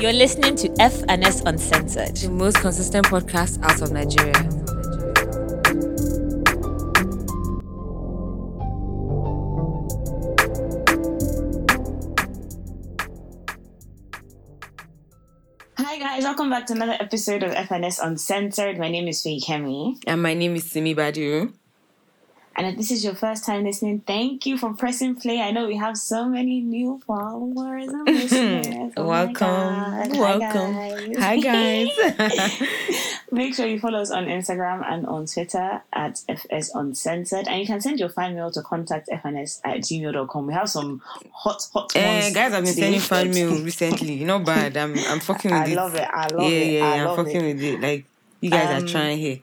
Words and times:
You're 0.00 0.12
listening 0.12 0.56
to 0.56 0.74
F 0.80 1.02
and 1.08 1.24
S 1.24 1.40
Uncensored. 1.46 2.16
The 2.16 2.28
most 2.28 2.58
consistent 2.58 3.06
podcast 3.06 3.62
out 3.62 3.80
of 3.80 3.92
Nigeria. 3.92 4.34
Hi 15.78 15.98
guys, 15.98 16.24
welcome 16.24 16.50
back 16.50 16.66
to 16.66 16.72
another 16.72 16.96
episode 16.98 17.42
of 17.42 17.52
FNS 17.52 18.00
Uncensored. 18.02 18.78
My 18.78 18.90
name 18.90 19.06
is 19.08 19.22
Faye 19.22 19.40
Kemi. 19.40 19.96
And 20.06 20.22
my 20.22 20.34
name 20.34 20.56
is 20.56 20.70
Simi 20.70 20.94
Badiru. 20.94 21.52
And 22.56 22.66
if 22.68 22.76
this 22.76 22.90
is 22.92 23.04
your 23.04 23.14
first 23.16 23.44
time 23.44 23.64
listening, 23.64 24.00
thank 24.06 24.46
you 24.46 24.56
for 24.56 24.72
pressing 24.74 25.16
play. 25.16 25.40
I 25.40 25.50
know 25.50 25.66
we 25.66 25.76
have 25.76 25.96
so 25.96 26.28
many 26.28 26.60
new 26.60 27.00
followers 27.06 27.88
and 27.88 28.06
listeners. 28.06 28.92
Oh 28.96 29.06
Welcome. 29.08 29.34
God. 29.34 30.16
Welcome. 30.16 30.74
Hi 31.18 31.38
guys. 31.38 31.88
Hi, 31.98 32.16
guys. 32.18 32.62
Make 33.32 33.54
sure 33.56 33.66
you 33.66 33.80
follow 33.80 34.00
us 34.00 34.12
on 34.12 34.26
Instagram 34.26 34.84
and 34.86 35.04
on 35.06 35.26
Twitter 35.26 35.82
at 35.92 36.20
FS 36.28 36.70
Uncensored. 36.74 37.48
And 37.48 37.60
you 37.60 37.66
can 37.66 37.80
send 37.80 37.98
your 37.98 38.08
fan 38.08 38.36
mail 38.36 38.50
to 38.52 38.62
contact 38.62 39.08
FNS 39.08 39.60
at 39.64 39.78
gmail.com. 39.80 40.46
We 40.46 40.52
have 40.54 40.70
some 40.70 41.02
hot, 41.32 41.60
hot 41.72 41.92
ones. 41.94 42.32
guys, 42.34 42.52
I've 42.52 42.64
been 42.64 42.72
sending 42.72 43.00
fan 43.00 43.30
mail 43.30 43.50
recently. 43.64 44.22
Not 44.24 44.44
bad. 44.44 44.76
I'm 44.76 44.96
I'm 45.08 45.18
fucking 45.20 45.50
with 45.50 45.60
I 45.60 45.66
it. 45.66 45.74
love 45.76 45.94
it. 45.96 46.08
I 46.08 46.28
love 46.28 46.42
yeah, 46.42 46.48
it. 46.58 46.72
yeah, 46.72 46.84
I 46.86 46.94
yeah. 46.96 47.00
I'm 47.02 47.06
love 47.08 47.16
fucking 47.26 47.40
it. 47.44 47.54
with 47.54 47.62
it. 47.64 47.80
Like 47.80 48.04
you 48.40 48.50
guys 48.50 48.68
Um, 48.78 48.84
are 48.84 48.88
trying 48.88 49.18
here. 49.18 49.40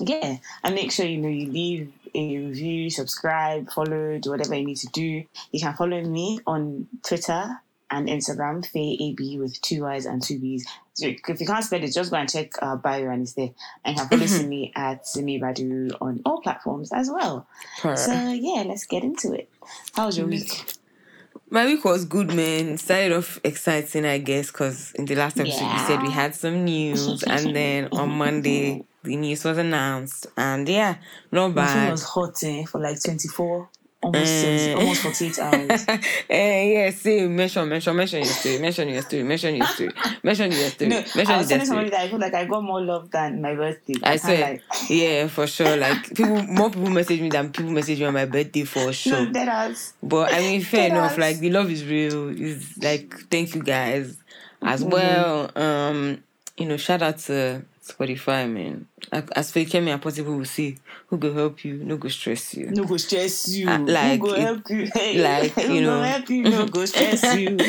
Yeah 0.00 0.36
and 0.64 0.74
make 0.74 0.92
sure 0.92 1.06
you 1.06 1.18
know 1.18 1.28
you 1.28 1.50
leave 1.50 1.92
a 2.14 2.38
review 2.38 2.90
subscribe 2.90 3.70
follow 3.70 4.18
do 4.18 4.30
whatever 4.30 4.54
you 4.54 4.66
need 4.66 4.76
to 4.78 4.88
do. 4.88 5.24
You 5.52 5.60
can 5.60 5.74
follow 5.74 6.00
me 6.02 6.40
on 6.46 6.88
twitter 7.06 7.60
and 7.90 8.08
instagram 8.08 8.66
faye 8.66 8.98
ab 9.00 9.38
with 9.38 9.60
two 9.60 9.82
y's 9.82 10.06
and 10.06 10.22
two 10.22 10.38
b's. 10.38 10.66
So 10.94 11.06
if 11.06 11.40
you 11.40 11.46
can't 11.46 11.64
spell 11.64 11.82
it 11.82 11.92
just 11.92 12.10
go 12.10 12.16
and 12.16 12.28
check 12.28 12.52
uh, 12.62 12.76
bio 12.76 13.10
and 13.10 13.22
it's 13.22 13.34
there. 13.34 13.50
And 13.84 13.96
you 13.96 14.02
can 14.02 14.08
follow 14.08 14.26
simi 14.38 14.72
at 14.74 15.06
simi 15.06 15.40
badu 15.40 15.96
on 16.00 16.22
all 16.24 16.40
platforms 16.40 16.92
as 16.92 17.10
well. 17.10 17.46
Per. 17.80 17.96
so 17.96 18.12
yeah 18.12 18.64
let's 18.66 18.86
get 18.86 19.04
into 19.04 19.32
it. 19.32 19.48
How 19.94 20.06
was 20.06 20.18
your 20.18 20.26
week 20.26 20.64
My 21.48 21.64
week 21.64 21.84
was 21.84 22.04
good, 22.04 22.28
man. 22.34 22.70
It 22.70 22.80
started 22.80 23.12
off 23.12 23.38
exciting, 23.44 24.04
I 24.04 24.18
guess, 24.18 24.50
because 24.50 24.92
in 24.92 25.04
the 25.04 25.14
last 25.14 25.38
episode 25.38 25.72
you 25.72 25.78
said 25.86 26.02
we 26.02 26.10
had 26.10 26.34
some 26.34 26.64
news, 26.64 27.22
and 27.22 27.54
then 27.54 27.88
on 27.92 28.10
Monday 28.10 28.84
the 29.04 29.16
news 29.16 29.44
was 29.44 29.56
announced, 29.58 30.26
and 30.36 30.68
yeah, 30.68 30.96
not 31.30 31.54
my 31.54 31.86
It 31.88 31.90
was 31.92 32.02
hot 32.02 32.42
eh, 32.42 32.64
for 32.64 32.80
like 32.80 33.00
24 33.02 33.68
almost 34.02 34.44
Eh. 34.44 34.74
20, 34.74 34.80
almost 34.80 35.02
48 35.02 35.38
hours 35.40 35.86
eh, 36.28 36.72
yeah, 36.72 36.90
say 36.90 37.26
mention, 37.26 37.68
mention, 37.68 37.96
mention 37.96 38.18
your 38.22 38.32
story, 38.32 38.58
mention 38.58 38.88
your 38.88 39.02
story, 39.02 39.22
mention 39.22 39.56
your 39.56 39.66
story, 39.66 39.90
mention 40.22 40.52
your 40.52 40.68
story, 40.70 40.90
no 40.90 40.96
mention 41.14 41.34
i 41.34 41.38
was 41.38 41.48
telling 41.48 41.66
somebody 41.66 41.90
that 41.90 42.00
i 42.00 42.08
feel 42.08 42.18
like 42.18 42.34
i 42.34 42.44
got 42.44 42.62
more 42.62 42.80
love 42.82 43.10
than 43.10 43.40
my 43.40 43.54
birthday 43.54 43.94
I 44.02 44.18
can't 44.18 44.20
swear, 44.22 44.40
lie. 44.40 44.60
yeah, 44.90 45.26
for 45.28 45.46
sure. 45.46 45.76
Like 45.76 46.14
people, 46.14 46.42
more 46.42 46.70
people 46.70 46.90
message 46.90 47.20
me 47.20 47.28
than 47.30 47.50
people 47.52 47.72
message 47.72 47.98
me 47.98 48.04
on 48.04 48.14
my 48.14 48.26
birthday 48.26 48.64
for 48.64 48.92
sure. 48.92 49.26
No, 49.26 49.32
that 49.32 49.48
has. 49.48 49.94
But 50.02 50.32
I 50.32 50.40
mean, 50.40 50.60
fair 50.72 50.90
Deadass. 50.90 50.92
enough. 50.92 51.18
Like 51.18 51.38
the 51.38 51.50
love 51.50 51.70
is 51.70 51.84
real. 51.84 52.28
Is 52.28 52.76
like 52.82 53.14
thank 53.30 53.54
you 53.54 53.62
guys 53.62 54.16
as 54.62 54.82
Mm-hmm. 54.82 54.90
well. 54.90 55.50
Um, 55.56 56.22
you 56.56 56.66
know, 56.66 56.76
shout 56.76 57.02
out 57.02 57.18
to 57.18 57.62
Spotify, 57.86 58.50
man. 58.50 58.86
As- 59.12 59.52
for 59.52 59.60
Kemi 59.60 59.88
and 59.92 60.02
possible 60.02 60.36
will 60.36 60.44
see 60.44 60.76
who 61.06 61.18
go 61.18 61.32
help 61.32 61.64
you, 61.64 61.74
no 61.84 61.96
go 61.96 62.08
stress 62.08 62.54
you. 62.54 62.70
No 62.70 62.84
go 62.84 62.96
stress 62.96 63.48
you. 63.48 63.68
Uh, 63.68 63.78
like, 63.78 64.20
Who 64.20 64.26
go 64.28 64.34
it- 64.34 64.40
help 64.40 64.70
you? 64.70 64.88
Hey, 64.94 65.22
like, 65.22 65.56
you 65.56 65.80
know. 65.82 66.02
help 66.02 66.28
you? 66.28 66.42
No 66.42 66.66
go 66.66 66.84
stress 66.84 67.22
you. 67.38 67.56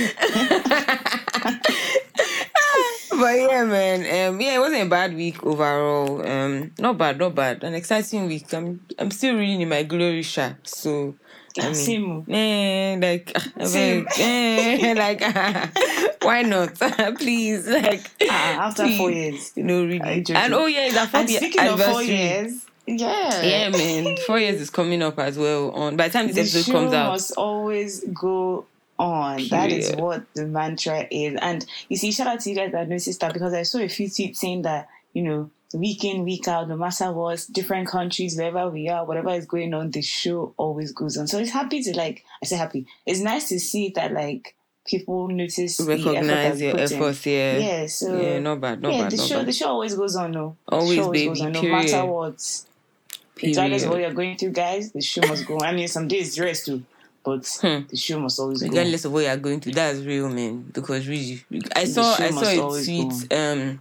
But 3.10 3.34
yeah, 3.40 3.64
man. 3.64 4.00
Um, 4.30 4.40
yeah, 4.42 4.56
it 4.58 4.60
wasn't 4.60 4.84
a 4.84 4.90
bad 4.90 5.16
week 5.16 5.44
overall. 5.44 6.22
Um, 6.28 6.72
not 6.78 6.98
bad, 7.00 7.18
not 7.18 7.34
bad. 7.34 7.64
An 7.64 7.74
exciting 7.74 8.28
week. 8.28 8.54
I'm, 8.54 8.80
I'm 9.00 9.10
still 9.10 9.36
reading 9.38 9.62
in 9.62 9.70
my 9.70 9.82
glory 9.84 10.22
shot. 10.22 10.56
So, 10.68 11.16
I 11.60 11.64
mean, 11.66 11.74
Same. 11.76 12.26
eh, 12.30 12.98
like, 13.02 13.32
I 13.58 13.64
Same. 13.66 14.08
eh, 14.20 14.94
like, 14.98 15.22
why 16.24 16.42
not? 16.44 16.76
Please, 17.18 17.68
like, 17.68 18.10
Ah, 18.30 18.68
after 18.68 18.88
four 18.98 19.12
years. 19.12 19.52
You 19.56 19.64
know, 19.64 19.86
really. 19.86 20.26
And 20.34 20.54
oh 20.54 20.66
yeah, 20.66 20.88
it's 20.88 20.96
our 20.98 21.02
And 21.04 21.12
fourth 21.12 21.30
year 21.30 21.40
speaking 21.40 21.68
of 21.68 21.82
four 21.82 22.04
years, 22.04 22.66
yeah. 22.86 23.44
Yeah, 23.44 23.70
man. 23.70 24.18
Four 24.26 24.40
years 24.40 24.62
is 24.62 24.70
coming 24.70 25.02
up 25.02 25.20
as 25.20 25.38
well. 25.38 25.72
On 25.72 25.96
by 25.98 26.08
the 26.08 26.14
time 26.14 26.28
this 26.28 26.36
The 26.36 26.42
episode 26.42 26.66
show 26.66 26.72
comes 26.80 26.94
out, 26.94 27.10
must 27.12 27.32
always 27.38 28.04
go 28.14 28.66
on. 29.00 29.48
That 29.50 29.72
is 29.72 29.92
what 29.96 30.26
the 30.34 30.46
mantra 30.46 31.08
is. 31.12 31.38
And 31.42 31.66
you 31.90 31.98
see, 31.98 32.12
shout 32.12 32.28
out 32.28 32.40
to 32.42 32.50
you 32.50 32.56
guys 32.56 32.72
that 32.72 32.88
noticed 32.88 33.20
that 33.20 33.34
because 33.34 33.54
I 33.54 33.64
saw 33.64 33.80
a 33.80 33.88
few 33.90 34.08
tweets 34.08 34.38
saying 34.38 34.62
that, 34.64 34.88
you 35.14 35.24
know, 35.24 35.52
week 35.74 36.04
in, 36.04 36.24
week 36.24 36.48
out, 36.48 36.68
no 36.70 36.78
matter 36.78 37.12
what, 37.12 37.46
different 37.52 37.88
countries, 37.88 38.38
wherever 38.38 38.70
we 38.70 38.88
are, 38.90 39.06
whatever 39.06 39.30
is 39.32 39.46
going 39.46 39.74
on, 39.74 39.92
the 39.92 40.02
show 40.02 40.54
always 40.58 40.92
goes 40.94 41.18
on. 41.18 41.28
So 41.28 41.40
it's 41.40 41.52
happy 41.52 41.84
to 41.84 41.96
like, 41.98 42.24
I 42.42 42.46
say 42.46 42.56
happy. 42.58 42.86
It's 43.06 43.20
nice 43.20 43.50
to 43.50 43.60
see 43.60 43.90
that 43.96 44.14
like 44.14 44.56
people 44.86 45.28
notice 45.28 45.78
the 45.78 45.84
effort 45.94 46.06
recognize 46.14 46.62
your 46.62 46.72
in. 46.72 46.80
efforts. 46.80 47.26
Yeah, 47.26 47.58
Yeah, 47.58 47.86
so 47.88 48.22
yeah, 48.22 48.40
not 48.40 48.62
bad, 48.62 48.82
not 48.82 48.94
yeah, 48.94 49.02
bad, 49.04 49.12
the 49.12 49.18
show 49.18 49.38
bad. 49.40 49.48
the 49.48 49.52
show 49.52 49.68
always 49.68 49.96
goes 49.96 50.16
on, 50.16 50.32
no. 50.32 50.56
Always, 50.70 50.96
show 50.96 51.12
baby, 51.12 51.28
goes 51.28 51.42
on, 51.42 51.52
no 51.52 51.62
period. 51.62 51.92
matter 51.92 52.06
what. 52.06 52.62
Regardless 53.44 53.84
of 53.84 53.90
what 53.92 54.00
you're 54.00 54.14
going 54.14 54.36
through, 54.38 54.52
guys, 54.52 54.92
the 54.92 55.02
show 55.02 55.22
must 55.28 55.46
go. 55.46 55.58
on. 55.58 55.64
I 55.64 55.72
mean, 55.72 55.88
some 55.88 56.08
days 56.08 56.40
rest 56.40 56.66
too, 56.66 56.84
but 57.24 57.46
Hmm. 57.62 57.82
the 57.88 57.96
show 57.96 58.20
must 58.20 58.40
always 58.40 58.62
go. 58.64 58.68
Regardless 58.70 59.06
of 59.06 59.12
what 59.12 59.26
you're 59.26 59.38
going 59.38 59.60
through, 59.60 59.74
that's 59.74 60.00
real, 60.00 60.28
man. 60.30 60.72
Because 60.74 61.08
really, 61.08 61.44
I 61.76 61.84
saw, 61.86 62.16
I 62.18 62.32
saw 62.32 62.46
a 62.46 62.60
always 62.62 62.86
tweet. 62.86 63.32
Um, 63.32 63.80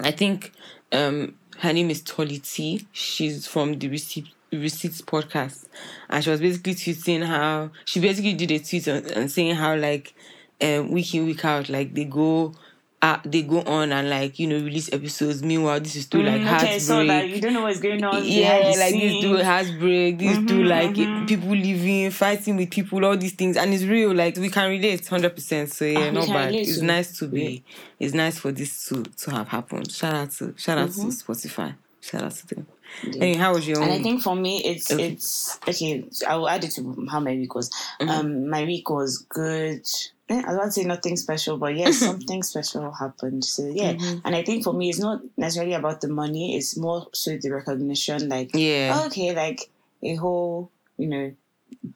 I 0.00 0.10
think, 0.12 0.52
um, 0.92 1.34
her 1.58 1.72
name 1.72 1.90
is 1.90 2.02
Tolly 2.02 2.38
T. 2.38 2.86
She's 2.92 3.46
from 3.46 3.78
the 3.78 3.88
Receipt 3.88 4.28
Receipts 4.52 5.02
podcast, 5.02 5.66
and 6.08 6.22
she 6.24 6.30
was 6.30 6.40
basically 6.40 6.74
tweeting 6.74 7.24
how 7.24 7.70
she 7.84 8.00
basically 8.00 8.34
did 8.34 8.50
a 8.50 8.58
tweet 8.58 8.86
and, 8.86 9.06
and 9.10 9.30
saying 9.30 9.56
how 9.56 9.76
like, 9.76 10.14
um, 10.60 10.90
week 10.90 11.14
in 11.14 11.26
week 11.26 11.44
out, 11.44 11.68
like 11.68 11.94
they 11.94 12.04
go. 12.04 12.54
Uh, 13.00 13.16
they 13.24 13.42
go 13.42 13.60
on 13.62 13.92
and 13.92 14.10
like 14.10 14.40
you 14.40 14.48
know 14.48 14.56
release 14.56 14.92
episodes. 14.92 15.40
Meanwhile, 15.40 15.78
this 15.78 15.94
is 15.94 16.06
too 16.08 16.20
like 16.20 16.40
Mm, 16.40 16.46
heartbreak. 16.46 16.70
okay, 16.72 16.78
so 16.80 17.06
that 17.06 17.28
you 17.28 17.40
don't 17.40 17.52
know 17.52 17.62
what's 17.62 17.78
going 17.78 18.02
on. 18.02 18.24
yeah, 18.24 18.56
like 18.58 18.74
this 18.76 18.90
scenes. 18.90 19.22
do 19.22 19.36
heartbreak, 19.40 20.18
this 20.18 20.38
do 20.38 20.64
like 20.64 20.96
people 21.28 21.50
living, 21.54 22.10
fighting 22.10 22.56
with 22.56 22.70
people, 22.72 23.04
all 23.04 23.16
these 23.16 23.34
things, 23.34 23.56
and 23.56 23.72
it's 23.72 23.84
real. 23.84 24.12
Like 24.12 24.36
we 24.36 24.48
can 24.48 24.68
relate 24.68 25.06
hundred 25.06 25.32
percent. 25.36 25.72
So 25.72 25.84
yeah, 25.84 25.98
Ah, 26.00 26.04
we 26.06 26.10
not 26.10 26.26
bad. 26.26 26.54
It's 26.56 26.78
to- 26.80 26.84
nice 26.84 27.16
to 27.20 27.28
be. 27.28 27.62
It's 28.00 28.14
nice 28.14 28.38
for 28.40 28.50
this 28.50 28.88
to 28.88 29.04
to 29.04 29.30
have 29.30 29.46
happened. 29.46 29.92
Shout 29.92 30.14
out 30.14 30.30
to 30.32 30.54
shout 30.56 30.78
out 30.78 30.90
to 30.90 31.00
Spotify. 31.02 31.76
Shout 32.10 32.22
out 32.22 32.32
to 32.32 32.46
them. 32.54 32.66
Anyway, 33.04 33.34
how 33.34 33.52
was 33.54 33.66
your? 33.68 33.76
Mm-hmm. 33.76 33.84
And 33.90 33.92
I 33.92 34.02
think 34.02 34.22
for 34.22 34.34
me, 34.34 34.64
it's 34.64 34.90
Okay. 34.90 35.08
it's 35.12 35.58
okay. 35.68 36.04
I 36.26 36.36
will 36.36 36.48
add 36.48 36.64
it 36.64 36.70
to 36.72 37.06
how 37.10 37.20
my 37.20 37.32
week 37.32 37.54
was. 37.54 37.70
Mm-hmm. 38.00 38.08
Um, 38.08 38.48
my 38.48 38.64
week 38.64 38.88
was 38.88 39.18
good. 39.28 39.86
Eh, 40.30 40.42
I 40.46 40.52
about 40.54 40.72
say 40.72 40.84
nothing 40.84 41.16
special, 41.16 41.56
but 41.58 41.74
yes, 41.76 41.98
something 41.98 42.42
special 42.42 42.90
happened. 42.92 43.44
So 43.44 43.66
yeah, 43.66 43.92
Mm-hmm. 43.94 44.26
and 44.26 44.34
I 44.36 44.42
think 44.42 44.64
for 44.64 44.72
me, 44.72 44.88
it's 44.90 44.98
not 44.98 45.20
necessarily 45.36 45.74
about 45.74 46.00
the 46.00 46.08
money. 46.08 46.56
It's 46.56 46.76
more 46.76 47.08
so 47.12 47.36
the 47.36 47.50
recognition. 47.50 48.28
Like, 48.28 48.50
yeah, 48.54 49.02
okay, 49.06 49.34
like 49.34 49.70
a 50.02 50.14
whole, 50.16 50.70
you 50.96 51.08
know, 51.08 51.32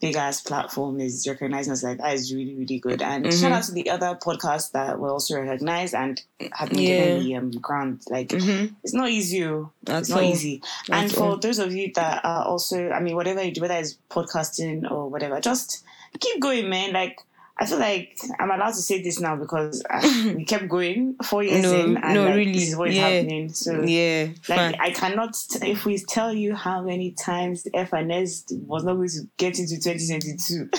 big 0.01 0.17
ass 0.17 0.41
platform 0.41 1.01
is 1.01 1.27
recognizing 1.29 1.73
us 1.73 1.83
like 1.83 1.99
that 1.99 2.15
is 2.15 2.33
really 2.35 2.55
really 2.55 2.79
good. 2.79 3.03
And 3.03 3.25
Mm-hmm. 3.25 3.41
shout 3.41 3.53
out 3.53 3.65
to 3.65 3.73
the 3.73 3.91
other 3.91 4.19
podcasts 4.23 4.71
that 4.73 4.99
were 4.99 5.11
also 5.11 5.41
recognized 5.41 5.95
and 5.95 6.21
have 6.53 6.71
been 6.71 6.79
Yeah. 6.79 6.99
given 7.19 7.21
the 7.25 7.37
um, 7.37 7.51
grant. 7.61 8.11
Like, 8.11 8.29
Mhm. 8.29 8.75
it's 8.85 8.95
not 8.95 9.11
easy. 9.11 9.45
oh. 9.45 9.71
That's 9.85 10.09
It's 10.09 10.11
not 10.11 10.23
all. 10.25 10.31
easy. 10.31 10.63
And 10.91 11.11
for 11.13 11.23
all. 11.25 11.37
those 11.39 11.59
of 11.59 11.75
you 11.75 11.93
that 11.95 12.25
are 12.25 12.45
also, 12.45 12.91
I 12.91 13.01
mean, 13.01 13.17
whatever 13.17 13.43
you 13.43 13.53
do, 13.53 13.61
whether 13.61 13.75
it's 13.75 13.97
podcasting 14.11 14.91
or 14.91 15.09
whatever, 15.09 15.41
just 15.41 15.83
keep 16.21 16.41
going, 16.41 16.69
man. 16.69 16.93
Like, 16.93 17.19
I 17.63 17.65
feel 17.65 17.79
like 17.79 18.19
I'm 18.41 18.51
allowed 18.51 18.71
to 18.71 18.83
say 18.83 19.01
this 19.03 19.21
now 19.21 19.37
because 19.37 19.85
uh, 19.89 20.01
we 20.37 20.45
kept 20.45 20.69
going 20.69 21.15
four 21.23 21.45
years 21.45 21.63
No, 21.63 21.73
in, 21.73 21.97
and 21.97 22.15
no, 22.15 22.25
like, 22.25 22.35
really, 22.35 22.55
this 22.55 22.71
is 22.71 22.77
what 22.77 22.89
is 22.89 22.97
yeah. 22.97 23.09
happening. 23.09 23.53
So, 23.53 23.83
yeah, 23.83 24.31
like, 24.49 24.59
fine. 24.59 24.75
I 24.81 24.91
cannot, 24.91 25.37
if 25.63 25.85
we 25.85 25.97
tell 25.99 26.33
you 26.35 26.57
how 26.57 26.83
many 26.83 27.13
times 27.13 27.63
the 27.63 27.71
FNS 27.71 28.67
was 28.67 28.83
not 28.83 28.95
going 28.95 29.11
to 29.11 29.21
get 29.37 29.61
into 29.61 29.81
2022, 29.81 30.71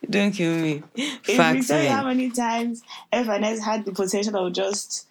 Don't 0.10 0.30
kill 0.30 0.56
me. 0.58 0.84
if 0.94 1.26
we 1.26 1.36
Facts, 1.36 1.66
tell 1.66 1.82
you 1.82 1.88
how 1.88 2.04
many 2.04 2.30
times 2.30 2.80
FNS 3.12 3.58
had 3.64 3.84
the 3.84 3.90
potential 3.92 4.46
of 4.46 4.52
just, 4.52 5.08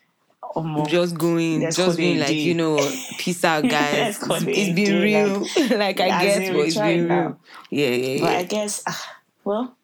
um, 0.55 0.85
Just 0.87 1.17
going, 1.17 1.59
just 1.59 1.97
being 1.97 2.19
like, 2.19 2.31
you 2.31 2.53
know, 2.53 2.77
peace 3.17 3.43
out, 3.43 3.67
guys. 3.67 4.17
It's 4.17 4.43
it 4.43 4.47
it's 4.47 4.75
been 4.75 5.01
real. 5.01 5.41
Like, 5.77 5.99
I 5.99 6.23
guess, 6.23 6.47
but 6.47 6.55
we 6.55 6.61
it's 6.67 6.77
been 6.77 6.99
real. 6.99 7.07
now. 7.07 7.37
Yeah, 7.69 7.89
yeah, 7.89 8.21
but 8.21 8.31
yeah. 8.31 8.37
I 8.37 8.43
guess, 8.43 8.83
ah, 8.87 9.15
well, 9.43 9.75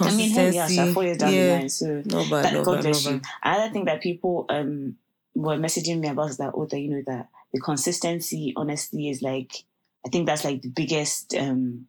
I 0.00 0.10
mean, 0.12 0.30
hey, 0.30 0.50
yeah, 0.52 0.66
so 0.66 0.92
four 0.92 1.04
years 1.04 1.18
down 1.18 1.32
the 1.32 1.52
line, 1.54 1.68
so 1.68 2.02
No 2.04 2.24
bad, 2.24 2.44
that, 2.44 2.52
no 2.54 2.64
God 2.64 2.72
bad, 2.76 2.84
bless 2.84 3.04
no 3.04 3.10
you. 3.12 3.18
bad. 3.20 3.28
Another 3.42 3.72
thing 3.72 3.84
that 3.86 4.00
people 4.02 4.46
um 4.48 4.96
were 5.34 5.56
messaging 5.56 6.00
me 6.00 6.08
about 6.08 6.30
is 6.30 6.36
that, 6.38 6.52
oh, 6.54 6.66
that 6.66 6.78
you 6.78 6.90
know 6.90 7.02
that 7.06 7.28
the 7.52 7.60
consistency, 7.60 8.52
honestly, 8.56 9.08
is 9.08 9.22
like 9.22 9.52
I 10.06 10.08
think 10.10 10.26
that's 10.26 10.44
like 10.44 10.62
the 10.62 10.68
biggest 10.68 11.34
um 11.34 11.86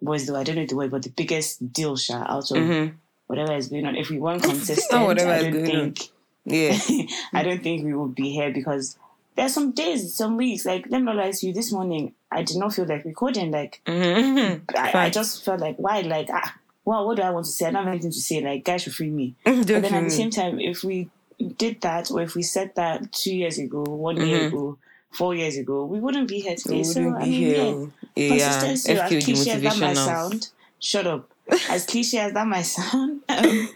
was 0.00 0.26
the 0.26 0.34
I 0.36 0.42
don't 0.44 0.56
know 0.56 0.66
the 0.66 0.76
word, 0.76 0.90
but 0.90 1.02
the 1.02 1.10
biggest 1.10 1.72
deal 1.72 1.96
shot 1.96 2.28
out 2.28 2.50
of 2.50 2.56
Mhm. 2.58 2.94
whatever 3.26 3.52
is 3.54 3.68
going 3.68 3.86
on, 3.86 3.96
if 3.96 4.10
we 4.10 4.18
weren't 4.18 4.42
consistent, 4.52 5.04
whatever 5.04 5.30
I 5.30 5.42
don't 5.42 5.52
going 5.52 5.64
on. 5.76 5.92
think 5.94 5.98
Yeah. 6.44 6.76
I 7.32 7.42
don't 7.44 7.62
think 7.62 7.84
we 7.84 7.94
would 7.94 8.14
be 8.14 8.30
here 8.30 8.50
because 8.52 8.98
there's 9.36 9.54
some 9.54 9.72
days, 9.72 10.14
some 10.14 10.36
weeks, 10.36 10.64
like 10.64 10.86
let 10.90 11.02
me 11.02 11.32
to 11.32 11.46
you, 11.46 11.52
this 11.52 11.72
morning 11.72 12.14
I 12.30 12.42
did 12.42 12.56
not 12.56 12.74
feel 12.74 12.86
like 12.86 13.04
recording. 13.04 13.50
Like 13.50 13.80
Mhm. 13.86 14.62
I, 14.76 15.06
I 15.06 15.10
just 15.10 15.44
felt 15.44 15.60
like 15.60 15.76
why 15.76 16.00
like 16.00 16.28
ah 16.32 16.54
well 16.84 17.06
what 17.06 17.16
do 17.16 17.22
I 17.22 17.30
want 17.30 17.46
to 17.46 17.52
say? 17.52 17.66
I 17.66 17.70
don't 17.70 17.84
have 17.84 17.92
anything 17.92 18.10
to 18.12 18.20
say, 18.20 18.40
like 18.40 18.64
guys 18.64 18.82
should 18.82 18.94
free 18.94 19.10
me. 19.10 19.34
But 19.44 19.66
then 19.66 19.84
at 19.94 20.04
the 20.04 20.10
same 20.10 20.30
time, 20.30 20.58
if 20.60 20.82
we 20.84 21.08
did 21.58 21.80
that 21.80 22.10
or 22.10 22.22
if 22.22 22.34
we 22.34 22.42
said 22.42 22.74
that 22.76 23.12
two 23.12 23.34
years 23.34 23.58
ago, 23.58 23.82
one 23.82 24.16
year 24.16 24.46
ago, 24.48 24.78
four 25.10 25.34
years 25.34 25.56
ago, 25.56 25.84
we 25.86 25.98
wouldn't 26.00 26.28
be 26.28 26.40
here 26.40 26.56
today. 26.56 26.78
We 26.78 26.84
so 26.84 27.00
I 27.00 27.24
mean, 27.24 27.32
here. 27.32 27.56
yeah. 27.64 27.86
Yeah, 28.14 28.28
Consistency, 28.60 28.92
as 28.92 29.24
cliche 29.24 29.50
as 29.52 29.62
that 29.62 29.78
might 29.78 29.94
sound, 29.96 30.48
shut 30.78 31.06
up. 31.06 31.30
As 31.70 31.86
cliche 31.86 32.18
as 32.18 32.32
that 32.34 32.46
might 32.46 32.62
sound, 32.78 33.22
um, 33.28 33.68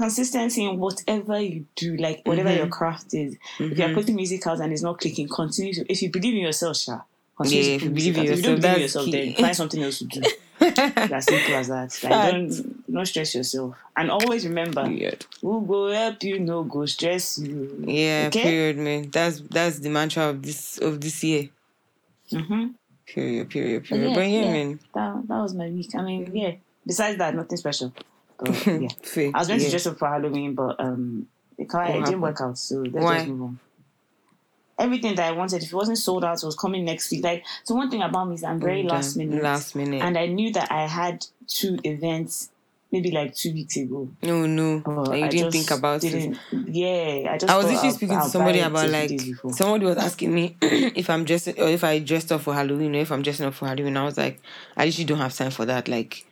consistency 0.00 0.64
in 0.64 0.78
whatever 0.78 1.40
you 1.40 1.66
do, 1.76 1.96
like 1.96 2.22
whatever 2.24 2.48
Mm-hmm. 2.48 2.58
your 2.58 2.68
craft 2.68 3.12
is. 3.14 3.36
If 3.58 3.78
you're 3.78 3.94
putting 3.94 4.16
music 4.16 4.46
out 4.46 4.60
and 4.60 4.72
it's 4.72 4.82
not 4.82 4.98
clicking, 4.98 5.28
continue 5.28 5.74
to. 5.74 5.84
If 5.92 6.02
you 6.02 6.10
believe 6.10 6.34
in 6.34 6.40
yourself, 6.40 6.76
Sha, 6.78 7.00
continue 7.36 7.62
Yeah, 7.64 7.74
if 7.76 7.82
you 7.82 7.90
believe 7.90 8.16
in 8.16 8.20
out. 8.22 8.28
If 8.28 8.36
you 8.38 8.42
don't 8.42 8.60
believe 8.60 8.76
in 8.76 8.82
yourself, 8.82 9.04
key. 9.06 9.12
then 9.12 9.34
find 9.34 9.56
something 9.56 9.82
else 9.82 9.98
to 9.98 10.04
do. 10.06 10.20
as 10.60 11.24
simple 11.24 11.54
as 11.54 11.68
that. 11.68 11.88
Like, 11.88 12.12
Facts. 12.12 12.32
don't 12.60 12.92
don't 12.94 13.06
stress 13.06 13.34
yourself, 13.34 13.74
and 13.96 14.10
always 14.10 14.46
remember, 14.46 14.84
Period. 14.84 15.24
who 15.40 15.64
go 15.66 15.88
help 15.90 16.22
you, 16.22 16.38
no 16.38 16.64
go 16.64 16.84
stress 16.86 17.38
you. 17.38 17.82
Yeah, 17.86 18.24
Okay? 18.28 18.42
period, 18.42 18.76
man. 18.78 19.10
That's 19.10 19.40
that's 19.56 19.78
the 19.78 19.88
mantra 19.88 20.24
of 20.30 20.42
this 20.42 20.76
of 20.78 21.00
this 21.00 21.22
year. 21.24 21.48
Mm-hmm. 22.32 22.66
Period, 23.06 23.48
period, 23.50 23.84
period. 23.84 24.08
yeah, 24.10 24.14
but 24.14 24.20
yeah, 24.28 24.40
yeah. 24.42 24.52
man. 24.52 24.80
That 24.94 25.28
that 25.28 25.40
was 25.42 25.54
my 25.54 25.68
week. 25.68 25.94
I 25.96 26.02
mean, 26.02 26.30
yeah. 26.36 26.52
Besides 26.86 27.18
that, 27.18 27.34
nothing 27.34 27.56
special. 27.58 27.92
Yeah. 28.80 28.88
Fair. 29.02 29.30
I 29.34 29.38
was 29.38 29.48
going 29.48 29.60
yeah. 29.60 29.66
to 29.66 29.70
dress 29.70 29.86
up 29.86 29.98
for 29.98 30.08
Halloween, 30.08 30.54
but 30.54 30.78
um, 30.80 31.26
it, 31.58 31.68
can't, 31.68 31.90
it 31.90 32.04
didn't 32.04 32.20
work 32.20 32.40
out. 32.40 32.58
So 32.58 32.76
let's 32.76 32.94
Why? 32.94 33.16
just 33.16 33.28
move 33.28 33.42
on. 33.42 33.58
Everything 34.78 35.14
that 35.16 35.28
I 35.28 35.32
wanted, 35.32 35.62
if 35.62 35.68
it 35.68 35.74
wasn't 35.74 35.98
sold 35.98 36.24
out, 36.24 36.42
it 36.42 36.46
was 36.46 36.56
coming 36.56 36.86
next 36.86 37.10
week. 37.10 37.22
Like, 37.22 37.44
so 37.64 37.74
one 37.74 37.90
thing 37.90 38.00
about 38.00 38.28
me 38.28 38.36
is 38.36 38.44
I'm 38.44 38.58
very 38.58 38.82
Mm, 38.82 38.90
last 38.90 39.16
minute. 39.16 39.42
Last 39.42 39.74
minute. 39.76 40.02
And 40.02 40.16
I 40.16 40.26
knew 40.26 40.50
that 40.52 40.72
I 40.72 40.86
had 40.86 41.26
two 41.46 41.78
events, 41.84 42.48
maybe 42.90 43.10
like 43.10 43.34
two 43.34 43.52
weeks 43.52 43.76
ago. 43.76 44.08
no, 44.22 44.46
no. 44.46 44.82
You 45.12 45.24
I 45.24 45.28
didn't 45.28 45.52
think 45.52 45.70
about 45.70 46.02
it. 46.02 46.10
didn't, 46.10 46.38
Yeah, 46.66 47.30
I 47.30 47.36
just. 47.36 47.52
I 47.52 47.58
was 47.58 47.66
literally 47.66 47.90
speaking 47.90 48.16
I'll 48.16 48.24
to 48.24 48.30
somebody 48.30 48.60
about 48.60 48.88
like 48.88 49.20
somebody 49.50 49.84
was 49.84 49.98
asking 49.98 50.32
me 50.34 50.56
if 50.62 51.10
I'm 51.10 51.26
dressing 51.26 51.60
or 51.60 51.68
if 51.68 51.84
I 51.84 51.98
dressed 51.98 52.32
up 52.32 52.40
for 52.40 52.54
Halloween 52.54 52.96
or 52.96 53.00
if 53.00 53.12
I'm 53.12 53.20
dressing 53.20 53.44
up 53.44 53.52
for 53.52 53.66
Halloween. 53.66 53.98
I 53.98 54.04
was 54.06 54.16
like, 54.16 54.40
I 54.78 54.86
literally 54.86 55.04
don't 55.04 55.18
have 55.18 55.34
time 55.36 55.50
for 55.50 55.66
that. 55.66 55.88
Like, 55.88 56.24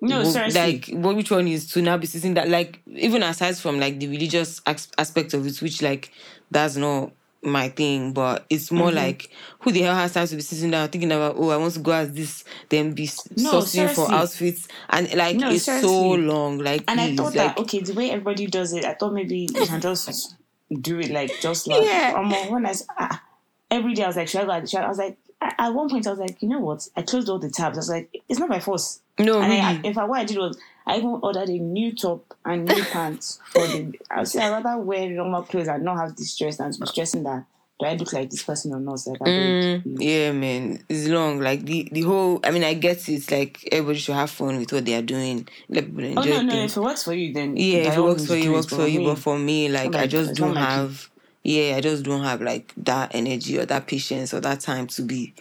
No, 0.00 0.22
seriously. 0.24 0.60
like 0.60 0.88
what 1.02 1.16
which 1.16 1.30
one 1.30 1.48
is 1.48 1.70
to 1.72 1.80
now 1.82 1.96
be 1.96 2.06
sitting 2.06 2.34
that 2.34 2.48
like 2.48 2.80
even 2.86 3.22
aside 3.22 3.56
from 3.56 3.80
like 3.80 3.98
the 3.98 4.08
religious 4.08 4.60
as- 4.66 4.88
aspect 4.98 5.32
of 5.34 5.46
it, 5.46 5.60
which 5.62 5.80
like 5.82 6.10
that's 6.50 6.76
not 6.76 7.12
my 7.42 7.68
thing, 7.68 8.12
but 8.12 8.44
it's 8.50 8.70
more 8.70 8.88
Mm-hmm. 8.88 8.96
like 8.96 9.30
who 9.60 9.72
the 9.72 9.80
hell 9.82 9.94
has 9.94 10.12
time 10.12 10.26
to 10.26 10.36
be 10.36 10.42
sitting 10.42 10.70
down 10.70 10.88
thinking 10.88 11.12
about 11.12 11.36
oh 11.38 11.48
I 11.50 11.56
want 11.56 11.72
to 11.74 11.80
go 11.80 11.92
as 11.92 12.12
this, 12.12 12.44
then 12.68 12.92
be 12.92 13.08
No, 13.36 13.52
sourcing 13.60 13.88
for 13.94 14.10
outfits 14.12 14.68
and 14.90 15.12
like 15.14 15.36
No, 15.36 15.50
it's 15.50 15.64
so 15.64 16.10
long. 16.12 16.58
Like 16.58 16.84
And 16.88 17.00
I 17.00 17.14
thought 17.16 17.34
like 17.34 17.56
that 17.56 17.58
okay, 17.58 17.80
the 17.80 17.94
way 17.94 18.10
everybody 18.10 18.46
does 18.48 18.72
it, 18.74 18.84
I 18.84 18.94
thought 18.94 19.14
maybe 19.14 19.46
you 19.50 19.66
can 19.66 19.80
just 19.80 20.36
do 20.80 20.98
it 21.00 21.10
like 21.10 21.30
just 21.40 21.66
like 21.68 21.82
Yeah. 21.84 22.14
um, 22.16 22.30
when 22.50 22.66
I 22.66 22.74
ah, 22.98 23.22
every 23.70 23.94
day 23.94 24.04
I 24.04 24.08
was 24.08 24.16
like, 24.16 24.28
should 24.28 24.42
I 24.48 24.60
go? 24.60 24.66
Should 24.66 24.80
I? 24.80 24.84
I 24.84 24.88
was 24.88 24.98
like, 24.98 25.16
at 25.40 25.74
one 25.74 25.88
point 25.88 26.06
I 26.06 26.10
was 26.10 26.18
like, 26.18 26.40
you 26.42 26.48
know 26.48 26.60
what? 26.60 26.88
I 26.96 27.02
closed 27.02 27.28
all 27.28 27.38
the 27.38 27.50
tabs. 27.50 27.76
I 27.76 27.80
was 27.80 27.90
like, 27.90 28.22
it's 28.28 28.38
not 28.38 28.48
by 28.48 28.60
force. 28.60 29.00
no 29.18 29.40
And 29.40 29.50
really. 29.50 29.60
I, 29.60 29.80
in 29.82 29.94
fact, 29.94 30.08
what 30.08 30.20
I 30.20 30.24
did 30.24 30.38
was 30.38 30.58
I 30.86 30.96
even 30.96 31.18
ordered 31.22 31.48
a 31.48 31.58
new 31.58 31.94
top 31.94 32.34
and 32.44 32.64
new 32.64 32.84
pants 32.92 33.38
for 33.52 33.66
the. 33.66 33.98
I 34.10 34.24
say 34.24 34.42
I 34.42 34.50
rather 34.50 34.78
wear 34.78 35.08
normal 35.10 35.42
clothes 35.42 35.68
and 35.68 35.84
not 35.84 35.98
have 35.98 36.16
this 36.16 36.32
stress 36.32 36.60
and 36.60 36.72
to 36.72 36.80
be 36.80 36.86
stressing 36.86 37.22
that. 37.24 37.44
Do 37.78 37.84
I 37.84 37.94
look 37.94 38.10
like 38.14 38.30
this 38.30 38.42
person 38.42 38.72
or 38.72 38.80
not? 38.80 39.06
Like, 39.06 39.20
you. 39.20 39.26
Mm, 39.26 39.82
yeah, 40.00 40.32
man, 40.32 40.82
it's 40.88 41.08
long. 41.08 41.40
Like 41.40 41.62
the 41.66 41.86
the 41.92 42.02
whole. 42.02 42.40
I 42.42 42.50
mean, 42.50 42.64
I 42.64 42.72
guess 42.72 43.06
it's 43.10 43.30
Like 43.30 43.68
everybody 43.70 43.98
should 43.98 44.14
have 44.14 44.30
fun 44.30 44.56
with 44.58 44.72
what 44.72 44.86
they 44.86 44.94
are 44.94 45.02
doing. 45.02 45.46
Let 45.68 45.84
people 45.84 46.04
Oh 46.04 46.08
enjoy 46.22 46.30
no, 46.30 46.40
no! 46.40 46.52
things. 46.52 46.72
If 46.72 46.76
it 46.78 46.80
works 46.80 47.04
for 47.04 47.12
you, 47.12 47.34
then 47.34 47.54
yeah, 47.58 47.88
if 47.88 47.98
it 47.98 48.00
works 48.00 48.24
for 48.26 48.36
you, 48.36 48.52
works 48.52 48.72
for 48.72 48.86
you. 48.86 49.04
But 49.04 49.18
for 49.18 49.38
me, 49.38 49.68
like 49.68 49.90
not 49.90 50.00
I 50.00 50.06
just 50.06 50.34
don't 50.36 50.54
my 50.54 50.60
have. 50.62 51.10
Yeah, 51.48 51.76
I 51.76 51.80
just 51.80 52.02
don't 52.04 52.24
have 52.24 52.42
like 52.42 52.72
that 52.78 53.14
energy 53.14 53.56
or 53.58 53.66
that 53.66 53.86
patience 53.86 54.34
or 54.34 54.40
that 54.40 54.58
time 54.60 54.86
to 54.88 55.02
be 55.02 55.32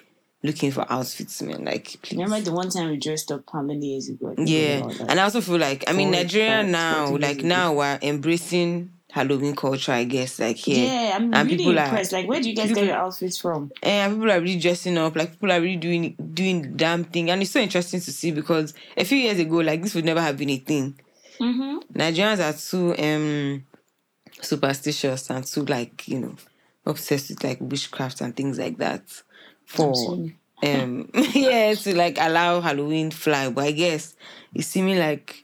looking 0.44 0.70
for 0.72 0.86
outfits, 0.92 1.42
man. 1.42 1.66
Like, 1.66 1.98
please. 2.04 2.18
Remember 2.18 2.40
the 2.42 2.52
one 2.52 2.70
time 2.70 2.90
we 2.92 2.98
dressed 2.98 3.32
up 3.32 3.42
how 3.52 3.64
many 3.64 3.88
years 3.94 4.10
ago? 4.10 4.36
Yeah, 4.38 4.82
that. 4.86 5.10
and 5.10 5.20
I 5.20 5.24
also 5.24 5.42
feel 5.42 5.58
like 5.58 5.84
I 5.90 5.94
mean 5.94 6.12
Nigeria 6.12 6.62
now, 6.64 7.16
like 7.18 7.44
now 7.44 7.74
we're 7.74 7.98
embracing 8.04 8.92
Halloween 9.12 9.56
culture. 9.56 9.94
I 9.94 10.04
guess 10.04 10.38
like 10.40 10.58
here, 10.58 10.86
Yeah, 10.86 11.14
I'm 11.16 11.34
and 11.34 11.50
really 11.50 11.58
people 11.58 11.80
are- 11.80 11.86
impressed. 11.86 12.12
like, 12.12 12.28
where 12.28 12.40
do 12.40 12.50
you 12.50 12.56
guys 12.56 12.68
people- 12.68 12.84
get 12.84 12.90
your 12.90 12.98
outfits 12.98 13.38
from? 13.40 13.72
and 13.82 14.14
people 14.14 14.30
are 14.32 14.40
really 14.40 14.60
dressing 14.60 14.98
up 15.00 15.16
like 15.16 15.32
people 15.32 15.52
are 15.52 15.60
really 15.62 15.78
doing 15.78 16.16
doing 16.34 16.76
damn 16.78 17.04
thing 17.06 17.32
and 17.32 17.42
it's 17.42 17.50
so 17.52 17.60
interesting 17.60 18.00
to 18.02 18.12
see 18.12 18.30
because 18.30 18.76
a 18.96 19.04
few 19.06 19.18
years 19.18 19.40
ago 19.40 19.58
like 19.58 19.82
this 19.82 19.96
would 19.96 20.06
never 20.06 20.22
have 20.22 20.38
been 20.38 20.52
a 20.52 20.58
thing 20.58 21.00
Mm-hmm. 21.40 22.00
nigerians 22.00 22.40
are 22.40 22.54
too 22.70 22.96
um 23.04 23.64
superstitious 24.42 25.30
and 25.30 25.46
too 25.46 25.66
like 25.66 26.08
you 26.08 26.20
know 26.20 26.36
obsessed 26.86 27.30
with 27.30 27.44
like 27.44 27.60
witchcraft 27.62 28.22
and 28.22 28.36
things 28.36 28.60
like 28.60 28.78
that 28.78 29.02
for 29.66 29.90
Absolutely. 29.90 30.36
um 30.64 31.10
yeah 31.34 31.74
to 31.74 31.96
like 31.96 32.18
allow 32.20 32.62
halloween 32.62 33.12
fly 33.12 33.50
but 33.50 33.66
i 33.66 33.72
guess 33.72 34.16
it's 34.54 34.68
seeming 34.68 35.00
like 35.00 35.44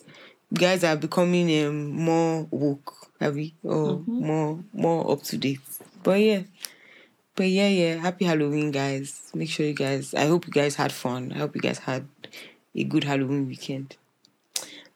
guys 0.54 0.84
are 0.84 0.96
becoming 0.98 1.66
um 1.66 1.90
more 1.92 2.48
woke 2.52 2.94
have 3.20 3.36
we 3.36 3.54
or 3.64 4.04
Mm-hmm. 4.08 4.22
more 4.24 4.64
more 4.74 5.12
up 5.12 5.24
to 5.24 5.38
date 5.38 5.60
but 6.04 6.20
yeah 6.20 6.42
but 7.36 7.48
yeah, 7.50 7.68
yeah, 7.68 7.96
happy 7.96 8.26
Halloween, 8.26 8.72
guys. 8.72 9.32
Make 9.34 9.50
sure 9.50 9.66
you 9.66 9.74
guys, 9.74 10.14
I 10.14 10.26
hope 10.26 10.46
you 10.48 10.54
guys 10.54 10.76
had 10.76 10.92
fun. 10.92 11.32
I 11.34 11.40
hope 11.40 11.56
you 11.56 11.62
guys 11.62 11.80
had 11.80 12.08
a 12.76 12.84
good 12.84 13.04
Halloween 13.06 13.48
weekend. 13.48 13.98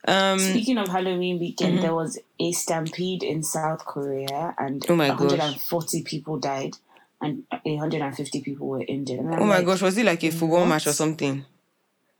Um, 0.07 0.39
Speaking 0.39 0.77
of 0.77 0.87
Halloween 0.87 1.39
weekend, 1.39 1.79
there 1.79 1.95
was 1.95 2.19
a 2.39 2.51
stampede 2.51 3.23
in 3.23 3.43
South 3.43 3.85
Korea, 3.85 4.53
and 4.57 4.81
Mm-hmm. 4.81 4.93
Oh 4.93 4.95
my 4.95 5.07
gosh. 5.09 5.39
140 5.39 6.03
people 6.03 6.37
died, 6.37 6.77
and 7.21 7.43
150 7.63 8.41
people 8.41 8.67
were 8.67 8.83
injured. 8.87 9.19
And 9.19 9.33
I'm 9.33 9.41
oh 9.41 9.45
my 9.45 9.57
like, 9.57 9.65
gosh, 9.65 9.81
was 9.81 9.97
it 9.97 10.05
like 10.05 10.23
a 10.23 10.29
football 10.31 10.61
what? 10.61 10.67
match 10.67 10.87
or 10.87 10.93
something? 10.93 11.45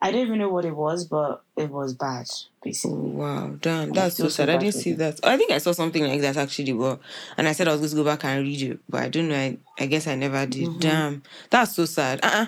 I 0.02 0.12
don't 0.12 0.22
even 0.22 0.40
know 0.40 0.50
what 0.50 0.66
it 0.66 0.76
was, 0.76 1.06
but 1.06 1.44
it 1.58 1.70
was 1.70 1.94
bad, 1.94 2.28
basically. 2.64 3.12
Wow, 3.12 3.56
damn, 3.60 3.92
that's 3.92 4.18
so 4.18 4.30
sad. 4.30 4.50
I 4.50 4.58
didn't 4.58 4.76
see 4.76 4.94
that. 4.94 5.20
I 5.24 5.38
think 5.38 5.52
I 5.52 5.58
saw 5.58 5.72
something 5.72 6.06
like 6.06 6.22
that 6.22 6.38
actually, 6.38 6.74
but 6.74 7.00
and 7.38 7.48
I 7.48 7.54
said 7.54 7.68
I 7.68 7.72
was 7.72 7.80
going 7.80 7.90
to 7.90 7.96
go 7.96 8.04
back 8.04 8.26
and 8.26 8.44
read 8.44 8.62
it, 8.62 8.80
but 8.90 9.04
I 9.04 9.10
don't 9.10 9.30
know. 9.30 9.36
I, 9.36 9.58
I 9.80 9.86
guess 9.88 10.06
I 10.06 10.16
never 10.16 10.46
did. 10.46 10.70
Mm-hmm. 10.70 10.80
Damn, 10.80 11.24
that's 11.50 11.76
so 11.76 11.86
sad. 11.86 12.20
Uh, 12.24 12.30
uh 12.32 12.46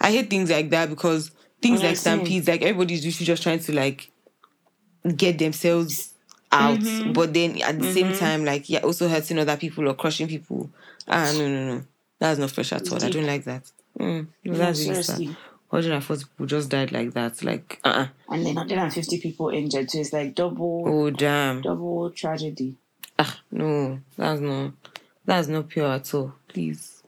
I 0.00 0.10
hate 0.10 0.28
things 0.28 0.50
like 0.50 0.68
that 0.70 0.90
because 0.90 1.30
things 1.62 1.80
Yeah, 1.80 1.88
like 1.88 1.96
stampedes, 1.96 2.48
like 2.48 2.62
everybody's 2.62 3.04
usually 3.04 3.24
just 3.24 3.42
trying 3.42 3.60
to 3.60 3.72
like 3.72 4.10
get 5.16 5.38
themselves 5.38 6.14
out, 6.50 6.78
Mm-hmm. 6.78 7.12
but 7.12 7.32
then 7.32 7.60
at 7.62 7.78
the 7.78 7.92
same 7.92 8.12
time, 8.12 8.44
like 8.44 8.68
yeah, 8.68 8.80
also 8.80 9.08
hurting 9.08 9.38
other 9.38 9.56
people 9.56 9.88
or 9.88 9.94
crushing 9.94 10.28
people. 10.28 10.70
Ah, 11.08 11.32
no, 11.36 11.48
no, 11.48 11.74
no, 11.76 11.82
that's 12.18 12.38
not 12.38 12.50
fresh 12.50 12.72
at 12.72 12.90
all. 12.92 13.02
I 13.02 13.08
don't 13.10 13.26
like 13.26 13.44
that. 13.44 13.70
Mm, 13.98 14.26
no, 14.44 14.54
that's 14.54 14.86
really 14.86 15.02
sad. 15.02 15.36
140 15.70 16.24
people 16.26 16.46
just 16.46 16.68
died 16.68 16.92
like 16.92 17.12
that. 17.14 17.42
Like, 17.42 17.80
uh, 17.82 17.88
uh 17.88 18.06
And 18.28 18.44
then 18.44 18.54
150 18.56 19.18
people 19.20 19.48
injured, 19.48 19.90
so 19.90 19.98
it's 20.00 20.12
like 20.12 20.34
double, 20.34 20.84
oh 20.86 21.10
damn. 21.10 21.62
double 21.62 22.10
tragedy. 22.10 22.76
Ah, 23.18 23.40
no, 23.50 24.00
that's 24.16 24.40
not 24.40 24.72
that's 25.24 25.48
not 25.48 25.68
pure 25.68 25.86
at 25.90 26.12
all. 26.14 26.34
Please. 26.48 27.02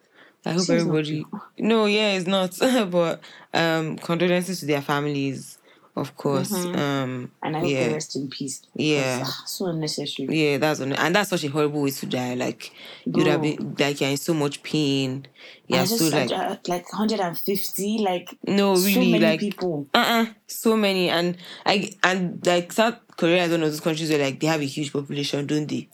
I 0.46 0.52
hope 0.52 0.68
not 0.68 0.76
everybody 0.76 1.24
No, 1.58 1.86
yeah, 1.86 2.12
it's 2.12 2.26
not. 2.26 2.56
but 2.90 3.20
um 3.52 3.96
condolences 3.98 4.60
to 4.60 4.66
their 4.66 4.82
families, 4.82 5.58
of 5.96 6.16
course. 6.16 6.52
Um 6.52 7.30
And 7.42 7.56
I 7.56 7.60
hope 7.60 7.70
yeah. 7.70 7.88
they 7.88 7.94
rest 7.94 8.16
in 8.16 8.28
peace. 8.28 8.62
Yeah. 8.74 9.18
Because, 9.18 9.34
ah, 9.34 9.42
so 9.46 9.66
unnecessary. 9.66 10.28
Yeah, 10.30 10.58
that's 10.58 10.80
un- 10.80 10.92
and 10.92 11.14
that's 11.14 11.30
such 11.30 11.44
a 11.44 11.48
horrible 11.48 11.82
way 11.82 11.90
to 11.90 12.06
die. 12.06 12.34
Like 12.34 12.72
you'd 13.04 13.26
have 13.26 13.42
been 13.42 13.76
like 13.78 14.00
you're 14.00 14.10
in 14.10 14.16
so 14.16 14.34
much 14.34 14.62
pain. 14.62 15.26
Yeah, 15.68 15.84
so 15.84 16.04
like 16.08 16.30
uh, 16.30 16.56
like 16.66 16.92
150, 16.92 17.98
like 17.98 18.36
no, 18.46 18.76
so 18.76 18.86
really, 18.86 19.12
many 19.12 19.24
like 19.24 19.40
people. 19.40 19.86
uh-uh 19.94 20.26
so 20.46 20.76
many 20.76 21.08
and 21.08 21.36
i 21.66 21.90
and 22.02 22.44
like 22.46 22.70
south 22.72 22.96
korea 23.16 23.44
is 23.44 23.50
one 23.50 23.62
of 23.62 23.70
those 23.70 23.80
countries 23.80 24.10
where 24.10 24.18
like 24.18 24.38
they 24.40 24.46
have 24.46 24.60
a 24.60 24.64
huge 24.64 24.92
population 24.92 25.46
don't 25.46 25.66
they 25.68 25.88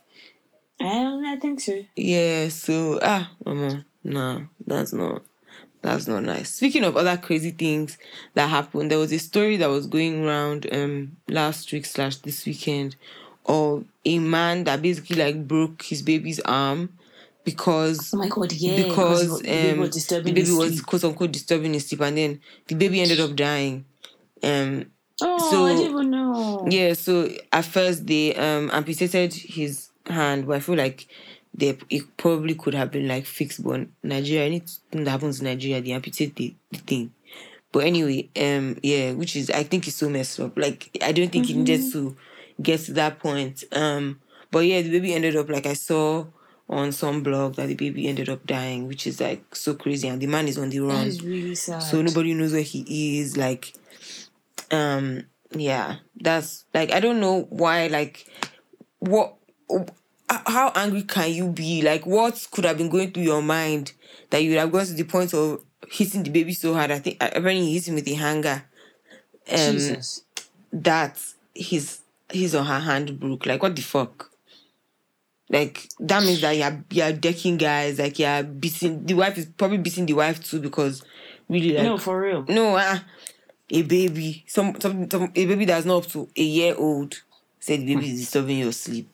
I 0.80 0.84
don't 1.04 1.24
I 1.26 1.36
think 1.36 1.60
so. 1.60 1.84
Yeah, 1.94 2.48
so 2.48 2.98
ah, 3.02 3.30
no, 4.02 4.46
that's 4.66 4.92
not 4.92 5.22
that's 5.82 6.06
not 6.06 6.22
nice. 6.24 6.54
Speaking 6.54 6.84
of 6.84 6.96
other 6.96 7.16
crazy 7.16 7.50
things 7.52 7.96
that 8.34 8.48
happened, 8.48 8.90
there 8.90 8.98
was 8.98 9.12
a 9.12 9.18
story 9.18 9.56
that 9.58 9.68
was 9.68 9.86
going 9.86 10.24
around 10.26 10.66
um 10.72 11.16
last 11.28 11.72
week 11.72 11.86
slash 11.86 12.16
this 12.16 12.44
weekend 12.46 12.96
of 13.46 13.84
a 14.04 14.18
man 14.18 14.64
that 14.64 14.82
basically 14.82 15.16
like 15.16 15.46
broke 15.48 15.82
his 15.82 16.02
baby's 16.02 16.40
arm 16.40 16.90
because 17.44 18.12
Oh 18.14 18.18
my 18.18 18.28
god, 18.28 18.52
yeah. 18.52 18.76
because 18.84 19.38
the 19.40 19.44
baby 19.48 19.70
um, 19.70 19.78
was 19.80 19.88
the 19.90 19.94
disturbing 19.94 20.34
baby 20.34 20.40
his 20.46 20.52
was 20.56 20.72
sleep. 20.74 20.86
quote 20.86 21.04
unquote 21.04 21.32
disturbing 21.32 21.72
his 21.74 21.86
sleep 21.86 22.00
and 22.02 22.16
then 22.18 22.40
the 22.68 22.74
baby 22.74 23.00
ended 23.00 23.20
up 23.20 23.34
dying. 23.36 23.84
Um 24.42 24.90
Oh, 25.22 25.50
So- 25.50 25.66
I 25.66 25.74
didn't 25.74 25.90
even 25.90 26.10
know. 26.10 26.66
Yeah, 26.70 26.94
so 26.94 27.28
at 27.52 27.64
first 27.66 28.06
they 28.06 28.34
um 28.36 28.70
amputated 28.72 29.34
his 29.34 29.88
hand, 30.06 30.46
but 30.46 30.56
I 30.56 30.60
feel 30.60 30.76
like 30.76 31.06
they 31.54 31.76
it 31.88 32.16
probably 32.16 32.54
could 32.54 32.74
have 32.74 32.90
been 32.90 33.08
like 33.08 33.26
fixed. 33.26 33.62
But 33.62 33.86
Nigeria, 34.02 34.46
anything 34.46 35.04
that 35.04 35.10
happens 35.10 35.40
in 35.40 35.46
Nigeria, 35.46 35.80
they 35.80 35.92
amputate 35.92 36.36
the, 36.36 36.54
the 36.70 36.78
thing. 36.78 37.12
But 37.72 37.84
anyway, 37.84 38.28
um, 38.40 38.78
yeah, 38.82 39.12
which 39.12 39.36
is 39.36 39.50
I 39.50 39.62
think 39.62 39.86
is 39.86 39.94
so 39.94 40.08
messed 40.08 40.40
up. 40.40 40.56
Like 40.58 40.90
I 41.02 41.12
don't 41.12 41.30
think 41.30 41.48
it 41.50 41.56
needed 41.56 41.92
to 41.92 42.16
get 42.60 42.80
to 42.80 42.92
that 42.94 43.18
point. 43.20 43.64
Um, 43.72 44.20
but 44.50 44.60
yeah, 44.60 44.82
the 44.82 44.90
baby 44.90 45.14
ended 45.14 45.36
up 45.36 45.48
like 45.48 45.66
I 45.66 45.74
saw 45.74 46.26
on 46.68 46.92
some 46.92 47.22
blog 47.22 47.56
that 47.56 47.66
the 47.66 47.74
baby 47.74 48.06
ended 48.08 48.28
up 48.28 48.46
dying, 48.46 48.86
which 48.86 49.06
is 49.06 49.20
like 49.20 49.54
so 49.56 49.74
crazy, 49.74 50.08
and 50.08 50.20
the 50.20 50.26
man 50.26 50.46
is 50.48 50.56
on 50.58 50.70
the 50.70 50.80
run 50.80 51.06
is 51.06 51.22
really 51.22 51.54
sad. 51.54 51.82
so 51.82 52.00
nobody 52.02 52.32
knows 52.34 52.52
where 52.52 52.62
he 52.62 53.18
is 53.18 53.36
like 53.36 53.72
um 54.70 55.24
yeah 55.52 55.96
that's 56.20 56.64
like 56.72 56.92
i 56.92 57.00
don't 57.00 57.18
know 57.18 57.42
why 57.50 57.88
like 57.88 58.24
what 59.00 59.34
how 60.30 60.72
angry 60.74 61.02
can 61.02 61.32
you 61.32 61.48
be? 61.48 61.82
Like 61.82 62.06
what 62.06 62.48
could 62.50 62.64
have 62.64 62.78
been 62.78 62.88
going 62.88 63.12
through 63.12 63.24
your 63.24 63.42
mind 63.42 63.92
that 64.30 64.42
you 64.42 64.50
would 64.50 64.58
have 64.58 64.72
gone 64.72 64.86
to 64.86 64.94
the 64.94 65.04
point 65.04 65.34
of 65.34 65.62
hitting 65.88 66.22
the 66.22 66.30
baby 66.30 66.52
so 66.52 66.74
hard? 66.74 66.90
I 66.90 66.98
think 66.98 67.16
apparently 67.20 67.66
he 67.66 67.74
hit 67.74 67.88
him 67.88 67.96
with 67.96 68.08
a 68.08 68.14
hanger. 68.14 68.64
Um 69.50 69.72
Jesus. 69.72 70.22
that 70.72 71.18
his 71.54 72.00
his 72.30 72.54
or 72.54 72.64
her 72.64 72.80
hand 72.80 73.18
broke. 73.18 73.46
Like 73.46 73.62
what 73.62 73.74
the 73.74 73.82
fuck? 73.82 74.30
Like 75.48 75.88
that 75.98 76.22
means 76.22 76.40
that 76.42 76.56
you're 76.56 76.84
you're 76.90 77.12
decking 77.12 77.56
guys. 77.56 77.98
Like 77.98 78.18
you're 78.18 78.42
beating 78.44 79.04
the 79.04 79.14
wife 79.14 79.36
is 79.36 79.46
probably 79.46 79.78
beating 79.78 80.06
the 80.06 80.14
wife 80.14 80.42
too 80.42 80.60
because 80.60 81.02
really 81.48 81.72
like 81.74 81.84
no, 81.84 81.98
for 81.98 82.20
real. 82.20 82.44
no, 82.48 82.76
uh, 82.76 82.98
a 83.70 83.82
baby, 83.82 84.44
some, 84.46 84.80
some, 84.80 85.10
some, 85.10 85.24
a 85.34 85.46
baby 85.46 85.64
that's 85.64 85.86
not 85.86 86.04
up 86.04 86.10
to 86.10 86.28
a 86.36 86.42
year 86.42 86.74
old 86.76 87.22
said 87.58 87.80
the 87.80 87.94
baby 87.94 88.10
is 88.10 88.20
disturbing 88.20 88.58
your 88.58 88.72
sleep. 88.72 89.08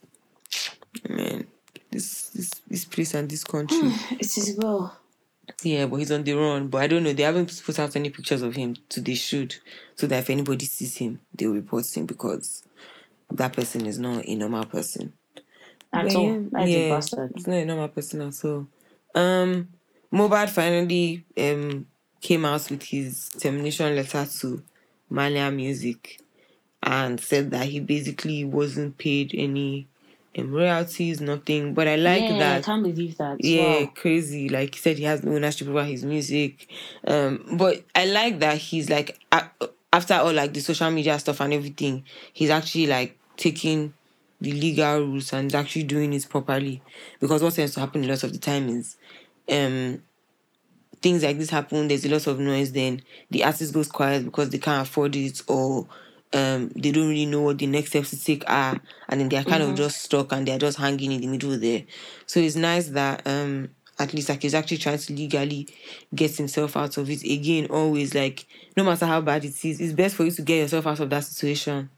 Man, 1.08 1.46
this, 1.90 2.28
this, 2.30 2.50
this 2.68 2.84
place 2.84 3.14
and 3.14 3.28
this 3.30 3.44
country. 3.44 3.78
It 4.12 4.36
is 4.38 4.56
well. 4.58 4.96
yeah, 5.62 5.86
but 5.86 5.96
he's 5.96 6.10
on 6.12 6.24
the 6.24 6.32
run. 6.34 6.68
But 6.68 6.78
I 6.82 6.86
don't 6.86 7.02
know. 7.04 7.12
They 7.12 7.22
haven't 7.22 7.62
put 7.64 7.78
out 7.78 7.94
any 7.96 8.10
pictures 8.10 8.42
of 8.42 8.54
him. 8.54 8.76
So 8.90 9.00
they 9.00 9.14
should, 9.14 9.54
so 9.94 10.06
that 10.06 10.18
if 10.20 10.30
anybody 10.30 10.66
sees 10.66 10.96
him, 10.96 11.20
they'll 11.34 11.52
report 11.52 11.86
him 11.96 12.06
because 12.06 12.62
that 13.30 13.52
person 13.52 13.86
is 13.86 13.98
not 13.98 14.26
a 14.26 14.34
normal 14.34 14.64
person. 14.66 15.12
At 15.92 16.06
But 16.06 16.16
all. 16.16 16.46
yeah, 16.54 16.64
yeah. 16.64 16.96
It's 16.98 17.46
not 17.46 17.56
a 17.56 17.64
normal 17.64 17.88
person 17.88 18.20
at 18.22 18.44
all. 18.44 18.66
Um, 19.14 19.68
Mohbad 20.12 20.50
finally 20.50 21.24
um 21.38 21.86
came 22.20 22.44
out 22.44 22.68
with 22.70 22.82
his 22.82 23.30
termination 23.30 23.94
letter 23.94 24.26
to 24.40 24.62
Marlian 25.10 25.54
Music 25.54 26.20
and 26.82 27.20
said 27.20 27.50
that 27.50 27.66
he 27.66 27.80
basically 27.80 28.44
wasn't 28.44 28.98
paid 28.98 29.32
any 29.34 29.86
um, 30.38 30.52
royalties, 30.52 31.20
nothing. 31.20 31.74
But 31.74 31.88
I 31.88 31.96
like 31.96 32.28
that. 32.28 32.38
yeah, 32.38 32.56
I 32.56 32.60
can't 32.62 32.82
believe 32.82 33.16
that. 33.18 33.42
Yeah, 33.42 33.80
Wow. 33.80 33.92
crazy. 33.94 34.48
Like 34.48 34.74
he 34.74 34.80
said, 34.80 34.98
he 34.98 35.04
has 35.04 35.22
no 35.22 35.32
ownership 35.32 35.68
over 35.68 35.84
his 35.84 36.04
music. 36.04 36.68
Um, 37.06 37.56
but 37.58 37.84
I 37.94 38.06
like 38.06 38.38
that 38.40 38.58
he's 38.58 38.90
like 38.90 39.18
after 39.92 40.14
all 40.14 40.32
like 40.32 40.52
the 40.52 40.60
social 40.60 40.90
media 40.90 41.18
stuff 41.18 41.40
and 41.40 41.52
everything, 41.54 42.04
he's 42.32 42.50
actually 42.50 42.86
like 42.86 43.18
taking 43.36 43.94
the 44.40 44.52
legal 44.52 44.98
rules 45.00 45.32
and 45.32 45.54
actually 45.54 45.84
doing 45.84 46.12
it 46.12 46.28
properly. 46.28 46.82
Because 47.20 47.42
what 47.42 47.54
tends 47.54 47.72
to 47.74 47.80
happen 47.80 48.04
a 48.04 48.08
lot 48.08 48.22
of 48.22 48.32
the 48.32 48.38
time 48.38 48.68
is, 48.68 48.96
um, 49.50 50.02
things 51.00 51.22
like 51.22 51.38
this 51.38 51.50
happen. 51.50 51.88
There's 51.88 52.04
a 52.04 52.10
lot 52.10 52.26
of 52.26 52.38
noise. 52.38 52.72
Then 52.72 53.02
the 53.30 53.44
artist 53.44 53.72
goes 53.72 53.88
quiet 53.88 54.24
because 54.24 54.50
they 54.50 54.58
can't 54.58 54.86
afford 54.86 55.16
it 55.16 55.40
or. 55.48 55.86
Um, 56.32 56.70
they 56.74 56.90
don't 56.90 57.08
really 57.08 57.26
know 57.26 57.42
what 57.42 57.58
the 57.58 57.66
next 57.66 57.90
steps 57.90 58.10
to 58.10 58.22
take 58.22 58.44
are, 58.48 58.80
and 59.08 59.20
then 59.20 59.28
they're 59.28 59.44
kind 59.44 59.62
of 59.62 59.74
just 59.74 60.02
stuck 60.02 60.32
and 60.32 60.46
they're 60.46 60.58
just 60.58 60.78
hanging 60.78 61.12
in 61.12 61.20
the 61.20 61.26
middle 61.28 61.56
there. 61.58 61.84
So 62.26 62.40
it's 62.40 62.56
nice 62.56 62.88
that 62.88 63.26
um 63.26 63.70
at 63.98 64.12
least 64.12 64.28
like 64.28 64.42
he's 64.42 64.54
actually 64.54 64.76
trying 64.78 64.98
to 64.98 65.12
legally 65.14 65.68
get 66.14 66.36
himself 66.36 66.76
out 66.76 66.96
of 66.98 67.08
it. 67.08 67.22
Again, 67.22 67.66
always 67.70 68.14
like 68.14 68.46
no 68.76 68.84
matter 68.84 69.06
how 69.06 69.20
bad 69.20 69.44
it 69.44 69.64
is, 69.64 69.80
it's 69.80 69.92
best 69.92 70.16
for 70.16 70.24
you 70.24 70.30
to 70.32 70.42
get 70.42 70.56
yourself 70.58 70.86
out 70.86 71.00
of 71.00 71.10
that 71.10 71.24
situation 71.24 71.90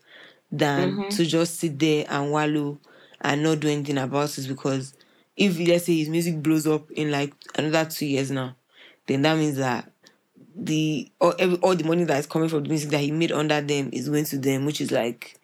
than 0.50 1.04
to 1.10 1.24
just 1.24 1.58
sit 1.58 1.78
there 1.78 2.06
and 2.08 2.30
wallow 2.30 2.78
and 3.20 3.42
not 3.42 3.60
do 3.60 3.68
anything 3.68 3.98
about 3.98 4.36
it 4.38 4.48
because 4.48 4.94
if 5.36 5.58
let's 5.58 5.84
say 5.86 5.96
his 5.96 6.08
music 6.08 6.42
blows 6.42 6.66
up 6.66 6.90
in 6.92 7.10
like 7.10 7.32
another 7.56 7.88
two 7.88 8.06
years 8.06 8.30
now, 8.30 8.54
then 9.06 9.22
that 9.22 9.36
means 9.36 9.56
that 9.56 9.90
the 10.60 11.10
all, 11.20 11.32
all 11.62 11.74
the 11.76 11.84
money 11.84 12.04
that 12.04 12.18
is 12.18 12.26
coming 12.26 12.48
from 12.48 12.64
the 12.64 12.68
music 12.68 12.90
that 12.90 13.00
he 13.00 13.10
made 13.10 13.32
under 13.32 13.60
them 13.60 13.90
is 13.92 14.08
going 14.08 14.24
to 14.26 14.38
them, 14.38 14.64
which 14.66 14.80
is 14.80 14.90
like 14.90 15.38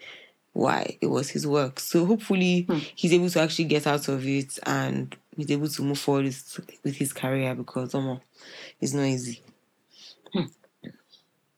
why 0.53 0.97
it 1.01 1.07
was 1.07 1.31
his 1.31 1.47
work. 1.47 1.81
So 1.81 2.05
hopefully 2.05 2.67
he's 2.95 3.13
able 3.13 3.31
to 3.31 3.41
actually 3.41 3.65
get 3.67 3.87
out 3.87 4.09
of 4.09 4.27
it 4.27 4.59
and 4.65 5.15
he's 5.37 5.51
able 5.51 5.69
to 5.69 5.83
move 5.83 5.99
forward 5.99 6.25
with, 6.27 6.61
with 6.85 6.97
his 6.97 7.13
career 7.13 7.55
because 7.55 7.95
um, 7.95 8.21
it's 8.81 8.93
not 8.93 9.05
easy. 9.05 9.41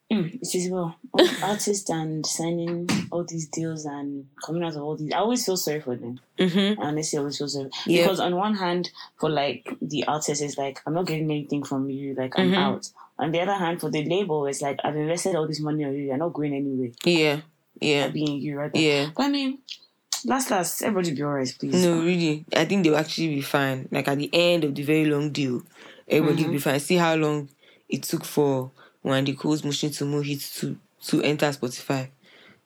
Mm, 0.09 0.35
it 0.41 0.55
is 0.55 0.69
well. 0.69 0.95
All 1.11 1.27
artists 1.43 1.89
and 1.89 2.25
signing 2.25 2.87
all 3.11 3.25
these 3.25 3.47
deals 3.47 3.83
and 3.85 4.27
coming 4.43 4.63
out 4.63 4.75
of 4.75 4.81
all 4.81 4.95
these. 4.95 5.11
I 5.11 5.17
always 5.17 5.45
feel 5.45 5.57
sorry 5.57 5.81
for 5.81 5.97
them. 5.97 6.21
Mm-hmm. 6.39 6.81
I 6.81 6.87
always 6.87 7.37
feel 7.37 7.47
sorry. 7.49 7.69
Yeah. 7.85 8.03
Because 8.03 8.21
on 8.21 8.35
one 8.35 8.55
hand, 8.55 8.89
for 9.19 9.29
like 9.29 9.67
the 9.81 10.05
artist, 10.05 10.41
it's 10.41 10.57
like, 10.57 10.79
I'm 10.85 10.93
not 10.93 11.07
getting 11.07 11.25
anything 11.29 11.63
from 11.63 11.89
you, 11.89 12.13
like 12.13 12.39
I'm 12.39 12.51
Mhm. 12.51 12.57
out. 12.57 12.89
On 13.19 13.31
the 13.31 13.39
other 13.41 13.53
hand, 13.53 13.79
for 13.81 13.89
the 13.89 14.03
label, 14.03 14.45
it's 14.45 14.61
like, 14.61 14.79
I've 14.83 14.95
invested 14.95 15.35
all 15.35 15.47
this 15.47 15.59
money 15.59 15.83
on 15.85 15.93
you, 15.93 16.03
you're 16.05 16.17
not 16.17 16.33
going 16.33 16.53
anywhere. 16.53 16.91
Yeah, 17.03 17.41
yeah, 17.81 18.09
Being 18.09 18.39
you, 18.39 18.57
right? 18.59 18.71
yeah. 18.75 19.09
But 19.15 19.23
I 19.23 19.29
mean, 19.29 19.59
last, 20.25 20.51
last, 20.51 20.81
everybody 20.83 21.15
be 21.15 21.23
alright, 21.23 21.53
please. 21.59 21.83
No, 21.83 21.99
really, 22.01 22.45
I 22.55 22.65
think 22.65 22.83
they'll 22.83 22.97
actually 22.97 23.35
be 23.35 23.41
fine. 23.41 23.87
Like 23.91 24.07
at 24.07 24.17
the 24.17 24.29
end 24.33 24.63
of 24.63 24.75
the 24.75 24.83
very 24.83 25.05
long 25.05 25.31
deal, 25.31 25.63
everybody 26.07 26.43
will 26.45 26.51
be 26.53 26.59
fine. 26.59 26.79
See 26.79 26.95
how 26.95 27.15
long 27.15 27.49
it 27.89 28.03
took 28.03 28.23
for 28.23 28.71
Wande 29.03 29.37
Coal's 29.37 29.63
motion 29.63 29.89
to 29.91 30.05
move 30.05 30.27
it 30.27 30.41
to 30.57 30.77
to 31.07 31.21
enter 31.21 31.47
Spotify. 31.47 32.09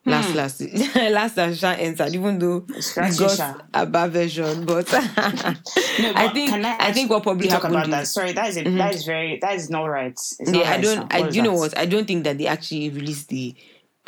Last, 0.04 0.30
hmm. 0.30 0.36
last, 0.36 0.60
last, 0.96 1.36
last, 1.36 1.60
Sha 1.60 1.70
entered, 1.78 2.12
even 2.12 2.36
though 2.36 2.66
Scratch 2.80 3.12
we 3.12 3.18
got 3.18 3.66
a 3.72 3.86
bad 3.86 4.10
version. 4.10 4.64
But 4.64 4.90
No, 4.92 6.12
I 6.16 6.28
think 6.32 6.50
can 6.50 6.64
I, 6.64 6.90
think 6.90 7.08
what 7.08 7.22
probably 7.22 7.46
talk 7.46 7.62
happened 7.62 7.76
about 7.76 7.90
that. 7.90 8.06
Sorry, 8.08 8.32
that 8.32 8.48
is 8.48 8.56
a, 8.56 8.64
mm-hmm. 8.64 8.78
that 8.78 8.94
is 8.96 9.04
very 9.04 9.38
that 9.40 9.54
is 9.54 9.70
not 9.70 9.84
right. 9.84 10.10
It's 10.10 10.40
not 10.40 10.56
yeah, 10.56 10.70
I 10.70 10.74
right, 10.74 10.82
don't. 10.82 11.14
I 11.14 11.28
you 11.28 11.42
know 11.42 11.54
what? 11.54 11.78
I 11.78 11.86
don't 11.86 12.06
think 12.06 12.24
that 12.24 12.36
they 12.36 12.48
actually 12.48 12.90
released 12.90 13.28
the 13.28 13.54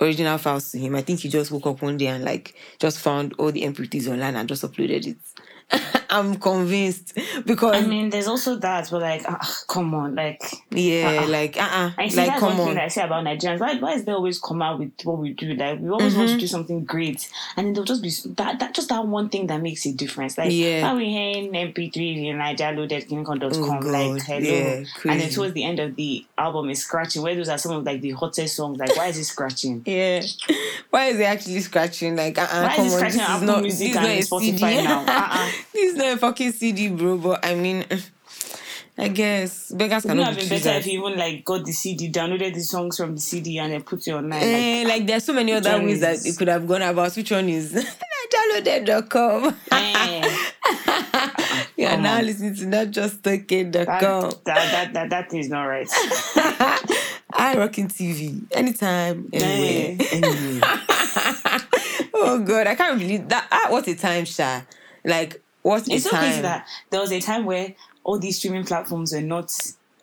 original 0.00 0.36
files 0.38 0.72
to 0.72 0.78
him. 0.78 0.96
I 0.96 1.02
think 1.02 1.20
he 1.20 1.28
just 1.28 1.52
woke 1.52 1.66
up 1.66 1.80
one 1.80 1.96
day 1.96 2.08
and 2.08 2.24
like 2.24 2.54
just 2.80 2.98
found 2.98 3.34
all 3.38 3.52
the 3.52 3.62
MP3s 3.62 4.08
online 4.08 4.34
and 4.34 4.48
just 4.48 4.64
uploaded 4.64 5.06
it. 5.06 5.16
I'm 6.14 6.36
convinced 6.36 7.18
because 7.46 7.74
I 7.84 7.86
mean, 7.86 8.10
there's 8.10 8.28
also 8.28 8.56
that, 8.56 8.88
but 8.90 9.00
like, 9.02 9.22
ah, 9.28 9.62
come 9.68 9.94
on, 9.94 10.14
like, 10.14 10.42
yeah, 10.70 11.08
uh-uh. 11.22 11.26
like 11.28 11.56
uh, 11.56 11.68
uh 11.70 11.90
I 11.98 12.08
see 12.08 12.16
like 12.18 12.26
that's 12.28 12.40
come 12.40 12.56
one 12.58 12.66
thing 12.68 12.78
on. 12.78 12.84
I 12.84 12.88
say 12.88 13.02
about 13.02 13.24
Nigerians. 13.24 13.60
Why, 13.60 13.74
why 13.78 13.92
is 13.94 14.04
they 14.04 14.12
always 14.12 14.38
come 14.38 14.62
out 14.62 14.78
with 14.78 14.92
what 15.04 15.18
we 15.18 15.32
do? 15.32 15.54
Like, 15.54 15.80
we 15.80 15.90
always 15.90 16.12
Mm-hmm. 16.12 16.18
want 16.20 16.30
to 16.32 16.38
do 16.38 16.46
something 16.46 16.84
great, 16.84 17.28
and 17.56 17.66
then 17.66 17.72
there'll 17.74 17.84
just 17.86 18.02
be 18.02 18.10
that, 18.36 18.58
that 18.60 18.74
just 18.74 18.88
that 18.90 19.06
one 19.06 19.28
thing 19.28 19.46
that 19.48 19.60
makes 19.60 19.84
a 19.86 19.92
difference. 19.92 20.38
Like, 20.38 20.52
Yeah. 20.52 20.86
how 20.86 20.96
we 20.96 21.06
hearing 21.10 21.52
MP3 21.52 22.26
in 22.26 22.36
NaijaLoaded.com, 22.38 23.40
Oh, 23.42 23.80
like, 23.90 24.22
hello, 24.22 24.40
yeah, 24.40 24.84
and 25.10 25.20
then 25.20 25.30
towards 25.30 25.54
the 25.54 25.64
end 25.64 25.80
of 25.80 25.96
the 25.96 26.24
album 26.38 26.70
is 26.70 26.82
scratching. 26.82 27.22
Where 27.22 27.34
those 27.34 27.48
are 27.48 27.58
some 27.58 27.72
of 27.72 27.84
like 27.84 28.00
the 28.00 28.12
hottest 28.12 28.56
songs. 28.56 28.78
Like, 28.78 28.96
why 28.96 29.08
is 29.08 29.18
it 29.18 29.24
scratching? 29.24 29.82
Yeah, 29.94 30.22
why 30.90 31.06
is 31.06 31.18
it 31.18 31.24
actually 31.24 31.60
scratching? 31.60 32.16
Like, 32.16 32.36
uh, 32.38 32.42
uh 32.50 32.62
Why 32.64 32.76
come 32.76 32.86
is 32.86 32.92
it 32.92 32.96
scratching 32.96 33.20
on 33.20 33.26
is 33.26 33.30
Apple 33.42 33.46
not 33.46 33.62
Music 33.62 33.92
this 33.92 33.96
is 33.96 33.96
and 33.96 34.04
not 34.04 34.42
Spotify 34.42 34.58
CD. 34.58 34.84
now? 34.84 35.04
Uh-uh. 35.06 35.50
not 36.04 36.14
a 36.14 36.18
fucking 36.18 36.52
CD, 36.52 36.88
bro. 36.88 37.16
But 37.18 37.44
I 37.44 37.54
mean, 37.54 37.84
I 38.98 39.08
guess 39.08 39.72
beggars 39.72 40.04
cannot 40.04 40.26
have 40.26 40.36
be 40.36 40.48
been 40.48 40.60
better 40.62 40.78
if 40.78 40.86
you 40.86 41.04
even 41.06 41.18
like 41.18 41.44
got 41.44 41.64
the 41.64 41.72
CD, 41.72 42.10
downloaded 42.10 42.54
the 42.54 42.60
songs 42.60 42.96
from 42.96 43.14
the 43.16 43.20
CD, 43.20 43.58
and 43.58 43.72
then 43.72 43.82
put 43.82 44.06
it 44.06 44.12
online. 44.12 44.40
Like, 44.40 44.42
Eh, 44.42 44.84
like 44.86 45.06
there's 45.06 45.24
so 45.24 45.32
many 45.32 45.52
other 45.52 45.78
ways 45.82 46.00
that 46.00 46.24
it 46.24 46.36
could 46.36 46.48
have 46.48 46.66
gone 46.68 46.82
about. 46.82 47.14
Which 47.16 47.30
one 47.30 47.48
is 47.48 47.72
downloaded.com? 48.32 49.56
eh, 49.72 50.38
You 51.76 51.86
are 51.86 51.90
Come 51.90 52.02
now 52.02 52.20
listening 52.20 52.54
to 52.54 52.66
not 52.66 52.90
just 52.92 53.20
that, 53.24 53.48
talking.com. 53.48 53.72
that, 53.74 54.44
that, 54.44 54.92
that, 54.92 55.10
that 55.10 55.30
thing 55.30 55.40
is 55.40 55.48
not 55.48 55.64
right. 55.64 55.88
I 57.36 57.56
rocking 57.58 57.88
TV 57.88 58.42
anytime, 58.52 59.28
anywhere. 59.32 59.96
Eh, 59.98 60.08
anyway. 60.12 60.60
oh 62.14 62.42
god, 62.46 62.68
I 62.68 62.74
can't 62.76 62.98
believe 62.98 63.28
that. 63.28 63.48
Ah, 63.50 63.66
what 63.70 63.88
a 63.88 63.94
time, 63.96 64.24
Sha. 64.24 64.62
Like 65.04 65.42
It's 65.64 66.04
so 66.04 66.10
crazy 66.10 66.42
that 66.42 66.66
there 66.90 67.00
was 67.00 67.10
a 67.12 67.20
time 67.20 67.44
where 67.46 67.74
all 68.04 68.18
these 68.18 68.36
streaming 68.38 68.64
platforms 68.64 69.12
were 69.14 69.22
not 69.22 69.50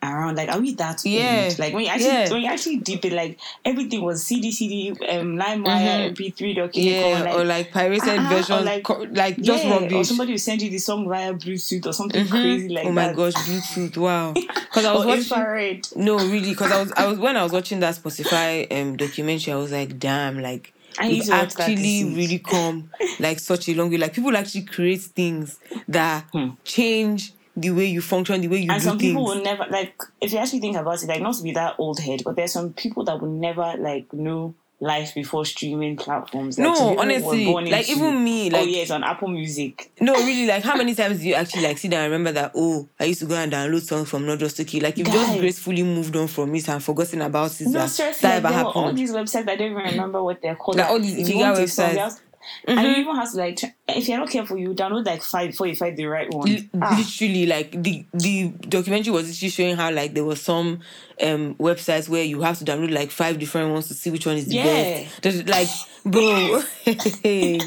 around. 0.04 0.36
Like, 0.36 0.50
are 0.50 0.60
we 0.60 0.74
that 0.74 1.06
Yeah. 1.06 1.44
old? 1.50 1.60
Like 1.60 1.76
when 1.76 1.84
you 1.84 1.90
actually 1.90 2.08
Yeah. 2.08 2.32
when 2.32 2.42
you 2.42 2.48
actually 2.48 2.78
deep 2.78 3.06
it, 3.06 3.14
like 3.14 3.38
everything 3.64 4.02
was 4.04 4.24
CD, 4.24 4.52
CD, 4.52 4.90
um, 4.90 5.38
LimeWire, 5.38 6.10
MP3 6.16 6.56
document, 6.56 6.74
Mm-hmm. 6.74 6.88
Yeah, 7.14 7.24
like, 7.24 7.36
or 7.36 7.44
like 7.46 7.72
pirated 7.72 8.10
uh-uh, 8.20 8.58
or 8.58 8.62
like- 8.64 8.84
co- 8.84 9.06
like 9.12 9.38
just 9.40 9.64
yeah, 9.64 9.88
or 9.94 10.04
somebody 10.04 10.32
will 10.32 10.40
send 10.40 10.64
you 10.64 10.72
the 10.72 10.80
song 10.80 11.08
via 11.08 11.32
Bluetooth 11.36 11.86
or 11.86 11.94
something 11.94 12.28
crazy 12.28 12.70
like 12.70 12.88
oh 12.88 12.92
my 12.92 13.08
that. 13.10 13.16
gosh, 13.16 13.34
Bluetooth! 13.34 13.98
Wow, 13.98 14.32
because 14.34 14.86
I 14.86 14.94
was 14.94 15.04
or 15.04 15.08
watching. 15.08 15.22
infrared. 15.22 15.88
No, 15.96 16.18
really, 16.18 16.50
because 16.50 16.72
I 16.72 16.80
was, 16.82 16.92
I 16.94 17.06
was 17.06 17.20
when 17.20 17.38
I 17.38 17.44
was 17.44 17.52
watching 17.52 17.80
that 17.82 17.94
Spotify 17.94 18.66
um 18.82 18.98
documentary, 18.98 19.54
I 19.54 19.58
was 19.58 19.72
like, 19.72 20.00
damn, 20.00 20.42
like 20.42 20.74
I 20.98 21.08
need 21.08 21.20
we've 21.20 21.26
to 21.28 21.34
actually 21.34 22.04
really 22.06 22.40
come 22.40 22.90
like 23.20 23.40
such 23.40 23.70
a 23.70 23.74
long 23.74 23.90
way. 23.90 23.98
Like 23.98 24.14
people 24.14 24.36
actually 24.36 24.64
create 24.64 25.02
things 25.02 25.60
that 25.88 26.26
change 26.64 27.34
the 27.56 27.70
way 27.72 27.86
you 27.86 28.02
function, 28.02 28.42
the 28.42 28.48
way 28.48 28.58
you 28.58 28.66
Hmm. 28.66 28.72
And 28.72 28.82
do 28.82 28.88
some 28.88 29.00
things. 29.00 29.10
people 29.12 29.26
will 29.26 29.44
never 29.44 29.66
like 29.70 30.02
if 30.22 30.32
you 30.32 30.38
actually 30.40 30.60
think 30.62 30.78
about 30.78 31.02
it, 31.04 31.08
like 31.08 31.22
not 31.22 31.36
to 31.36 31.44
be 31.44 31.52
that 31.54 31.76
old 31.78 32.00
head, 32.00 32.22
but 32.24 32.36
there's 32.36 32.54
some 32.54 32.74
people 32.74 33.04
that 33.06 33.20
will 33.20 33.30
never 33.32 33.76
like 33.78 34.12
know 34.14 34.56
life 34.82 35.14
before 35.14 35.46
streaming 35.46 35.96
platforms. 35.96 36.58
Like, 36.58 36.68
No, 36.68 36.76
some 36.76 36.90
people 36.90 36.96
were 36.96 37.02
honestly, 37.02 37.72
like, 37.72 37.88
into, 37.88 38.04
even 38.04 38.24
me, 38.24 38.50
oh 38.52 38.58
like- 38.58 38.70
yeah, 38.70 38.82
it's 38.82 38.92
on 38.92 39.04
Apple 39.04 39.28
Music. 39.28 39.92
No, 40.02 40.14
really, 40.14 40.48
like 40.48 40.64
how 40.64 40.76
many 40.76 40.96
times 40.96 41.20
do 41.20 41.28
you 41.28 41.36
actually 41.36 41.62
like 41.62 41.78
sit 41.78 41.92
down 41.92 42.04
and 42.04 42.12
remember 42.12 42.32
that? 42.34 42.52
Oh, 42.56 42.90
I 43.00 43.06
used 43.06 43.20
to 43.20 43.28
go 43.28 43.36
and 43.36 43.52
download 43.54 43.84
songs 43.84 44.10
from 44.10 44.24
NotJustOk. 44.24 44.82
Like 44.82 44.98
you've 44.98 45.08
just 45.08 45.40
gracefully 45.40 45.84
moved 45.84 46.16
on 46.16 46.28
from 46.28 46.54
it 46.56 46.68
and 46.68 46.84
forgotten 46.84 47.22
about 47.22 47.62
it. 47.62 47.68
No, 47.68 47.74
that, 47.74 47.90
seriously, 47.90 48.28
that 48.28 48.44
like, 48.44 48.54
there 48.54 48.64
were 48.64 48.72
all 48.72 48.94
these 48.94 49.12
websites 49.12 49.48
I 49.48 49.56
don't 49.56 49.72
even 49.72 49.84
remember 49.84 50.24
what 50.24 50.42
they're 50.42 50.56
called. 50.56 50.78
Like, 50.78 50.90
all 50.90 51.00
these 51.00 51.14
if 51.14 51.30
you 51.30 51.36
illegal 51.36 51.52
want 51.54 51.60
a 51.60 51.68
song, 51.68 51.90
websites. 51.92 52.20
Have- 52.68 52.78
And 52.78 52.88
you 52.88 53.02
even 53.04 53.16
have 53.16 53.32
to 53.32 53.38
like, 53.38 53.60
if 53.88 54.08
you're 54.08 54.18
not 54.18 54.30
careful, 54.30 54.58
you 54.58 54.70
download 54.74 55.06
like 55.06 55.22
five 55.22 55.52
before 55.52 55.68
you 55.68 55.76
find 55.76 55.96
the 55.98 56.06
right 56.06 56.30
one. 56.34 56.48
Li- 56.48 56.70
Ah. 56.82 56.96
literally 56.98 57.46
like 57.46 57.72
the 57.84 58.06
the 58.14 58.50
documentary 58.70 59.12
was 59.14 59.28
literally 59.28 59.50
showing 59.50 59.76
how 59.76 59.92
like 59.92 60.14
there 60.14 60.24
was 60.26 60.42
some 60.42 60.80
um 61.22 61.56
websites 61.56 62.10
where 62.10 62.24
you 62.24 62.42
have 62.42 62.58
to 62.60 62.66
download 62.66 62.92
like 62.92 63.12
five 63.12 63.38
different 63.40 63.72
ones 63.72 63.88
to 63.90 63.94
see 63.94 64.10
which 64.10 64.26
one 64.26 64.38
is 64.38 64.46
the 64.48 64.56
Yeah. 64.56 64.64
best 64.64 65.22
There's, 65.22 65.48
like 65.48 65.68
bro 66.06 66.62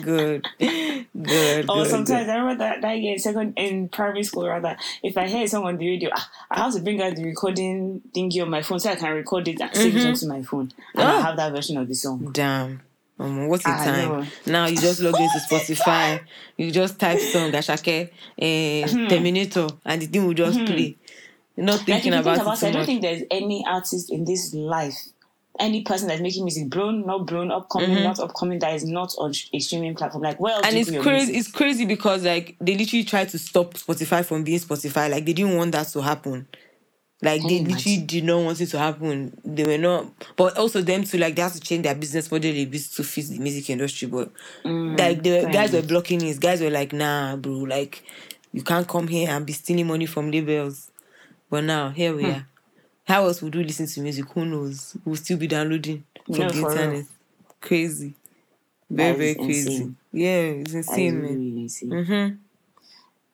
good 0.05 0.45
good 1.13 1.67
Or 1.71 1.83
good, 1.83 1.87
sometimes 1.91 2.29
I 2.29 2.37
remember 2.37 2.57
that, 2.65 2.83
that 2.83 2.99
year 2.99 3.19
second 3.19 3.55
in 3.57 3.89
primary 3.89 4.23
school 4.25 4.49
rather, 4.49 4.77
if 5.03 5.17
I 5.17 5.27
hear 5.29 5.47
song 5.47 5.65
on 5.65 5.77
the 5.77 5.89
radio, 5.89 6.11
ah, 6.15 6.31
I 6.51 6.61
have 6.65 6.75
to 6.75 6.81
bring 6.81 7.01
out 7.01 7.15
the 7.17 7.25
recording 7.25 8.01
thingy 8.15 8.43
on 8.43 8.51
my 8.51 8.63
phone 8.63 8.81
so 8.81 8.91
I 8.91 8.97
can 8.97 9.13
record 9.13 9.47
it 9.49 9.61
and 9.61 9.75
save 9.75 9.97
it 9.97 10.07
onto 10.07 10.27
my 10.27 10.43
phone. 10.43 10.73
And 10.95 11.03
I 11.05 11.17
Ah. 11.19 11.23
have 11.23 11.37
that 11.37 11.53
version 11.53 11.77
of 11.77 11.87
the 11.89 11.95
song. 11.95 12.31
damn 12.33 12.81
um, 13.19 13.49
what's 13.49 13.65
the 13.65 13.71
I 13.71 13.85
time? 13.85 14.09
Know. 14.09 14.27
now 14.47 14.67
you 14.67 14.77
just 14.77 15.01
log 15.01 15.15
into 15.15 15.39
spotify. 15.39 16.21
you 16.57 16.71
just 16.71 16.99
type 16.99 17.19
song 17.21 17.53
Asake 17.53 18.11
uh, 18.11 18.89
Hmm. 18.89 19.09
terminator 19.09 19.69
and 19.85 20.03
the 20.03 20.07
thing 20.07 20.27
will 20.27 20.35
just 20.35 20.65
play. 20.65 20.97
You're 21.57 21.67
not 21.67 21.77
Like 21.77 21.87
thinking 22.03 22.13
you 22.13 22.19
about, 22.19 22.37
think 22.37 22.47
about 22.47 22.63
it 22.63 22.67
I 22.67 22.71
don't 22.71 22.79
much. 22.81 22.87
think 22.87 23.03
there's 23.03 23.23
any 23.31 23.65
artist 23.69 24.11
in 24.11 24.25
this 24.25 24.53
life, 24.55 24.97
any 25.61 25.83
person 25.83 26.09
that's 26.09 26.21
making 26.21 26.45
music 26.45 26.69
blown, 26.69 27.07
not 27.07 27.27
blown, 27.29 27.53
upcoming, 27.53 28.03
not 28.03 28.19
upcoming, 28.19 28.59
that 28.59 28.75
is 28.75 28.85
not 28.85 29.15
on 29.19 29.33
a 29.53 29.59
streaming 29.61 29.95
platform. 29.95 30.25
Like, 30.25 30.41
well, 30.41 30.61
Mm-hmm. 30.63 30.69
and 30.69 30.77
it's 30.77 31.03
crazy 31.03 31.37
it's 31.37 31.51
crazy 31.53 31.85
because 31.85 32.25
like 32.25 32.57
they 32.61 32.77
literally 32.77 33.05
tried 33.05 33.29
to 33.29 33.39
stop 33.39 33.75
spotify 33.75 34.25
from 34.25 34.43
being 34.43 34.59
spotify. 34.59 35.09
Like 35.11 35.25
they 35.25 35.33
didn't 35.33 35.57
want 35.57 35.71
that 35.73 35.87
to 35.89 36.01
happen 36.03 36.49
like 37.23 37.41
Can 37.43 37.49
they 37.49 37.59
you 37.59 37.65
literally 37.65 37.99
imagine? 37.99 38.07
did 38.07 38.25
not 38.25 38.43
want 38.45 38.61
it 38.61 38.67
to 38.67 38.79
happen 38.79 39.37
they 39.45 39.65
were 39.65 39.79
not 39.79 40.07
but 40.37 40.57
also 40.59 40.83
them 40.83 41.05
too 41.05 41.19
like 41.19 41.35
they 41.37 41.43
have 41.43 41.53
to 41.55 41.61
change 41.61 41.83
their 41.85 41.95
business 41.95 42.31
model 42.31 42.51
a 42.53 42.65
bit 42.65 42.83
to 42.83 43.03
fit 43.05 43.27
the 43.29 43.39
music 43.39 43.71
industry 43.71 44.09
but 44.09 44.31
like 44.65 45.23
the 45.23 45.41
fair 45.43 45.51
guys 45.51 45.73
were 45.73 45.83
blocking 45.83 46.21
it 46.23 46.41
guys 46.41 46.61
were 46.61 46.71
like 46.71 46.93
nah 46.93 47.37
bro 47.37 47.53
like 47.61 48.03
you 48.53 48.63
can't 48.63 48.87
come 48.89 49.09
here 49.09 49.29
and 49.31 49.47
be 49.47 49.53
stealing 49.53 49.87
money 49.87 50.07
from 50.07 50.31
labels 50.31 50.91
but 51.51 51.65
now 51.65 51.91
here 51.91 52.15
Hmm. 52.19 52.19
we 52.19 52.31
are 52.31 52.47
how 53.07 53.25
else 53.25 53.43
would 53.43 53.55
we 53.55 53.65
listen 53.65 53.87
to 53.87 54.01
music 54.01 54.27
who 54.33 54.45
knows 54.47 54.97
we'll 55.05 55.17
still 55.17 55.39
be 55.39 55.47
downloading 55.47 56.05
from 56.33 56.47
No, 56.47 56.49
the 56.49 56.61
for 56.61 56.75
real. 56.75 56.95
internet 56.95 57.07
crazy 57.61 58.15
very 58.91 59.17
very 59.17 59.35
crazy 59.35 59.89
insane. 59.89 59.97
yeah 60.13 60.41
it's 60.63 60.75
insane 60.75 61.21
man 61.23 61.31
really 61.31 61.61
insane. 61.63 61.91
Mm-hmm. 61.91 62.37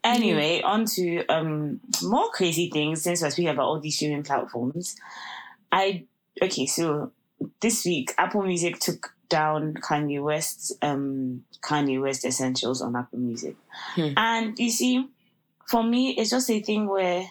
Anyway, 0.02 0.62
on 0.62 0.86
to 0.86 1.26
um 1.26 1.80
more 2.02 2.30
crazy 2.30 2.70
things 2.70 3.02
since 3.02 3.22
we're 3.22 3.30
speaking 3.30 3.50
about 3.50 3.66
all 3.66 3.80
these 3.80 3.96
streaming 3.96 4.22
platforms. 4.22 4.96
I 5.70 6.04
okay, 6.42 6.66
so 6.66 7.12
this 7.60 7.84
week 7.84 8.14
Apple 8.16 8.42
Music 8.42 8.78
took 8.78 9.14
down 9.28 9.74
Kanye 9.74 10.22
West's 10.22 10.72
um 10.82 11.44
Kanye 11.62 12.00
West 12.00 12.24
Essentials 12.24 12.80
on 12.80 12.96
Apple 12.96 13.18
Music. 13.18 13.56
Hmm. 13.94 14.12
And 14.16 14.58
you 14.58 14.70
see, 14.70 15.06
for 15.66 15.82
me, 15.82 16.10
it's 16.12 16.30
just 16.30 16.50
a 16.50 16.60
thing 16.60 16.88
where 16.88 17.30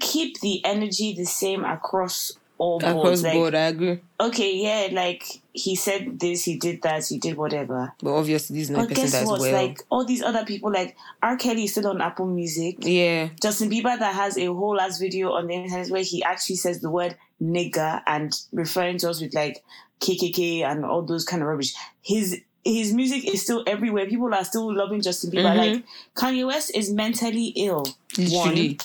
keep 0.00 0.40
the 0.40 0.64
energy 0.64 1.14
the 1.14 1.24
same 1.24 1.64
across 1.64 2.32
all 2.58 2.78
across 2.78 2.94
boards. 2.94 3.22
Like, 3.22 3.32
board, 3.34 3.54
I 3.54 3.66
agree. 3.66 4.00
okay, 4.20 4.56
yeah, 4.56 4.88
like 4.92 5.40
he 5.56 5.74
said 5.76 6.18
this, 6.20 6.44
he 6.44 6.56
did 6.56 6.82
that, 6.82 7.06
he 7.06 7.18
did 7.18 7.36
whatever. 7.36 7.92
But 8.02 8.12
obviously, 8.14 8.56
this 8.58 8.64
is 8.64 8.70
not 8.70 8.80
But 8.80 8.88
person 8.90 9.04
guess 9.04 9.12
that's 9.12 9.28
what? 9.30 9.40
well. 9.40 9.52
Like 9.52 9.80
all 9.90 10.04
these 10.04 10.22
other 10.22 10.44
people, 10.44 10.70
like 10.70 10.96
R. 11.22 11.36
Kelly 11.36 11.64
is 11.64 11.72
still 11.72 11.88
on 11.88 12.00
Apple 12.00 12.26
Music. 12.26 12.76
yeah, 12.80 13.28
Justin 13.42 13.70
Bieber 13.70 13.98
that 13.98 14.14
has 14.14 14.36
a 14.38 14.46
whole 14.46 14.80
ass 14.80 14.98
video 14.98 15.32
on 15.32 15.46
the 15.46 15.54
internet 15.54 15.88
where 15.88 16.02
he 16.02 16.22
actually 16.22 16.56
says 16.56 16.80
the 16.80 16.90
word 16.90 17.16
nigger 17.42 18.02
and 18.06 18.32
referring 18.52 18.98
to 18.98 19.10
us 19.10 19.20
with 19.20 19.34
like 19.34 19.62
KKK 20.00 20.62
and 20.62 20.84
all 20.84 21.02
those 21.02 21.24
kind 21.24 21.42
of 21.42 21.48
rubbish. 21.48 21.74
His 22.02 22.40
his 22.64 22.92
music 22.92 23.24
is 23.24 23.42
still 23.42 23.62
everywhere. 23.66 24.06
People 24.06 24.34
are 24.34 24.44
still 24.44 24.74
loving 24.74 25.00
Justin 25.00 25.30
Bieber. 25.30 25.54
Mhm. 25.54 25.56
Like 25.74 25.84
Kanye 26.16 26.46
West 26.46 26.72
is 26.74 26.90
mentally 26.92 27.46
ill. 27.56 27.86
literally. 28.18 28.68
One. 28.70 28.78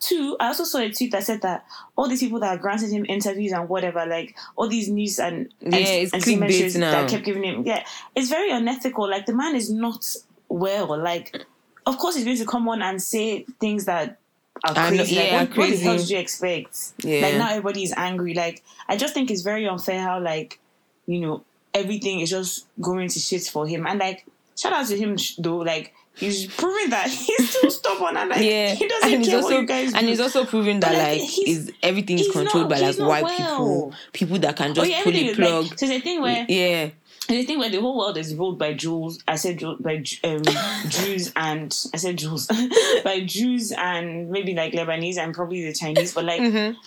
Two, 0.00 0.36
I 0.40 0.48
also 0.48 0.64
saw 0.64 0.78
a 0.78 0.90
tweet 0.90 1.12
that 1.12 1.24
said 1.24 1.42
that 1.42 1.64
all 1.96 2.08
these 2.08 2.20
people 2.20 2.40
that 2.40 2.60
granting 2.60 2.90
him 2.90 3.04
interviews 3.06 3.52
and 3.52 3.68
whatever, 3.68 4.06
like 4.06 4.36
all 4.56 4.68
these 4.68 4.88
news 4.88 5.18
and 5.18 5.50
Yeah, 5.60 5.76
it's 5.78 6.12
clickbait 6.12 6.78
now. 6.78 6.90
that 6.90 7.10
kept 7.10 7.24
giving 7.24 7.44
him, 7.44 7.66
yeah, 7.66 7.84
it's 8.14 8.28
very 8.30 8.50
unethical. 8.50 9.08
Like 9.08 9.26
the 9.26 9.34
man 9.34 9.54
is 9.54 9.70
not 9.70 10.04
well. 10.48 10.96
Like, 10.98 11.44
of 11.86 11.98
course, 11.98 12.16
he's 12.16 12.24
going 12.24 12.38
to 12.38 12.46
come 12.46 12.68
on 12.68 12.80
and 12.82 13.00
say 13.02 13.44
things 13.60 13.84
that 13.84 14.18
are 14.64 14.74
crazy. 14.74 14.96
like, 14.98 15.10
yeah, 15.10 15.40
what, 15.40 15.56
what 15.56 15.70
the 15.70 15.76
hell 15.76 15.96
did 15.96 16.08
you 16.08 16.18
expect? 16.18 16.92
Yeah. 16.98 17.20
Like 17.22 17.34
now 17.34 17.50
everybody 17.50 17.82
is 17.82 17.92
angry. 17.96 18.34
Like 18.34 18.62
I 18.88 18.96
just 18.96 19.12
think 19.12 19.30
it's 19.30 19.42
very 19.42 19.66
unfair 19.68 20.00
how 20.00 20.18
like 20.20 20.58
you 21.06 21.20
know 21.20 21.44
everything 21.74 22.20
is 22.20 22.30
just 22.30 22.66
going 22.80 23.08
to 23.08 23.18
shit 23.18 23.42
for 23.42 23.66
him. 23.66 23.86
And 23.86 23.98
like 23.98 24.24
shout 24.56 24.72
out 24.72 24.86
to 24.86 24.96
him 24.96 25.16
though. 25.38 25.58
Like 25.58 25.92
he's 26.16 26.46
proving 26.46 26.90
that 26.90 27.08
he's 27.26 27.50
still 27.50 27.70
stubborn 27.70 28.16
and 28.16 28.30
like 28.30 28.42
yeah, 28.42 28.74
he 28.74 28.86
doesn't 28.88 29.12
and 29.14 29.24
care 29.24 29.36
also 29.36 29.50
what 29.54 29.60
you 29.60 29.66
guys 29.66 29.92
and 29.94 30.02
do. 30.02 30.06
he's 30.08 30.20
also 30.20 30.44
proving 30.44 30.80
that 30.80 30.92
like, 30.94 31.20
like, 31.20 31.48
is 31.48 31.72
everything 31.82 32.18
is 32.18 32.28
controlled 32.30 32.70
not- 32.70 32.80
by 32.80 32.80
like 32.80 32.98
white 32.98 33.24
well. 33.24 33.36
people, 33.36 33.94
people 34.12 34.38
that 34.38 34.56
can 34.56 34.70
oh 34.70 34.74
just 34.74 34.90
yeah, 34.90 35.02
pull 35.02 35.14
a 35.14 35.34
plug. 35.34 35.64
like 35.70 35.78
so 35.78 35.86
the 35.88 36.00
thing 36.00 36.20
where 36.20 36.46
yeah, 36.48 36.90
And 37.28 37.38
the 37.38 37.44
thing 37.44 37.58
where 37.58 37.70
the 37.70 37.80
whole 37.80 37.96
world 37.98 38.16
is 38.18 38.34
ruled 38.34 38.58
by 38.58 38.74
Jews, 38.74 39.18
I 39.26 39.36
said 39.36 39.60
by 39.80 40.04
um, 40.24 40.42
Jews 40.88 41.32
and 41.36 41.74
I 41.94 41.96
said 41.96 42.18
Jews, 42.18 42.46
by 43.04 43.24
Jews 43.24 43.72
and 43.72 44.30
maybe 44.30 44.54
like 44.54 44.72
Lebanese 44.72 45.16
and 45.16 45.34
probably 45.34 45.64
the 45.64 45.72
Chinese, 45.74 46.12
but 46.14 46.24
like 46.24 46.40
Mm-hmm. 46.40 46.78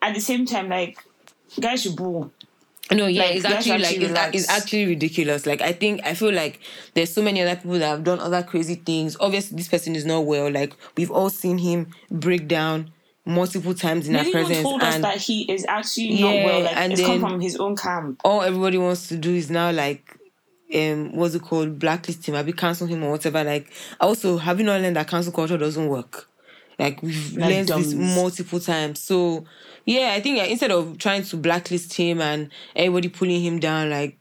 at 0.00 0.14
the 0.14 0.20
same 0.20 0.46
time, 0.46 0.68
like 0.68 0.98
guys 1.60 1.82
should 1.82 1.96
boo. 1.96 2.30
No, 2.90 3.06
yeah, 3.06 3.22
Like, 3.22 3.36
it's 3.36 3.44
actually 3.46 3.78
like 3.78 3.96
it's, 3.96 4.18
a- 4.18 4.30
it's 4.34 4.48
actually 4.50 4.86
ridiculous. 4.86 5.46
Like 5.46 5.60
I 5.62 5.72
think 5.72 6.00
I 6.04 6.14
feel 6.14 6.32
like 6.32 6.60
there's 6.94 7.12
so 7.12 7.22
many 7.22 7.40
other 7.40 7.56
people 7.56 7.78
that 7.78 7.86
have 7.86 8.04
done 8.04 8.18
other 8.18 8.42
crazy 8.42 8.74
things. 8.74 9.16
Obviously, 9.20 9.56
this 9.56 9.68
person 9.68 9.96
is 9.96 10.04
not 10.04 10.26
well. 10.26 10.50
Like 10.50 10.74
we've 10.96 11.10
all 11.10 11.30
seen 11.30 11.58
him 11.58 11.94
break 12.10 12.48
down 12.48 12.90
multiple 13.24 13.72
times 13.72 14.08
in 14.08 14.16
our 14.16 14.24
presence, 14.24 14.62
told 14.62 14.82
us 14.82 14.94
and 14.96 15.04
that 15.04 15.16
he 15.18 15.50
is 15.50 15.64
actually 15.66 16.20
not 16.20 16.34
well. 16.44 16.60
Like 16.64 16.76
and 16.76 16.92
it's 16.92 17.00
come 17.02 17.20
from 17.20 17.40
his 17.40 17.56
own 17.56 17.76
camp. 17.76 18.20
all 18.24 18.42
everybody 18.42 18.76
wants 18.78 19.08
to 19.08 19.16
do 19.16 19.32
is 19.34 19.48
now 19.48 19.70
like 19.70 20.18
um 20.74 21.14
what's 21.14 21.34
it 21.34 21.42
called 21.42 21.78
blacklist 21.78 22.26
him 22.26 22.34
maybe 22.34 22.52
cancel 22.52 22.86
him 22.86 23.04
or 23.04 23.10
whatever 23.12 23.44
like 23.44 23.70
also 24.00 24.38
have 24.38 24.58
you 24.58 24.64
not 24.64 24.80
learned 24.80 24.96
that 24.96 25.06
cancel 25.06 25.30
culture 25.32 25.58
doesn't 25.58 25.86
work 25.86 26.28
like 26.78 27.02
we've 27.02 27.36
Like 27.36 27.50
learned 27.50 27.68
this 27.68 27.92
multiple 27.94 28.58
times 28.58 28.98
so 29.00 29.44
yeah 29.84 30.12
i 30.14 30.20
think 30.20 30.38
instead 30.48 30.70
of 30.70 30.98
trying 30.98 31.22
to 31.22 31.36
blacklist 31.36 31.94
him 31.94 32.20
and 32.20 32.50
everybody 32.76 33.08
pulling 33.08 33.42
him 33.42 33.58
down 33.58 33.90
like 33.90 34.18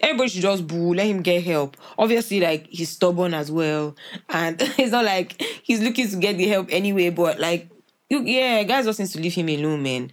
everybody 0.00 0.28
should 0.30 0.42
just 0.42 0.66
boo 0.66 0.94
let 0.94 1.06
him 1.06 1.22
get 1.22 1.44
help. 1.44 1.76
Obviously 1.98 2.40
like 2.40 2.66
he's 2.68 2.90
stubborn 2.90 3.34
as 3.34 3.50
well 3.50 3.94
and 4.30 4.56
it's 4.78 4.92
not 4.92 5.04
like 5.04 5.40
he's 5.62 5.80
looking 5.80 6.08
to 6.08 6.16
get 6.16 6.36
the 6.36 6.48
help 6.48 6.68
anyway 6.70 7.10
but 7.10 7.38
like 7.38 7.68
you, 8.08 8.22
yeah 8.22 8.62
guys 8.62 8.84
just 8.86 8.98
need 8.98 9.08
to 9.08 9.20
leave 9.20 9.34
him 9.34 9.48
alone 9.48 9.82
man 9.82 10.10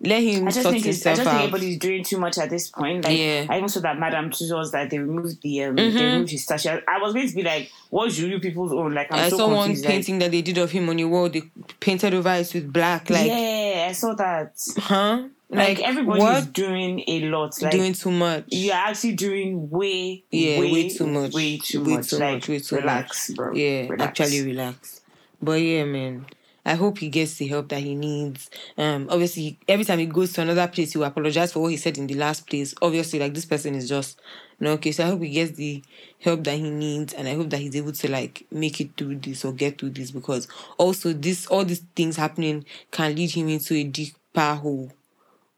let 0.00 0.22
him 0.22 0.46
I 0.46 0.50
just 0.50 0.62
sort 0.62 0.74
think 0.74 0.86
it's, 0.86 1.06
I 1.06 1.10
himself 1.10 1.16
just 1.16 1.22
think 1.22 1.34
out 1.34 1.40
everybody's 1.46 1.78
doing 1.78 2.04
too 2.04 2.18
much 2.18 2.36
at 2.38 2.50
this 2.50 2.68
point. 2.68 3.04
Like 3.04 3.18
Yeah. 3.18 3.46
I 3.48 3.56
even 3.56 3.68
saw 3.68 3.80
that 3.80 3.98
Madame 3.98 4.30
Tussauds 4.30 4.70
that 4.72 4.90
they 4.90 4.98
removed 4.98 5.40
the 5.42 5.64
um, 5.64 5.76
Mm-hmm. 5.76 5.96
they 5.96 6.04
removed 6.04 6.30
his 6.30 6.42
statue. 6.44 6.80
I 6.86 6.98
was 7.00 7.14
going 7.14 7.28
to 7.28 7.34
be 7.34 7.42
like, 7.42 7.70
what 7.90 8.12
should 8.12 8.30
you 8.30 8.38
people's 8.38 8.72
own? 8.72 8.92
Like 8.94 9.10
I'm 9.10 9.20
I 9.20 9.28
so 9.30 9.38
saw 9.38 9.54
one 9.54 9.70
like- 9.74 9.82
painting 9.84 10.18
that 10.18 10.30
they 10.30 10.42
did 10.42 10.58
of 10.58 10.70
him 10.70 10.88
on 10.90 10.98
your 10.98 11.08
wall. 11.08 11.30
They 11.30 11.42
painted 11.80 12.12
over 12.12 12.28
it 12.34 12.52
with 12.52 12.70
black. 12.72 13.08
Like, 13.08 13.26
yeah, 13.26 13.86
I 13.88 13.92
saw 13.92 14.12
that. 14.14 14.52
huh? 14.76 15.22
Like, 15.48 15.78
Like, 15.78 15.88
everybody's 15.88 16.22
what? 16.24 16.52
doing 16.52 17.02
a 17.06 17.20
lot. 17.30 17.54
Like 17.62 17.70
Doing 17.72 17.92
too 17.94 18.10
much. 18.10 18.46
you're 18.48 18.74
actually 18.74 19.14
doing 19.14 19.70
way, 19.70 20.24
Yeah, 20.30 20.58
way, 20.58 20.72
way 20.72 20.88
too 20.88 21.06
much. 21.06 21.32
way 21.32 21.56
too 21.58 21.84
Way 21.84 21.94
much. 21.94 22.10
too 22.10 22.16
like 22.16 22.34
much, 22.34 22.48
way 22.48 22.58
too 22.58 22.76
relax, 22.76 23.30
bro. 23.30 23.54
Yeah, 23.54 23.86
relax. 23.88 24.02
actually 24.20 24.42
relax. 24.42 25.00
But 25.40 25.60
yeah, 25.60 25.84
man. 25.84 26.26
I 26.66 26.74
hope 26.74 26.98
he 26.98 27.08
gets 27.08 27.34
the 27.34 27.46
help 27.46 27.68
that 27.68 27.80
he 27.80 27.94
needs. 27.94 28.50
Um, 28.76 29.06
obviously, 29.08 29.58
every 29.68 29.84
time 29.84 30.00
he 30.00 30.06
goes 30.06 30.32
to 30.34 30.42
another 30.42 30.66
place, 30.66 30.92
he 30.92 30.98
will 30.98 31.06
apologize 31.06 31.52
for 31.52 31.60
what 31.60 31.70
he 31.70 31.76
said 31.76 31.96
in 31.96 32.06
the 32.08 32.14
last 32.14 32.46
place. 32.46 32.74
Obviously, 32.82 33.18
like 33.20 33.32
this 33.34 33.44
person 33.44 33.74
is 33.74 33.88
just 33.88 34.20
no 34.60 34.72
okay. 34.72 34.90
So 34.92 35.04
I 35.04 35.08
hope 35.08 35.22
he 35.22 35.30
gets 35.30 35.52
the 35.52 35.82
help 36.20 36.44
that 36.44 36.56
he 36.58 36.68
needs, 36.68 37.14
and 37.14 37.28
I 37.28 37.34
hope 37.34 37.50
that 37.50 37.60
he's 37.60 37.76
able 37.76 37.92
to 37.92 38.10
like 38.10 38.44
make 38.50 38.80
it 38.80 38.96
through 38.96 39.16
this 39.16 39.44
or 39.44 39.52
get 39.52 39.78
through 39.78 39.90
this 39.90 40.10
because 40.10 40.48
also 40.76 41.12
this 41.12 41.46
all 41.46 41.64
these 41.64 41.84
things 41.94 42.16
happening 42.16 42.66
can 42.90 43.14
lead 43.14 43.30
him 43.30 43.48
into 43.48 43.74
a 43.74 43.84
deeper 43.84 44.54
hole 44.54 44.90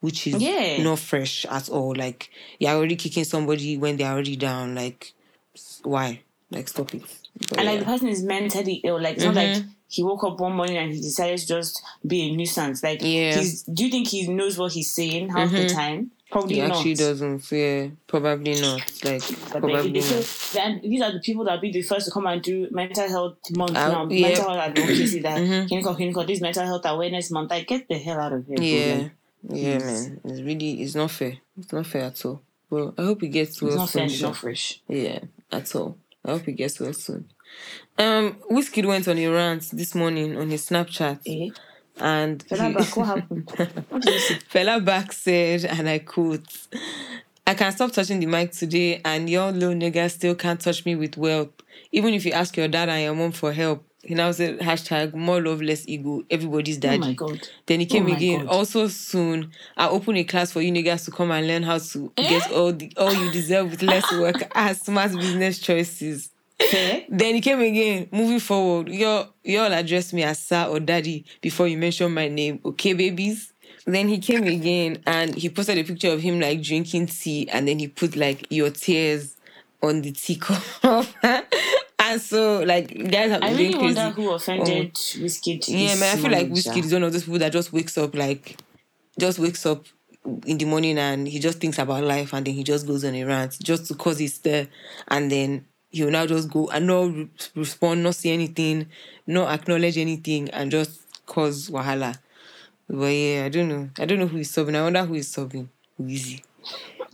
which 0.00 0.26
is 0.28 0.40
Yeah. 0.40 0.82
not 0.84 0.98
fresh 0.98 1.44
at 1.46 1.68
all. 1.68 1.94
Like 1.94 2.30
you're 2.58 2.70
already 2.70 2.96
kicking 2.96 3.24
somebody 3.24 3.76
when 3.76 3.96
they're 3.96 4.12
already 4.12 4.36
down. 4.36 4.74
Like 4.74 5.12
why? 5.82 6.20
Like 6.50 6.68
stop 6.68 6.94
it. 6.94 7.02
But 7.48 7.58
And 7.58 7.66
like 7.66 7.80
the 7.80 7.84
person 7.84 8.08
is 8.08 8.22
mentally 8.22 8.74
ill. 8.84 9.00
Like 9.00 9.16
it's 9.16 9.24
not 9.24 9.34
like 9.34 9.52
Mm-hmm. 9.54 9.68
He 9.88 10.02
woke 10.02 10.22
up 10.24 10.38
one 10.38 10.52
morning 10.54 10.76
and 10.76 10.92
he 10.92 11.00
decided 11.00 11.38
to 11.38 11.46
just 11.46 11.82
be 12.06 12.22
a 12.28 12.36
nuisance. 12.36 12.82
Like 12.82 13.00
Yeah. 13.02 13.32
Mm-hmm. 13.32 13.40
he's 13.40 13.62
do 13.62 13.84
you 13.84 13.90
think 13.90 14.08
he 14.08 14.26
knows 14.28 14.58
what 14.58 14.72
he's 14.72 14.90
saying 14.92 15.30
half 15.30 15.50
the 15.50 15.68
time? 15.68 16.10
Probably 16.30 16.56
he 16.56 16.60
not. 16.60 16.76
actually 16.76 16.92
doesn't. 16.94 17.50
Yeah, 17.50 17.86
probably 18.06 18.60
not. 18.60 18.80
Like 19.02 19.22
But 19.50 19.60
probably 19.62 19.92
they 19.92 20.00
not. 20.16 20.50
then 20.52 20.80
these 20.82 21.00
are 21.00 21.10
the 21.12 21.20
people 21.20 21.44
that 21.44 21.58
be 21.62 21.72
the 21.72 21.80
first 21.80 22.04
to 22.06 22.12
come 22.12 22.26
and 22.26 22.42
do 22.42 22.68
mental 22.70 23.08
health 23.08 23.38
month 23.56 23.72
now. 23.72 24.06
yeah. 24.10 24.28
Mental 24.28 24.44
health 24.50 24.58
advocacy 24.58 25.20
that 25.20 25.38
Mhm. 25.40 25.68
clinical 25.68 25.94
clinical 25.94 26.24
this 26.26 26.42
mental 26.42 26.64
health 26.66 26.82
awareness 26.84 27.30
month. 27.30 27.50
Like 27.50 27.66
get 27.66 27.88
the 27.88 27.96
hell 27.96 28.20
out 28.20 28.34
of 28.34 28.46
here. 28.46 28.56
Yeah, 28.60 29.08
Google. 29.42 29.56
yeah, 29.58 29.78
Please. 29.78 29.84
man. 30.08 30.20
It's 30.24 30.40
really 30.42 30.82
it's 30.82 30.94
not 30.94 31.10
fair. 31.10 31.38
It's 31.58 31.72
not 31.72 31.86
fair 31.86 32.02
at 32.02 32.22
all. 32.26 32.42
Well, 32.68 32.92
I 32.98 33.04
hope 33.04 33.22
he 33.22 33.28
gets 33.28 33.62
well 33.62 33.70
It's 33.70 33.78
not 33.78 33.88
fair. 33.88 34.00
soon. 34.00 34.02
and 34.02 34.12
It's 34.12 34.20
not 34.22 34.36
fresh. 34.36 34.80
Yeah, 34.86 35.20
at 35.50 35.74
all. 35.74 35.96
I 36.26 36.32
hope 36.32 36.44
he 36.44 36.52
gets 36.52 36.78
well 36.78 36.92
soon. 36.92 37.30
Um, 37.98 38.36
Wizkid 38.50 38.86
went 38.86 39.08
on 39.08 39.18
a 39.18 39.26
rant 39.28 39.70
this 39.72 39.94
morning 39.94 40.36
on 40.36 40.50
his 40.50 40.68
Snapchat, 40.68 41.20
Eh? 41.26 41.50
and 42.00 42.44
Fela 42.48 42.68
he- 42.68 42.74
Back, 42.74 42.96
what 42.96 43.06
happened? 43.06 43.52
What 43.88 44.02
did 44.02 44.12
you 44.14 44.18
say? 44.20 44.38
Fella 44.48 44.80
back 44.80 45.12
said, 45.12 45.64
and 45.64 45.88
I 45.88 45.98
quote, 45.98 46.46
I 47.46 47.54
can 47.54 47.72
stop 47.72 47.92
touching 47.92 48.20
the 48.20 48.26
mic 48.26 48.52
today, 48.52 49.00
and 49.04 49.28
your 49.28 49.50
little 49.50 49.74
nigga 49.74 50.10
still 50.10 50.34
can't 50.34 50.60
touch 50.60 50.84
me 50.84 50.94
with 50.94 51.16
wealth. 51.16 51.48
Even 51.90 52.14
if 52.14 52.24
you 52.24 52.32
ask 52.32 52.56
your 52.56 52.68
dad 52.68 52.88
and 52.88 53.02
your 53.02 53.14
mom 53.14 53.32
for 53.32 53.52
help. 53.52 53.84
He 54.00 54.14
now 54.14 54.30
said, 54.30 54.60
hashtag 54.60 55.12
more 55.12 55.42
love, 55.42 55.60
less 55.60 55.86
ego, 55.88 56.22
everybody's 56.30 56.76
Oh 56.76 56.80
daddy. 56.80 56.98
my 57.00 57.12
god. 57.14 57.48
Then 57.66 57.80
he 57.80 57.86
came 57.86 58.08
Oh 58.08 58.14
again. 58.14 58.46
God. 58.46 58.54
Also 58.54 58.86
soon, 58.88 59.50
I 59.76 59.88
open 59.88 60.16
a 60.16 60.24
class 60.24 60.52
for 60.52 60.62
you 60.62 60.70
niggas 60.72 61.04
to 61.06 61.10
come 61.10 61.32
and 61.32 61.46
learn 61.46 61.64
how 61.64 61.78
to 61.78 62.12
get 62.16 62.48
all 62.52 62.72
the 62.72 62.92
all 62.96 63.12
you 63.12 63.28
deserve 63.28 63.72
with 63.72 63.82
less 63.82 64.12
work 64.12 64.36
as 64.54 64.80
smart 64.82 65.10
business 65.18 65.58
choices. 65.58 66.30
Fair? 66.60 66.96
Eh? 66.96 67.04
Then 67.08 67.34
he 67.34 67.40
came 67.40 67.60
again. 67.60 68.08
Moving 68.12 68.40
forward, 68.40 68.88
y'all, 68.88 69.28
y'all 69.44 69.72
address 69.72 70.12
me 70.12 70.22
as 70.24 70.42
sir 70.42 70.66
or 70.66 70.80
daddy 70.80 71.24
before 71.40 71.68
you 71.68 71.78
mention 71.78 72.12
my 72.12 72.28
name, 72.28 72.60
okay, 72.64 72.92
babies? 72.92 73.52
Then 73.86 74.08
he 74.08 74.18
came 74.18 74.44
again 74.44 75.02
and 75.06 75.34
he 75.34 75.48
posted 75.48 75.78
a 75.78 75.84
picture 75.84 76.10
of 76.10 76.20
him 76.20 76.40
like 76.40 76.60
drinking 76.60 77.06
tea, 77.06 77.48
and 77.48 77.66
then 77.66 77.78
he 77.78 77.88
put 77.88 78.16
like 78.16 78.46
your 78.50 78.70
tears 78.70 79.36
on 79.82 80.02
the 80.02 80.12
teacup. 80.12 80.62
and 81.98 82.20
so, 82.20 82.60
like, 82.64 82.88
guys 83.10 83.30
have 83.30 83.42
I 83.42 83.48
been 83.48 83.56
really 83.56 83.78
crazy. 83.78 83.94
wonder 83.94 84.10
who 84.10 84.30
offended 84.32 84.86
um, 84.86 84.90
Wizkid. 84.92 85.64
Yeah, 85.68 85.94
man, 85.94 86.18
I 86.18 86.20
feel 86.20 86.30
like 86.30 86.50
Wizkid 86.50 86.84
is 86.84 86.92
one 86.92 87.04
of 87.04 87.12
those 87.12 87.24
people 87.24 87.38
that 87.38 87.52
just 87.52 87.72
wakes 87.72 87.96
up 87.96 88.14
like, 88.14 88.58
just 89.18 89.38
wakes 89.38 89.64
up 89.64 89.86
in 90.46 90.58
the 90.58 90.64
morning 90.66 90.98
and 90.98 91.26
he 91.26 91.38
just 91.38 91.58
thinks 91.58 91.78
about 91.78 92.04
life 92.04 92.34
and 92.34 92.46
then 92.46 92.54
he 92.54 92.62
just 92.62 92.86
goes 92.86 93.04
on 93.04 93.14
a 93.14 93.24
rant 93.24 93.56
just 93.62 93.86
to 93.86 93.94
cause 93.94 94.18
his 94.18 94.34
stir 94.34 94.68
and 95.08 95.30
then 95.30 95.64
he'll 95.90 96.10
now 96.10 96.26
just 96.26 96.50
go 96.50 96.68
and 96.68 96.86
not 96.86 97.12
re- 97.14 97.28
respond, 97.54 98.02
not 98.02 98.14
say 98.14 98.30
anything, 98.30 98.86
not 99.26 99.48
acknowledge 99.50 99.98
anything 99.98 100.50
and 100.50 100.70
just 100.70 101.00
cause 101.26 101.70
wahala. 101.70 102.16
But 102.88 103.06
yeah, 103.08 103.44
I 103.44 103.48
don't 103.48 103.68
know. 103.68 103.90
I 103.98 104.04
don't 104.06 104.18
know 104.18 104.26
who 104.26 104.38
is 104.38 104.50
sobbing. 104.50 104.76
I 104.76 104.82
wonder 104.82 105.04
who 105.04 105.14
is 105.14 105.28
sobbing. 105.28 105.68
Wheezy. 105.98 106.42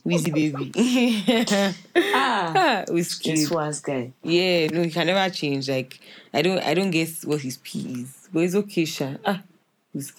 Wheezy 0.04 0.30
baby. 0.30 0.72
Ah, 2.16 2.52
ah, 2.54 2.84
Wizkid. 2.90 3.24
this 3.24 3.50
was 3.50 3.80
guy. 3.80 4.12
Yeah, 4.22 4.68
no, 4.68 4.82
he 4.82 4.90
can 4.90 5.06
never 5.08 5.32
change. 5.34 5.68
Like 5.68 5.98
I 6.32 6.42
don't 6.42 6.58
I 6.60 6.74
don't 6.74 6.90
guess 6.90 7.24
what 7.24 7.40
his 7.40 7.56
P 7.56 8.02
is. 8.02 8.28
But 8.32 8.44
it's 8.44 8.54
okay, 8.54 8.84
Sha. 8.84 9.14
Ah, 9.24 9.42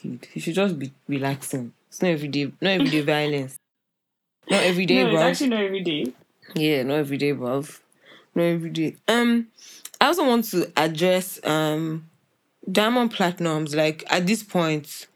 kid. 0.01 0.27
He 0.33 0.39
should 0.41 0.55
just 0.55 0.77
be 0.77 0.91
relaxing. 1.07 1.71
It's 1.87 2.01
not 2.01 2.09
everyday 2.09 2.51
not 2.61 2.71
everyday 2.71 3.01
violence. 3.15 3.55
Not 4.49 4.63
everyday, 4.63 5.03
No, 5.03 5.09
it's 5.09 5.21
actually 5.21 5.49
not 5.49 5.63
every 5.63 5.81
day. 5.81 6.13
Yeah, 6.53 6.83
not 6.83 6.99
everyday, 6.99 7.31
bruv. 7.33 7.79
Not 8.36 8.43
everyday. 8.43 8.98
Um 9.08 9.48
I 10.00 10.08
also 10.08 10.28
want 10.28 10.45
to 10.52 10.71
address 10.78 11.39
um 11.45 12.10
Diamond 12.71 13.13
Platnumz. 13.13 13.76
Like 13.76 14.04
at 14.10 14.28
this 14.28 14.43
point, 14.43 15.08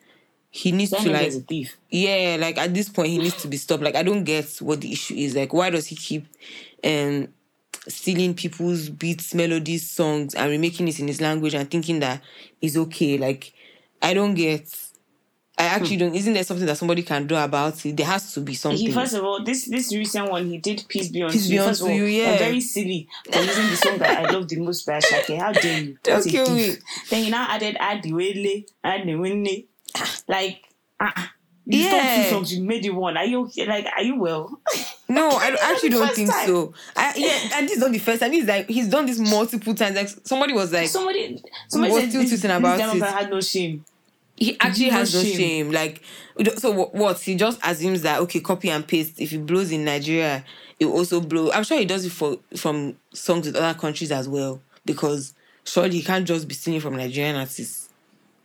he 0.51 0.71
needs 0.71 0.91
That 0.91 1.01
to 1.01 1.09
like 1.11 1.33
yeah, 1.91 2.37
like 2.39 2.57
at 2.57 2.73
this 2.73 2.89
point 2.89 3.09
he 3.09 3.17
needs 3.19 3.41
to 3.43 3.47
be 3.47 3.57
stopped. 3.57 3.83
Like 3.83 3.95
I 3.95 4.03
don't 4.03 4.23
get 4.23 4.57
what 4.59 4.81
the 4.81 4.91
issue 4.91 5.15
is. 5.15 5.35
Like 5.35 5.53
why 5.53 5.69
does 5.69 5.87
he 5.87 5.95
keep 5.95 6.27
um 6.83 7.29
stealing 7.87 8.35
people's 8.35 8.89
beats, 8.89 9.33
melodies, 9.33 9.89
songs 9.89 10.35
and 10.35 10.49
remaking 10.51 10.87
it 10.87 10.99
in 10.99 11.07
his 11.07 11.21
language 11.21 11.55
and 11.55 11.69
thinking 11.71 11.99
that 12.01 12.21
it's 12.61 12.77
okay? 12.77 13.17
Like 13.17 13.53
I 14.01 14.13
don't 14.13 14.35
get 14.35 14.75
I 15.59 15.65
actually 15.65 15.97
don't 15.97 16.15
isn't 16.15 16.33
there 16.33 16.43
something 16.43 16.65
that 16.67 16.77
somebody 16.77 17.03
can 17.03 17.27
do 17.27 17.35
about 17.35 17.85
it? 17.85 17.97
There 17.97 18.05
has 18.05 18.33
to 18.33 18.39
be 18.39 18.53
something. 18.53 18.79
He 18.79 18.91
first 18.93 19.13
of 19.13 19.25
all, 19.25 19.43
this 19.43 19.65
this 19.65 19.93
recent 19.93 20.31
one 20.31 20.49
he 20.49 20.57
did 20.57 20.85
"Peace 20.87 21.09
Be 21.09 21.21
Unto 21.21 21.33
Peace 21.33 21.49
You." 21.49 21.61
First 21.61 21.81
of 21.81 21.87
all, 21.87 21.93
You, 21.93 22.05
yeah. 22.05 22.37
very 22.37 22.61
silly 22.61 23.09
for 23.29 23.39
using 23.39 23.69
the 23.69 23.75
song 23.75 23.97
that 23.97 24.25
I 24.25 24.31
love 24.31 24.47
the 24.47 24.55
most 24.61 24.85
by 24.85 24.99
Asake. 24.99 25.37
How 25.37 25.51
dare 25.51 25.81
you? 25.81 25.97
That's 26.03 26.25
a 26.25 26.29
Okay, 26.41 26.53
wait. 26.53 26.79
Then 27.09 27.23
he 27.25 27.29
now 27.29 27.45
added 27.49 27.75
"Adiwele," 27.75 28.65
"Adiwele," 28.85 29.65
like 30.27 30.63
ah. 30.99 31.33
You 31.65 31.81
Yeah. 31.81 31.91
yeah. 31.93 32.23
two 32.23 32.29
songs, 32.31 32.53
you 32.53 32.63
made 32.63 32.83
it 32.83 32.89
one. 32.89 33.15
Are 33.15 33.25
you 33.25 33.43
okay? 33.45 33.67
Like, 33.67 33.85
are 33.95 34.01
you 34.01 34.19
well? 34.19 34.59
No, 35.11 35.27
I 35.31 35.55
actually 35.61 35.89
don't 35.89 36.13
think 36.13 36.29
time. 36.31 36.45
so. 36.45 36.71
I, 36.95 37.13
yeah, 37.17 37.57
and 37.57 37.67
this 37.67 37.77
is 37.77 37.81
not 37.81 37.91
the 37.91 37.97
first 37.97 38.21
time. 38.21 38.31
He's 38.31 38.45
like 38.45 38.69
he's 38.69 38.87
done 38.87 39.07
this 39.07 39.17
multiple 39.17 39.73
times. 39.73 39.95
Like 39.95 40.07
somebody 40.23 40.53
was 40.53 40.71
like 40.71 40.87
somebody, 40.87 41.41
somebody 41.67 41.93
was 41.93 42.01
said 42.03 42.09
still 42.11 42.21
this, 42.21 42.43
tweeting 42.43 42.55
about 42.55 42.77
this 42.77 42.93
it. 42.93 43.01
Had 43.01 43.29
no 43.31 43.41
shame. 43.41 43.83
He 44.39 44.57
actually 44.59 44.89
has 44.89 45.13
no 45.13 45.21
shame. 45.21 45.37
shame. 45.37 45.71
Like, 45.71 46.01
so 46.57 46.71
what, 46.71 46.95
what? 46.95 47.19
He 47.19 47.35
just 47.35 47.59
assumes 47.63 48.01
that 48.03 48.21
okay, 48.21 48.39
copy 48.39 48.69
and 48.69 48.87
paste. 48.87 49.19
If 49.19 49.33
it 49.33 49.45
blows 49.45 49.71
in 49.71 49.83
Nigeria, 49.85 50.43
it 50.79 50.85
will 50.85 50.93
also 50.93 51.19
blow. 51.19 51.51
I'm 51.51 51.63
sure 51.63 51.77
he 51.77 51.85
does 51.85 52.05
it 52.05 52.11
for 52.11 52.37
from 52.55 52.95
songs 53.13 53.45
with 53.45 53.55
other 53.55 53.77
countries 53.77 54.11
as 54.11 54.29
well. 54.29 54.61
Because 54.85 55.33
surely 55.65 55.97
he 55.97 56.01
can't 56.01 56.25
just 56.25 56.47
be 56.47 56.55
singing 56.55 56.79
from 56.79 56.95
Nigerian 56.95 57.35
artists. 57.35 57.89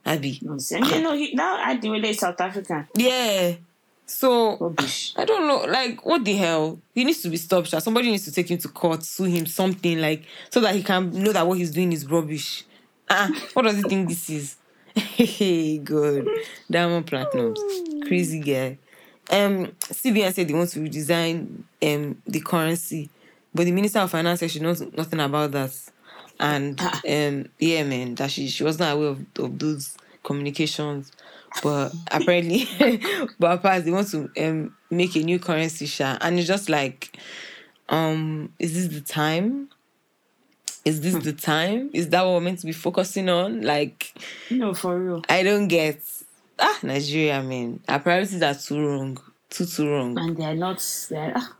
Abby. 0.04 0.38
Nonsense. 0.42 0.90
You 0.90 1.00
know, 1.00 1.14
he, 1.14 1.32
now 1.34 1.64
Adiwele 1.64 2.04
is 2.04 2.18
South 2.18 2.38
Africa. 2.40 2.86
Yeah. 2.96 3.54
So 4.06 4.56
Rubbish. 4.58 5.14
I 5.16 5.24
don't 5.24 5.46
know, 5.46 5.64
like 5.70 6.04
what 6.04 6.24
the 6.24 6.34
hell? 6.34 6.80
He 6.94 7.04
needs 7.04 7.22
to 7.22 7.30
be 7.30 7.36
stopped. 7.38 7.68
Somebody 7.68 8.10
needs 8.10 8.24
to 8.24 8.32
take 8.32 8.50
him 8.50 8.58
to 8.58 8.68
court, 8.68 9.02
sue 9.02 9.24
him, 9.24 9.46
something 9.46 9.98
like 9.98 10.24
so 10.50 10.60
that 10.60 10.74
he 10.74 10.82
can 10.82 11.10
know 11.22 11.32
that 11.32 11.46
what 11.46 11.56
he's 11.56 11.70
doing 11.70 11.92
is 11.92 12.04
rubbish. 12.10 12.64
Ah, 13.08 13.30
what 13.54 13.62
does 13.62 13.76
he 13.76 13.82
think 13.82 14.08
this 14.08 14.28
is? 14.28 14.56
Hey, 14.94 15.78
good. 15.78 16.28
Diamond 16.70 17.06
Platnumz. 17.06 17.58
Crazy 18.06 18.40
guy. 18.40 18.78
Um, 19.30 19.68
CBN 19.80 20.32
said 20.32 20.48
they 20.48 20.54
want 20.54 20.70
to 20.70 20.80
redesign 20.80 21.62
um 21.82 22.20
the 22.26 22.40
currency, 22.40 23.10
but 23.54 23.64
the 23.64 23.72
Minister 23.72 24.00
of 24.00 24.10
Finance 24.10 24.40
said 24.40 24.50
she 24.50 24.60
knows 24.60 24.80
nothing 24.96 25.20
about 25.20 25.52
that. 25.52 25.72
And 26.38 26.80
um, 26.80 27.46
yeah, 27.58 27.84
man, 27.84 28.14
that 28.16 28.30
she 28.30 28.48
she 28.48 28.62
was 28.64 28.78
not 28.78 28.94
aware 28.94 29.08
of, 29.08 29.24
of 29.38 29.58
those 29.58 29.96
communications. 30.22 31.10
But 31.62 31.92
apparently, 32.10 32.68
but 33.38 33.52
apparently 33.58 33.90
they 33.90 33.94
want 33.94 34.10
to 34.10 34.30
um 34.46 34.76
make 34.90 35.16
a 35.16 35.20
new 35.20 35.38
currency 35.38 35.86
share, 35.86 36.18
and 36.20 36.38
it's 36.38 36.46
just 36.46 36.68
like, 36.68 37.16
um, 37.88 38.52
is 38.58 38.74
this 38.74 38.88
the 38.94 39.00
time? 39.00 39.70
Is 40.84 41.00
this 41.00 41.14
the 41.24 41.32
time? 41.32 41.90
Is 41.94 42.08
that 42.10 42.22
what 42.24 42.34
we're 42.34 42.40
meant 42.40 42.58
to 42.60 42.66
be 42.66 42.72
focusing 42.72 43.28
on? 43.28 43.62
Like, 43.62 44.12
No, 44.50 44.74
for 44.74 44.98
real. 44.98 45.22
I 45.28 45.42
don't 45.42 45.68
get. 45.68 46.00
Ah, 46.58 46.78
Nigeria, 46.82 47.42
man. 47.42 47.80
Our 47.88 47.98
priorities 48.00 48.42
are 48.42 48.54
too 48.54 48.86
wrong. 48.86 49.18
Too, 49.50 49.64
too 49.66 49.88
wrong. 49.90 50.18
And 50.18 50.36
they 50.36 50.44
are 50.44 50.54
not, 50.54 50.78
they 51.10 51.16
are, 51.16 51.32
ah, 51.34 51.56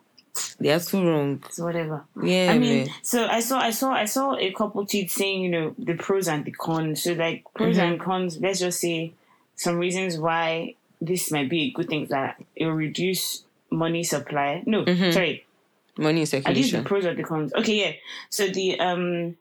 They 0.61 0.71
are 0.71 0.79
too 0.81 1.05
wrong. 1.05 1.43
it's 1.47 1.59
whatever. 1.59 2.05
Yeah, 2.23 2.51
I 2.53 2.59
mean, 2.59 2.85
man. 2.85 2.89
so 3.03 3.27
I 3.27 3.41
saw, 3.41 3.59
I 3.59 3.71
saw, 3.71 3.91
I 3.93 4.05
saw 4.05 4.37
a 4.37 4.53
couple 4.53 4.85
tweets 4.87 5.11
saying, 5.13 5.43
you 5.43 5.49
know, 5.51 5.75
the 5.79 5.95
pros 5.95 6.29
and 6.29 6.45
the 6.45 6.53
cons. 6.53 7.03
So 7.03 7.13
like 7.15 7.45
pros 7.55 7.77
Mm-hmm. 7.77 7.87
and 7.93 8.01
cons. 8.01 8.39
Let's 8.41 8.61
just 8.61 8.81
say 8.81 9.15
some 9.57 9.79
reasons 9.79 10.19
why 10.19 10.75
this 11.01 11.31
might 11.33 11.49
be 11.51 11.63
a 11.65 11.71
good 11.71 11.89
thing 11.89 12.07
that 12.11 12.37
it 12.55 12.67
will 12.67 12.75
reduce 12.75 13.43
money 13.71 14.05
supply. 14.05 14.63
No, 14.67 14.85
Mm-hmm. 14.85 15.11
sorry, 15.13 15.45
Money 15.97 16.23
in 16.23 16.43
are 16.47 16.55
these 16.55 16.73
the 16.73 16.83
pros 16.83 17.05
or 17.05 17.15
the 17.15 17.23
cons? 17.23 17.53
Okay, 17.55 17.81
yeah. 17.81 17.93
So 18.31 18.49
the 18.49 18.79
um, 18.81 19.37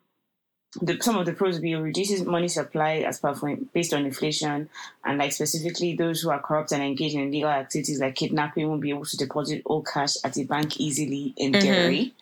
the 0.81 0.97
some 1.01 1.17
of 1.17 1.25
the 1.25 1.33
pros 1.33 1.55
will 1.55 1.61
be 1.61 1.71
it 1.73 1.77
reduces 1.77 2.23
money 2.23 2.47
supply 2.47 2.97
as 2.97 3.19
per 3.19 3.33
based 3.73 3.93
on 3.93 4.05
inflation, 4.05 4.69
and 5.03 5.17
like 5.17 5.31
specifically 5.31 5.95
those 5.95 6.21
who 6.21 6.29
are 6.29 6.39
corrupt 6.39 6.71
and 6.71 6.83
engaged 6.83 7.15
in 7.15 7.21
illegal 7.27 7.49
activities 7.49 7.99
like 7.99 8.15
kidnapping 8.15 8.67
won't 8.67 8.81
be 8.81 8.89
able 8.89 9.05
to 9.05 9.17
deposit 9.17 9.61
all 9.65 9.83
cash 9.83 10.15
at 10.23 10.37
a 10.37 10.43
bank 10.43 10.79
easily 10.79 11.33
in 11.37 11.53
Mm-hmm. 11.53 11.61
theory. 11.61 12.13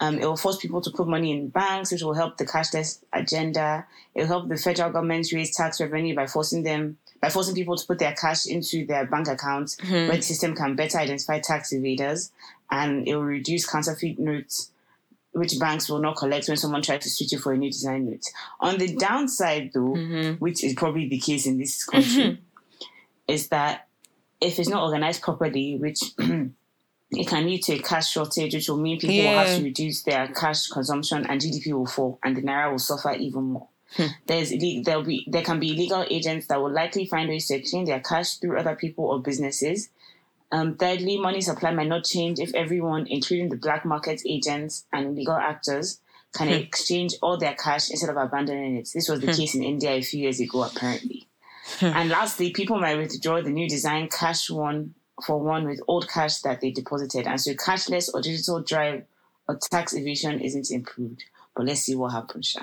Um, 0.00 0.18
it 0.18 0.26
will 0.26 0.36
force 0.36 0.56
people 0.56 0.80
to 0.80 0.90
put 0.90 1.06
money 1.06 1.30
in 1.30 1.48
banks, 1.48 1.92
which 1.92 2.02
will 2.02 2.14
help 2.14 2.36
the 2.36 2.44
cashless 2.44 2.98
agenda. 3.12 3.86
It 4.14 4.22
will 4.22 4.26
help 4.26 4.48
the 4.48 4.56
federal 4.56 4.90
government 4.90 5.30
raise 5.32 5.54
tax 5.56 5.80
revenue 5.80 6.16
by 6.16 6.26
forcing 6.26 6.64
them 6.64 6.98
by 7.22 7.30
forcing 7.30 7.54
people 7.54 7.74
to 7.74 7.86
put 7.86 8.00
their 8.00 8.12
cash 8.12 8.44
into 8.44 8.84
their 8.84 9.06
bank 9.06 9.28
accounts, 9.28 9.78
where 9.80 10.16
the 10.16 10.20
system 10.20 10.54
can 10.54 10.74
better 10.76 10.98
identify 10.98 11.38
tax 11.38 11.72
evaders, 11.72 12.30
and 12.70 13.06
it 13.06 13.14
will 13.14 13.24
reduce 13.24 13.66
counterfeit 13.66 14.18
notes, 14.18 14.70
which 15.32 15.58
banks 15.58 15.88
will 15.88 16.00
not 16.00 16.16
collect 16.16 16.48
when 16.48 16.56
someone 16.56 16.82
tries 16.82 17.02
to 17.02 17.10
switch 17.10 17.32
it 17.32 17.40
for 17.40 17.52
a 17.52 17.56
new 17.56 17.70
design 17.70 18.06
note. 18.06 18.24
On 18.60 18.78
the 18.78 18.94
downside, 18.96 19.70
though, 19.72 19.94
mm-hmm. 19.94 20.32
which 20.34 20.64
is 20.64 20.74
probably 20.74 21.08
the 21.08 21.18
case 21.18 21.46
in 21.46 21.58
this 21.58 21.84
country, 21.84 22.22
mm-hmm. 22.22 22.42
is 23.28 23.48
that 23.48 23.88
if 24.40 24.58
it's 24.58 24.68
not 24.68 24.82
organized 24.82 25.22
properly, 25.22 25.76
which 25.76 26.00
it 26.18 27.28
can 27.28 27.46
lead 27.46 27.62
to 27.64 27.74
a 27.74 27.78
cash 27.78 28.10
shortage, 28.10 28.54
which 28.54 28.68
will 28.68 28.76
mean 28.76 28.98
people 28.98 29.16
will 29.16 29.38
have 29.38 29.56
to 29.58 29.64
reduce 29.64 30.02
their 30.02 30.28
cash 30.28 30.68
consumption 30.68 31.26
and 31.26 31.40
GDP 31.40 31.72
will 31.72 31.86
fall 31.86 32.18
and 32.22 32.36
the 32.36 32.42
naira 32.42 32.70
will 32.70 32.78
suffer 32.78 33.12
even 33.12 33.42
more. 33.44 33.68
Hmm. 33.96 34.06
There's 34.26 34.52
there'll 34.84 35.04
be 35.04 35.24
there 35.28 35.42
can 35.42 35.60
be 35.60 35.72
illegal 35.72 36.04
agents 36.10 36.48
that 36.48 36.60
will 36.60 36.72
likely 36.72 37.06
find 37.06 37.28
ways 37.28 37.46
to 37.48 37.54
exchange 37.54 37.88
their 37.88 38.00
cash 38.00 38.36
through 38.36 38.58
other 38.58 38.74
people 38.74 39.04
or 39.04 39.20
businesses. 39.20 39.88
Um, 40.52 40.76
thirdly, 40.76 41.18
money 41.18 41.40
supply 41.40 41.72
might 41.72 41.88
not 41.88 42.04
change 42.04 42.38
if 42.38 42.54
everyone, 42.54 43.06
including 43.08 43.48
the 43.48 43.56
black 43.56 43.84
market 43.84 44.22
agents 44.26 44.86
and 44.92 45.06
illegal 45.06 45.34
actors, 45.34 46.00
can 46.34 46.48
hmm. 46.48 46.54
exchange 46.54 47.14
all 47.22 47.36
their 47.36 47.54
cash 47.54 47.90
instead 47.90 48.10
of 48.10 48.16
abandoning 48.16 48.76
it. 48.76 48.88
This 48.92 49.08
was 49.08 49.20
the 49.20 49.26
hmm. 49.26 49.32
case 49.32 49.54
in 49.54 49.62
India 49.62 49.90
a 49.92 50.02
few 50.02 50.20
years 50.20 50.40
ago, 50.40 50.62
apparently. 50.62 51.26
Hmm. 51.78 51.86
and 51.86 52.10
lastly, 52.10 52.50
people 52.50 52.78
might 52.78 52.98
withdraw 52.98 53.40
the 53.40 53.50
new 53.50 53.68
design 53.68 54.08
cash 54.08 54.50
one 54.50 54.94
for 55.24 55.40
one 55.40 55.64
with 55.64 55.80
old 55.88 56.08
cash 56.08 56.40
that 56.40 56.60
they 56.60 56.70
deposited, 56.70 57.26
and 57.26 57.40
so 57.40 57.52
cashless 57.54 58.10
or 58.12 58.20
digital 58.20 58.60
drive 58.60 59.04
or 59.48 59.58
tax 59.70 59.94
evasion 59.94 60.40
isn't 60.40 60.70
improved. 60.70 61.24
But 61.56 61.66
let's 61.66 61.80
see 61.82 61.94
what 61.94 62.12
happens, 62.12 62.46
Sha. 62.48 62.60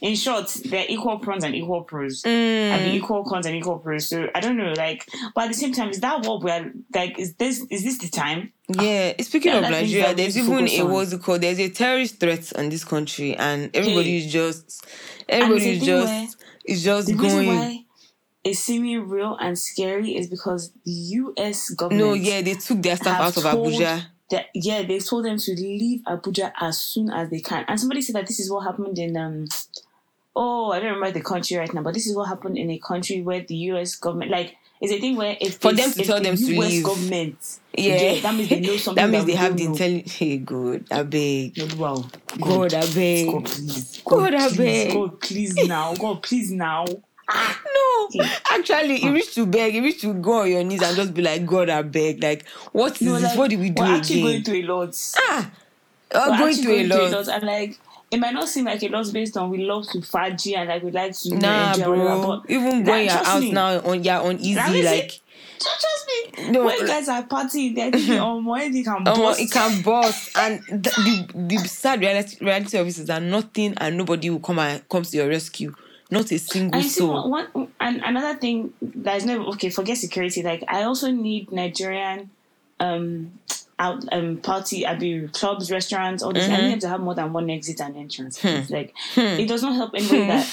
In 0.00 0.14
short, 0.14 0.48
there 0.66 0.80
are 0.82 0.86
equal 0.88 1.18
pros 1.18 1.42
and 1.44 1.54
equal 1.54 1.82
pros. 1.82 2.22
I 2.24 2.28
Mm. 2.28 2.82
mean, 2.84 2.94
equal 2.96 3.24
cons 3.24 3.46
and 3.46 3.56
equal 3.56 3.78
pros. 3.78 4.08
So 4.08 4.26
I 4.34 4.40
don't 4.40 4.56
know, 4.56 4.72
like, 4.76 5.08
but 5.34 5.44
at 5.44 5.48
the 5.48 5.54
same 5.54 5.72
time, 5.72 5.90
is 5.90 6.00
that 6.00 6.24
what 6.24 6.42
we're 6.42 6.72
like? 6.94 7.18
Is 7.18 7.34
this 7.34 7.64
is 7.70 7.82
this 7.84 7.98
the 7.98 8.08
time? 8.08 8.52
Yeah, 8.68 9.14
speaking 9.22 9.52
Yeah, 9.52 9.58
of 9.64 9.70
Nigeria, 9.70 10.14
there's 10.14 10.36
even 10.36 10.68
a 10.68 10.82
what's 10.84 11.12
it 11.12 11.22
called? 11.22 11.40
There's 11.40 11.58
a 11.58 11.70
terrorist 11.70 12.20
threat 12.20 12.52
on 12.56 12.68
this 12.68 12.84
country, 12.84 13.34
and 13.34 13.70
everybody 13.74 14.10
Hey. 14.20 14.26
is 14.26 14.32
just 14.32 14.84
everybody 15.28 15.70
is 15.70 15.84
just 15.84 16.36
is 16.66 16.84
just 16.84 17.06
The 17.08 17.14
going. 17.14 17.86
it's 18.44 18.60
seeming 18.60 19.08
real 19.08 19.36
and 19.40 19.58
scary 19.58 20.14
is 20.16 20.28
because 20.28 20.70
the 20.84 20.92
U.S. 20.92 21.70
government. 21.70 22.06
No, 22.06 22.12
yeah, 22.14 22.42
they 22.42 22.54
took 22.54 22.82
their 22.82 22.96
stuff 22.96 23.20
out 23.20 23.36
of 23.36 23.44
Abuja. 23.44 24.04
That, 24.30 24.46
yeah, 24.54 24.82
they 24.82 24.98
told 25.00 25.24
them 25.24 25.38
to 25.38 25.52
leave 25.54 26.02
Abuja 26.02 26.52
as 26.60 26.78
soon 26.80 27.10
as 27.10 27.30
they 27.30 27.40
can. 27.40 27.64
And 27.68 27.80
somebody 27.80 28.02
said 28.02 28.16
that 28.16 28.26
this 28.26 28.40
is 28.40 28.50
what 28.50 28.60
happened 28.64 28.98
in 28.98 29.16
um 29.16 29.46
oh, 30.36 30.70
I 30.72 30.80
don't 30.80 30.94
remember 30.94 31.12
the 31.12 31.24
country 31.24 31.56
right 31.56 31.72
now, 31.72 31.82
but 31.82 31.94
this 31.94 32.06
is 32.06 32.14
what 32.16 32.28
happened 32.28 32.58
in 32.58 32.70
a 32.70 32.78
country 32.78 33.22
where 33.22 33.42
the 33.42 33.56
US 33.72 33.96
government 33.96 34.30
like 34.30 34.56
it's 34.80 34.92
a 34.92 35.00
thing 35.00 35.16
where 35.16 35.36
if 35.40 35.56
For 35.56 35.72
them 35.72 35.90
to 35.92 36.02
tell 36.02 36.18
the 36.18 36.24
them 36.24 36.36
to 36.36 36.42
US 36.60 36.68
leave. 36.68 36.84
government 36.84 37.58
Yeah, 37.76 38.20
that 38.20 38.34
means 38.34 38.48
they 38.48 38.60
know 38.60 38.76
something 38.76 39.04
that 39.04 39.10
means 39.10 39.24
they 39.26 39.34
have 39.34 39.56
the 39.56 39.64
intelligence. 39.64 40.14
Hey, 40.14 40.38
God, 40.38 40.84
I 40.90 41.02
beg. 41.02 41.58
Wow. 41.76 42.04
God, 42.40 42.74
I 42.74 42.86
beg. 42.86 43.26
God, 43.32 43.44
please. 43.44 44.02
God, 44.04 44.34
I 44.34 44.48
please. 44.48 44.56
beg. 44.56 44.92
God, 44.94 45.20
please 45.20 45.54
now. 45.68 45.94
God, 45.94 46.22
please 46.22 46.50
now. 46.50 46.84
No, 47.30 48.08
actually, 48.50 49.02
you 49.04 49.12
reach 49.12 49.34
to 49.34 49.44
beg, 49.46 49.74
you 49.74 49.82
reach 49.82 50.00
to 50.00 50.14
go 50.14 50.40
on 50.42 50.50
your 50.50 50.64
knees 50.64 50.82
and 50.82 50.96
just 50.96 51.12
be 51.14 51.22
like, 51.22 51.44
God, 51.44 51.68
I 51.68 51.82
beg. 51.82 52.22
Like, 52.22 52.46
what 52.72 52.94
is 52.94 53.02
No, 53.02 53.14
this? 53.14 53.22
like, 53.24 53.38
what 53.38 53.50
did 53.50 53.60
we 53.60 53.70
do 53.70 53.82
we're 53.82 53.88
actually 53.96 54.20
again? 54.20 54.24
going 54.32 54.44
through 54.44 54.72
a 54.72 54.74
lot. 54.74 55.12
ah, 55.18 55.50
We're 56.14 56.38
going 56.38 56.54
through 56.56 56.72
a 56.74 56.88
going 56.88 57.12
lot. 57.12 57.28
And 57.28 57.44
like, 57.44 57.78
it 58.10 58.16
might 58.18 58.32
not 58.32 58.48
seem 58.48 58.64
like 58.64 58.82
a 58.82 58.88
lot 58.88 59.12
based 59.12 59.36
on 59.36 59.50
we 59.50 59.58
love 59.58 59.86
to 59.90 59.98
faji 59.98 60.56
and 60.56 60.68
like 60.70 60.82
we 60.82 60.90
like 60.90 61.12
to 61.18 61.34
Nah, 61.36 61.72
enjoy 61.72 61.84
bro. 61.84 61.98
whatever, 61.98 62.26
but 62.26 62.50
Even 62.50 62.84
when 62.84 63.04
you're 63.04 63.12
out 63.12 63.40
me, 63.42 63.52
now 63.52 63.80
on 63.82 64.02
yeah 64.02 64.20
on 64.20 64.38
easy, 64.38 64.56
like 64.56 65.04
it. 65.04 65.20
Trust 65.60 66.06
me. 66.38 66.50
No, 66.52 66.64
when 66.64 66.76
you 66.76 66.86
like- 66.86 66.88
guys 66.88 67.08
are 67.08 67.22
partying, 67.24 67.74
they're 67.74 67.90
thinking, 67.90 68.18
oh, 68.20 68.40
my 68.40 68.60
head 68.62 68.72
can 68.72 68.88
um, 68.88 69.02
bust. 69.04 69.40
it 69.40 69.50
can 69.50 69.82
bust. 69.82 70.30
And 70.38 70.62
the, 70.68 71.26
the, 71.34 71.58
the 71.58 71.68
sad 71.68 72.00
reality, 72.00 72.36
reality 72.42 72.78
of 72.78 72.86
it 72.86 72.96
is 72.98 73.06
that 73.06 73.20
nothing 73.22 73.74
and 73.76 73.98
nobody 73.98 74.30
will 74.30 74.38
come 74.40 74.60
and 74.60 74.88
comes 74.88 75.10
to 75.10 75.16
your 75.18 75.28
rescue. 75.28 75.74
Not 76.10 76.30
a 76.32 76.38
single 76.38 76.80
And 76.80 76.90
soul. 76.90 77.30
one, 77.30 77.48
one 77.52 77.68
and 77.80 78.00
another 78.04 78.38
thing 78.38 78.72
that 78.80 79.16
is 79.18 79.24
never 79.26 79.42
okay. 79.52 79.68
Forget 79.70 79.98
security. 79.98 80.42
Like 80.42 80.64
I 80.68 80.84
also 80.84 81.10
need 81.10 81.52
Nigerian, 81.52 82.30
um, 82.80 83.32
out 83.78 84.04
um 84.12 84.38
party. 84.38 84.86
I 84.86 84.94
be 84.94 85.28
clubs, 85.28 85.70
restaurants, 85.70 86.22
all 86.22 86.32
this. 86.32 86.44
I 86.48 86.52
Mm-hmm. 86.52 86.62
need 86.64 86.70
them 86.72 86.80
to 86.80 86.88
have 86.88 87.00
more 87.00 87.14
than 87.14 87.32
one 87.32 87.50
exit 87.50 87.80
and 87.80 87.96
entrance. 87.96 88.40
Hmm. 88.40 88.60
Like 88.72 88.94
it 89.16 89.46
does 89.48 89.62
not 89.62 89.74
help 89.74 89.90
anybody 89.94 90.26
that 90.28 90.48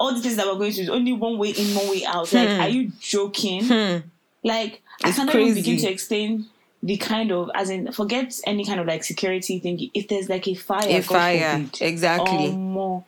all 0.00 0.14
the 0.14 0.20
things 0.20 0.36
that 0.36 0.46
we're 0.46 0.54
going 0.56 0.72
to 0.72 0.82
is 0.82 0.88
only 0.88 1.12
one 1.12 1.36
way 1.38 1.50
in, 1.50 1.74
one 1.76 1.88
way 1.90 2.04
out. 2.06 2.32
Like, 2.32 2.48
are 2.60 2.68
you 2.68 2.90
joking? 3.00 3.68
Like 3.68 4.82
I 5.04 5.08
Hmm. 5.08 5.08
It's 5.08 5.16
cannot 5.16 5.34
even 5.36 5.54
begin 5.54 5.78
to 5.78 5.88
explain. 5.90 6.46
The 6.82 6.96
kind 6.98 7.32
of, 7.32 7.50
as 7.54 7.68
in, 7.70 7.90
forget 7.90 8.38
any 8.46 8.64
kind 8.64 8.78
of 8.78 8.86
like 8.86 9.02
security 9.02 9.58
thing. 9.58 9.90
If 9.92 10.06
there's 10.08 10.28
like 10.28 10.46
a 10.46 10.54
fire, 10.54 10.84
A 10.88 11.00
fire, 11.02 11.52
forbid, 11.56 11.82
exactly. 11.82 12.48
or 12.48 12.52
more. 12.52 13.04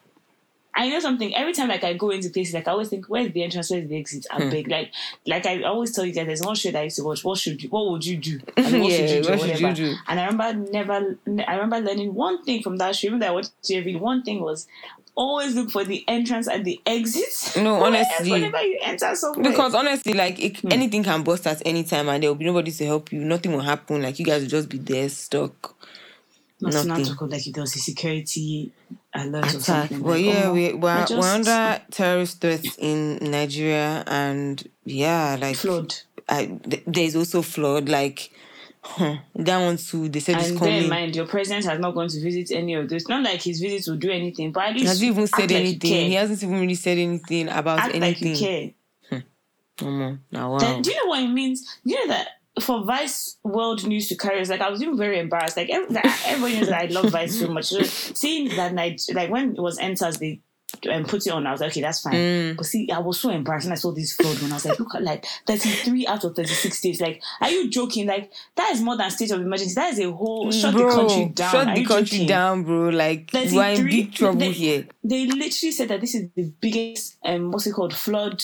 I 0.78 0.88
know 0.88 1.00
something. 1.00 1.34
Every 1.34 1.52
time 1.52 1.68
like 1.68 1.82
I 1.84 1.92
go 1.94 2.10
into 2.10 2.30
places, 2.30 2.54
like 2.54 2.68
I 2.68 2.70
always 2.70 2.88
think, 2.88 3.06
where's 3.06 3.32
the 3.32 3.42
entrance? 3.42 3.70
Where's 3.70 3.88
the 3.88 3.98
exit? 3.98 4.26
Hmm. 4.30 4.42
I'm 4.42 4.50
big. 4.50 4.68
Like, 4.68 4.92
like 5.26 5.44
I 5.44 5.62
always 5.62 5.92
tell 5.92 6.04
you 6.06 6.12
guys, 6.12 6.26
there's 6.26 6.40
one 6.42 6.54
show 6.54 6.70
that 6.70 6.78
I 6.80 6.84
used 6.84 6.96
to 6.96 7.04
watch. 7.04 7.24
What 7.24 7.38
should 7.38 7.60
you? 7.62 7.68
What 7.68 7.90
would 7.90 8.06
you 8.06 8.16
do? 8.16 8.40
And 8.56 8.80
what 8.82 8.90
Yeah, 8.92 8.96
should 8.98 9.10
you 9.10 9.22
do? 9.22 9.30
what 9.30 9.40
should 9.40 9.60
you 9.60 9.74
do? 9.74 9.94
And 10.06 10.20
I 10.20 10.26
remember 10.26 10.70
never. 10.70 11.18
I 11.46 11.54
remember 11.56 11.80
learning 11.80 12.14
one 12.14 12.44
thing 12.44 12.62
from 12.62 12.76
that 12.78 12.94
show. 12.96 13.08
Even 13.08 13.18
though 13.18 13.26
I 13.26 13.30
watched 13.32 13.50
every 13.72 13.96
one 13.96 14.22
thing 14.22 14.40
was 14.40 14.66
always 15.16 15.52
look 15.56 15.68
for 15.68 15.82
the 15.82 16.04
entrance 16.06 16.46
and 16.46 16.64
the 16.64 16.80
exit. 16.86 17.60
No, 17.60 17.74
honestly. 17.84 18.30
whenever 18.30 18.62
you 18.62 18.78
enter 18.80 19.12
somewhere, 19.16 19.50
Because 19.50 19.74
honestly, 19.74 20.12
like 20.14 20.38
it, 20.38 20.58
Hmm. 20.60 20.68
anything 20.70 21.02
can 21.02 21.24
bust 21.24 21.44
at 21.48 21.60
any 21.66 21.82
time, 21.82 22.08
and 22.08 22.22
there 22.22 22.30
will 22.30 22.36
be 22.36 22.44
nobody 22.44 22.70
to 22.70 22.86
help 22.86 23.10
you. 23.12 23.24
Nothing 23.24 23.50
will 23.52 23.60
happen. 23.62 24.00
Like 24.00 24.20
you 24.20 24.24
guys 24.24 24.42
will 24.42 24.48
just 24.48 24.68
be 24.68 24.78
there 24.78 25.08
stuck. 25.08 25.74
Not 26.60 26.86
nothing. 26.86 27.28
like 27.28 27.44
there 27.44 27.60
was 27.62 27.76
a 27.76 27.78
security 27.78 28.72
alert 29.14 29.54
or 29.54 29.60
something. 29.60 30.00
But 30.02 30.08
like, 30.10 30.24
yeah, 30.24 30.42
oh, 30.46 30.52
we 30.54 30.72
we're, 30.74 31.06
just- 31.06 31.12
we're 31.12 31.28
under 31.34 31.82
terrorist 31.90 32.40
threats 32.40 32.76
in 32.78 33.16
Nigeria, 33.30 34.02
and 34.06 34.68
yeah, 34.84 35.36
like 35.40 35.56
flood. 35.56 35.94
I, 36.28 36.46
th- 36.46 36.82
there's 36.86 37.16
also 37.16 37.42
flood. 37.42 37.88
Like 37.88 38.30
huh, 38.82 39.16
that 39.36 39.58
one 39.64 39.76
too. 39.76 40.08
They 40.08 40.20
said 40.20 40.36
it's 40.38 40.50
And 40.50 40.60
bear 40.60 40.82
in 40.82 40.88
mind, 40.88 41.16
your 41.16 41.26
president 41.26 41.64
has 41.66 41.78
not 41.78 41.94
gone 41.94 42.08
to 42.08 42.20
visit 42.20 42.50
any 42.54 42.74
of 42.74 42.88
those. 42.88 43.08
Not 43.08 43.22
like 43.22 43.42
his 43.42 43.60
visits 43.60 43.88
will 43.88 43.96
do 43.96 44.10
anything, 44.10 44.52
but 44.52 44.64
at 44.64 44.74
least 44.74 45.00
he 45.00 45.06
even 45.08 45.26
said 45.26 45.50
anything? 45.52 45.90
care. 45.90 46.04
He 46.06 46.14
hasn't 46.14 46.42
even 46.42 46.60
really 46.60 46.74
said 46.74 46.98
anything 46.98 47.48
about 47.48 47.78
act 47.78 47.94
like 47.94 48.20
you 48.20 48.28
anything. 48.28 48.74
care. 49.10 49.20
Hmm. 49.80 49.84
Omo, 49.86 50.18
now 50.32 50.52
wow. 50.52 50.58
Then, 50.58 50.82
do 50.82 50.90
you 50.90 50.96
know 51.04 51.10
what 51.10 51.22
it 51.22 51.28
means? 51.28 51.78
You 51.84 51.94
know 52.06 52.14
that 52.14 52.28
for 52.60 52.84
Vice 52.84 53.36
World 53.44 53.86
News 53.86 54.08
to 54.08 54.16
carry 54.16 54.40
us, 54.40 54.48
like 54.48 54.60
I 54.60 54.70
was 54.70 54.82
even 54.82 54.96
very 54.96 55.18
embarrassed. 55.18 55.56
Like, 55.56 55.70
every, 55.70 55.94
like 55.94 56.04
everybody 56.26 56.58
knows 56.58 56.68
that 56.68 56.82
I 56.82 56.86
love 56.86 57.06
Vice 57.10 57.38
so 57.38 57.48
much. 57.48 57.66
So 57.66 57.82
seeing 57.82 58.48
that 58.56 58.74
night, 58.74 59.02
like 59.12 59.30
when 59.30 59.52
it 59.56 59.60
was 59.60 59.78
enters, 59.78 60.18
they 60.18 60.40
um, 60.92 61.04
put 61.04 61.26
it 61.26 61.30
on. 61.30 61.46
I 61.46 61.52
was 61.52 61.60
like, 61.62 61.70
okay, 61.70 61.80
that's 61.80 62.00
fine. 62.02 62.12
Mm. 62.14 62.56
But 62.56 62.66
see, 62.66 62.90
I 62.90 62.98
was 62.98 63.18
so 63.18 63.30
embarrassed 63.30 63.66
when 63.66 63.72
I 63.72 63.76
saw 63.76 63.90
this 63.90 64.12
flood. 64.12 64.38
When 64.40 64.52
I 64.52 64.56
was 64.56 64.66
like, 64.66 64.78
look 64.78 64.94
at 64.94 65.02
like 65.02 65.24
thirty 65.46 65.70
three 65.70 66.06
out 66.06 66.24
of 66.24 66.36
thirty 66.36 66.52
six 66.52 66.78
states. 66.78 67.00
Like, 67.00 67.22
are 67.40 67.48
you 67.50 67.70
joking? 67.70 68.06
Like 68.06 68.30
that 68.56 68.72
is 68.72 68.82
more 68.82 68.96
than 68.96 69.10
state 69.10 69.30
of 69.30 69.40
emergency. 69.40 69.74
That 69.74 69.94
is 69.94 70.00
a 70.00 70.12
whole 70.12 70.52
shut 70.52 70.74
bro, 70.74 70.90
the 70.90 70.96
country 70.96 71.24
down. 71.34 71.50
shut 71.50 71.68
Are 71.68 71.74
the 71.74 71.84
country 71.86 72.18
joking? 72.18 72.28
down, 72.28 72.62
bro. 72.64 72.88
Like 72.90 73.30
Thirty 73.30 73.56
we're 73.56 73.68
in 73.70 73.86
big 73.86 74.12
trouble 74.12 74.38
they- 74.40 74.52
here. 74.52 74.86
They 75.02 75.26
literally 75.26 75.72
said 75.72 75.88
that 75.88 76.02
this 76.02 76.14
is 76.14 76.28
the 76.34 76.52
biggest 76.60 77.16
um 77.24 77.50
what's 77.50 77.66
it 77.66 77.72
called 77.72 77.94
flood 77.94 78.42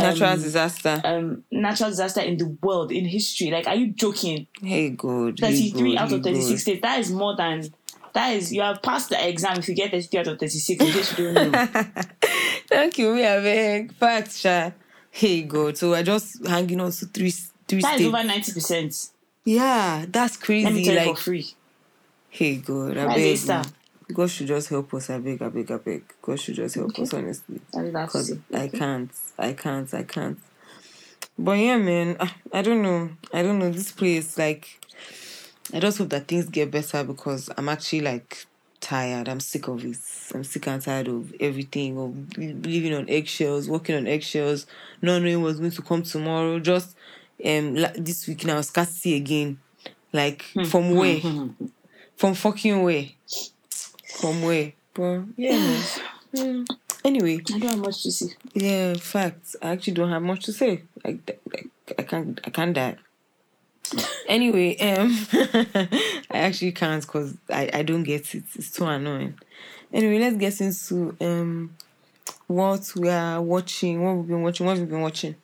um, 0.00 0.08
Natural 0.08 0.36
disaster. 0.36 1.00
um 1.04 1.44
natural 1.50 1.90
disaster 1.90 2.20
in 2.20 2.36
the 2.36 2.46
world 2.62 2.90
in 2.92 3.04
history. 3.04 3.50
Like, 3.50 3.66
are 3.66 3.74
you 3.76 3.88
joking? 3.92 4.46
hey, 4.62 4.90
hey, 4.90 4.94
33 4.94 5.94
God, 5.96 6.02
out 6.02 6.12
of 6.12 6.22
36 6.22 6.48
God. 6.50 6.58
states. 6.60 6.82
That 6.82 6.98
is 7.00 7.10
more 7.12 7.36
than 7.36 7.68
that 8.12 8.30
is 8.34 8.52
you 8.52 8.60
have 8.62 8.82
passed 8.82 9.10
the 9.10 9.28
exam 9.28 9.58
if 9.58 9.68
you 9.68 9.74
get 9.74 9.90
33 9.92 10.20
out 10.20 10.26
of 10.28 10.38
36 10.40 10.82
in 10.84 10.92
case 10.92 11.18
you 11.18 11.24
don't 11.32 11.52
know. 11.52 11.66
Thank 12.68 12.98
you, 12.98 13.12
we 13.14 13.24
are 13.24 13.40
very 13.40 13.88
facts, 13.88 14.38
Sha. 14.40 14.70
Hey, 15.10 15.42
God. 15.42 15.76
So 15.76 15.90
we're 15.90 16.02
just 16.04 16.46
hanging 16.46 16.80
on 16.80 16.90
to 16.92 17.06
three, 17.06 17.32
three 17.66 17.82
That 17.82 18.00
is 18.00 18.06
states. 18.06 18.14
over 18.14 18.28
90%. 18.28 19.10
yeah, 19.44 20.04
that's 20.08 20.36
crazy. 20.36 20.64
Let 20.64 20.74
me 20.74 20.84
tell 20.84 20.94
you 20.94 21.00
like, 21.00 21.16
for 21.16 21.22
free. 21.22 21.54
hey, 22.28 22.56
God. 22.56 22.96
I 22.96 23.06
beg. 23.16 23.38
God 24.14 24.30
should 24.30 24.46
just 24.46 24.68
help 24.68 24.92
us. 24.94 25.10
I 25.10 25.18
beg, 25.18 25.42
I 25.42 25.48
beg, 25.48 25.70
I 25.70 25.76
beg. 25.76 26.02
God 26.22 26.38
should 26.40 26.54
just 26.56 26.74
help 26.74 26.98
us, 26.98 27.14
honestly. 27.14 27.60
That 27.72 27.84
is 27.86 27.92
that's 27.92 28.12
Because. 28.12 28.38
I 28.54 28.68
can't. 28.68 29.10
I 29.38 29.52
can't. 29.52 29.92
I 29.94 30.02
can't. 30.02 30.38
But 31.38 31.52
yeah, 31.58 31.78
man. 31.78 32.16
ah, 32.20 32.34
I 32.52 32.62
don't 32.62 32.82
know. 32.82 33.10
I 33.32 33.42
don't 33.42 33.58
know. 33.58 33.70
This 33.70 33.92
place, 33.92 34.36
like, 34.36 34.78
I 35.72 35.80
just 35.80 35.98
hope 35.98 36.10
that 36.10 36.28
things 36.28 36.46
get 36.46 36.70
better 36.70 37.04
because 37.04 37.48
I'm 37.56 37.68
actually 37.68 38.00
like 38.02 38.44
tired. 38.80 39.28
I'm 39.28 39.40
sick 39.40 39.68
of 39.68 39.84
it. 39.84 39.96
I'm 40.34 40.44
sick 40.44 40.66
and 40.66 40.82
tired 40.82 41.08
of 41.08 41.32
everything, 41.40 41.98
of 41.98 42.36
living 42.38 42.94
on 42.94 43.08
eggshells, 43.08 43.68
walking 43.68 43.96
on 43.96 44.06
eggshells, 44.06 44.66
not 45.00 45.22
knowing 45.22 45.42
what's 45.42 45.58
going 45.58 45.70
to 45.70 45.82
come 45.82 46.02
tomorrow. 46.02 46.58
Just 46.58 46.96
um 47.44 47.74
this 47.96 48.26
week 48.26 48.44
now, 48.44 48.60
scarcity 48.60 49.16
again. 49.16 49.58
Like 50.12 50.42
Hmm, 50.54 50.64
from 50.64 50.94
where? 50.96 51.20
From 52.16 52.34
fucking 52.34 52.82
where? 52.82 53.06
From 54.20 54.42
where? 54.42 54.72
But 54.94 55.22
yeah. 55.36 55.82
Hmm. 56.36 56.64
Anyway, 57.04 57.36
I 57.36 57.58
don't 57.58 57.62
have 57.62 57.78
much 57.78 58.02
to 58.02 58.12
say. 58.12 58.34
yeah, 58.52 58.94
facts. 58.94 59.56
I 59.62 59.70
actually 59.70 59.94
don't 59.94 60.10
have 60.10 60.22
much 60.22 60.44
to 60.44 60.52
say. 60.52 60.82
I, 61.04 61.18
I, 61.48 61.64
I 61.98 62.02
can't 62.02 62.40
I 62.44 62.50
can't 62.50 62.74
die. 62.74 62.96
Anyway, 64.28 64.76
um 64.78 65.26
I 66.30 66.38
actually 66.38 66.72
can't 66.72 67.00
because 67.02 67.34
I, 67.48 67.70
I 67.72 67.82
don't 67.82 68.02
get 68.02 68.34
it. 68.34 68.44
It's 68.54 68.70
too 68.72 68.84
annoying. 68.84 69.38
Anyway, 69.92 70.18
let's 70.18 70.36
get 70.36 70.60
into 70.60 71.16
um 71.20 71.76
what 72.46 72.92
we 72.96 73.08
are 73.08 73.40
watching, 73.40 74.04
what 74.04 74.16
we've 74.16 74.28
been 74.28 74.42
watching, 74.42 74.66
what 74.66 74.76
we've 74.76 74.88
been 74.88 75.00
watching. 75.00 75.34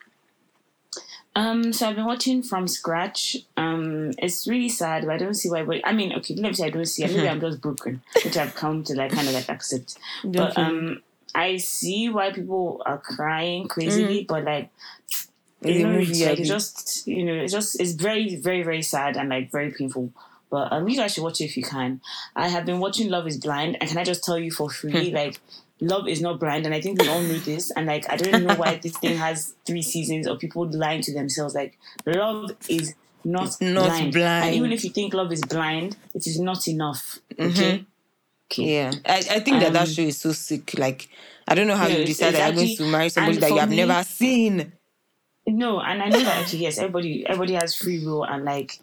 Um, 1.36 1.70
so 1.72 1.86
I've 1.88 1.96
been 1.96 2.06
watching 2.06 2.42
from 2.42 2.66
scratch. 2.66 3.36
Um, 3.58 4.12
it's 4.18 4.48
really 4.48 4.70
sad, 4.70 5.04
but 5.04 5.12
I 5.12 5.18
don't 5.18 5.34
see 5.34 5.50
why. 5.50 5.64
But 5.64 5.82
I 5.84 5.92
mean, 5.92 6.14
okay, 6.14 6.34
let 6.34 6.48
me 6.48 6.54
say 6.54 6.66
I 6.66 6.70
don't 6.70 6.86
see. 6.86 7.04
Maybe 7.04 7.28
I'm 7.28 7.40
just 7.40 7.60
broken, 7.60 8.02
which 8.24 8.36
I've 8.38 8.54
come 8.54 8.82
to 8.84 8.94
like 8.94 9.12
kind 9.12 9.28
of 9.28 9.34
like 9.34 9.48
accept. 9.50 9.98
But 10.24 10.56
um, 10.56 11.02
I 11.34 11.58
see 11.58 12.08
why 12.08 12.32
people 12.32 12.82
are 12.86 12.98
crying 12.98 13.68
crazily, 13.68 14.24
but 14.24 14.44
like. 14.44 14.70
It's 15.62 15.78
You 15.78 15.86
know, 15.86 15.92
movie, 15.94 16.12
it's 16.12 16.20
like 16.20 16.38
it's 16.38 16.48
just 16.48 17.06
you 17.06 17.22
know, 17.24 17.34
it's 17.34 17.52
just 17.52 17.80
it's 17.80 17.92
very, 17.92 18.36
very, 18.36 18.62
very 18.62 18.82
sad 18.82 19.16
and 19.16 19.28
like 19.30 19.50
very 19.50 19.70
painful. 19.72 20.12
But 20.50 20.72
um, 20.72 20.88
you 20.88 20.96
guys 20.96 21.14
should 21.14 21.24
watch 21.24 21.40
it 21.40 21.44
if 21.46 21.56
you 21.56 21.64
can. 21.64 22.00
I 22.36 22.48
have 22.48 22.64
been 22.66 22.78
watching 22.78 23.08
Love 23.10 23.26
Is 23.26 23.38
Blind, 23.38 23.76
and 23.80 23.88
can 23.88 23.98
I 23.98 24.04
just 24.04 24.22
tell 24.24 24.38
you 24.38 24.50
for 24.52 24.70
free, 24.70 25.10
like 25.10 25.40
love 25.80 26.08
is 26.08 26.20
not 26.20 26.40
blind, 26.40 26.66
and 26.66 26.74
I 26.74 26.80
think 26.80 27.00
we 27.00 27.08
all 27.08 27.20
know 27.20 27.38
this. 27.38 27.70
And 27.72 27.86
like 27.86 28.10
I 28.10 28.16
don't 28.16 28.44
know 28.44 28.54
why 28.54 28.76
this 28.82 28.96
thing 28.98 29.16
has 29.16 29.54
three 29.66 29.82
seasons 29.82 30.26
of 30.26 30.38
people 30.38 30.66
lying 30.70 31.02
to 31.02 31.12
themselves. 31.12 31.54
Like 31.54 31.78
love 32.06 32.52
is 32.68 32.94
not, 33.24 33.46
It's 33.48 33.60
not 33.60 33.86
blind. 33.88 34.12
blind. 34.12 34.44
and 34.46 34.54
even 34.54 34.72
if 34.72 34.84
you 34.84 34.90
think 34.90 35.12
love 35.14 35.32
is 35.32 35.42
blind, 35.42 35.96
it 36.14 36.26
is 36.26 36.38
not 36.40 36.66
enough. 36.68 37.18
Okay. 37.38 37.84
Okay. 38.50 38.74
Yeah. 38.76 38.92
I, 39.04 39.16
I 39.18 39.40
think 39.40 39.60
that 39.60 39.72
that 39.72 39.88
Um, 39.88 39.92
show 39.92 40.02
is 40.02 40.18
so 40.18 40.30
sick. 40.32 40.78
Like 40.78 41.08
I 41.48 41.54
don't 41.56 41.66
know 41.66 41.76
how 41.76 41.88
Yeah, 41.88 41.98
you 41.98 42.06
decide 42.06 42.28
it's 42.28 42.38
that 42.38 42.54
you're 42.54 42.64
going 42.64 42.76
to 42.76 42.90
marry 42.90 43.08
somebody 43.08 43.38
that 43.38 43.50
you 43.50 43.58
have 43.58 43.70
me- 43.70 43.76
never 43.76 44.02
seen. 44.04 44.72
No, 45.48 45.80
and 45.80 46.02
I 46.02 46.08
know 46.08 46.18
that 46.20 46.42
actually 46.42 46.60
yes, 46.60 46.78
everybody 46.78 47.24
everybody 47.26 47.54
has 47.54 47.74
free 47.76 48.04
will 48.04 48.24
and 48.24 48.44
like 48.44 48.78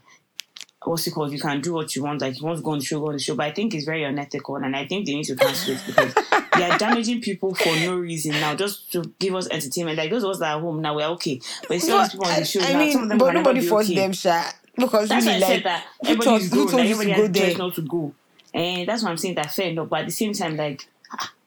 what's 0.85 1.07
it 1.07 1.11
called? 1.11 1.31
You 1.31 1.39
can 1.39 1.61
do 1.61 1.73
what 1.73 1.95
you 1.95 2.03
want. 2.03 2.21
Like 2.21 2.39
you 2.39 2.45
want 2.45 2.57
to 2.57 2.63
go 2.63 2.71
on 2.71 2.79
the 2.79 2.85
show, 2.85 2.99
go 2.99 3.07
on 3.07 3.13
the 3.13 3.19
show. 3.19 3.35
But 3.35 3.47
I 3.47 3.51
think 3.51 3.73
it's 3.73 3.85
very 3.85 4.03
unethical, 4.03 4.55
and 4.57 4.75
I 4.75 4.85
think 4.87 5.05
they 5.05 5.13
need 5.15 5.25
to 5.25 5.35
cancel 5.35 5.73
it 5.75 5.81
because 5.85 6.13
they 6.55 6.63
are 6.69 6.77
damaging 6.77 7.21
people 7.21 7.53
for 7.55 7.75
no 7.77 7.95
reason 7.97 8.31
now, 8.31 8.55
just 8.55 8.91
to 8.93 9.03
give 9.19 9.35
us 9.35 9.47
entertainment. 9.49 9.97
Like 9.97 10.09
those 10.09 10.23
of 10.23 10.31
us 10.31 10.39
that 10.39 10.55
are 10.55 10.59
home 10.61 10.81
now, 10.81 10.95
we're 10.95 11.07
okay. 11.07 11.39
But 11.67 11.77
it's 11.77 11.87
these 11.87 12.09
people 12.09 12.27
on 12.27 12.39
the 12.39 12.45
show 12.45 12.61
I 12.61 12.73
now. 12.73 12.79
mean, 12.79 12.91
some 12.91 13.03
of 13.03 13.09
them 13.09 13.17
but 13.17 13.33
nobody 13.33 13.61
forced 13.61 13.89
okay. 13.89 13.99
them, 13.99 14.13
Sha. 14.13 14.43
Because 14.75 15.09
That's 15.09 15.25
really, 15.25 15.39
why 15.41 15.45
I 15.45 15.49
like, 15.49 15.55
said 15.55 15.63
that 15.65 15.85
everybody's 16.03 16.25
told, 16.25 16.41
who 16.41 16.49
grown. 16.49 16.67
told 16.67 16.81
Like, 16.81 16.89
everybody 16.89 17.15
go 17.15 17.21
has 17.21 17.31
there? 17.31 17.49
choice 17.49 17.57
not 17.57 17.75
to 17.75 17.81
go, 17.81 18.13
and 18.53 18.87
that's 18.87 19.03
why 19.03 19.09
I'm 19.09 19.17
saying 19.17 19.35
that 19.35 19.51
fair 19.51 19.69
enough. 19.69 19.89
But 19.89 19.99
at 20.01 20.05
the 20.07 20.11
same 20.11 20.33
time, 20.33 20.55
like. 20.57 20.87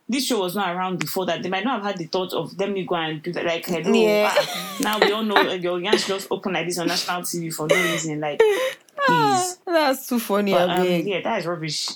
Ah, 0.08 0.12
This 0.12 0.26
show 0.26 0.40
was 0.40 0.54
not 0.54 0.74
around 0.74 0.98
before 0.98 1.26
that. 1.26 1.42
They 1.42 1.48
might 1.48 1.64
not 1.64 1.76
have 1.82 1.84
had 1.92 1.98
the 1.98 2.06
thought 2.06 2.32
of 2.32 2.58
let 2.58 2.70
me 2.70 2.84
go 2.84 2.94
and 2.94 3.22
do 3.22 3.32
that. 3.32 3.44
Like, 3.44 3.66
hello, 3.66 3.92
Yeah. 3.92 4.32
ah, 4.36 4.76
now 4.80 4.98
we 5.04 5.10
all 5.12 5.22
know 5.22 5.36
uh, 5.36 5.54
your 5.54 5.78
yansh 5.80 6.06
just 6.06 6.28
open 6.30 6.52
like 6.52 6.66
this 6.66 6.78
on 6.78 6.88
national 6.88 7.22
TV 7.22 7.52
for 7.52 7.66
no 7.68 7.74
reason. 7.92 8.20
Like, 8.20 8.38
please. 9.06 9.58
That's 9.66 10.06
too 10.08 10.18
funny, 10.18 10.52
But, 10.52 10.70
um, 10.70 10.86
yeah, 10.86 11.20
that 11.22 11.40
is 11.40 11.46
rubbish. 11.46 11.88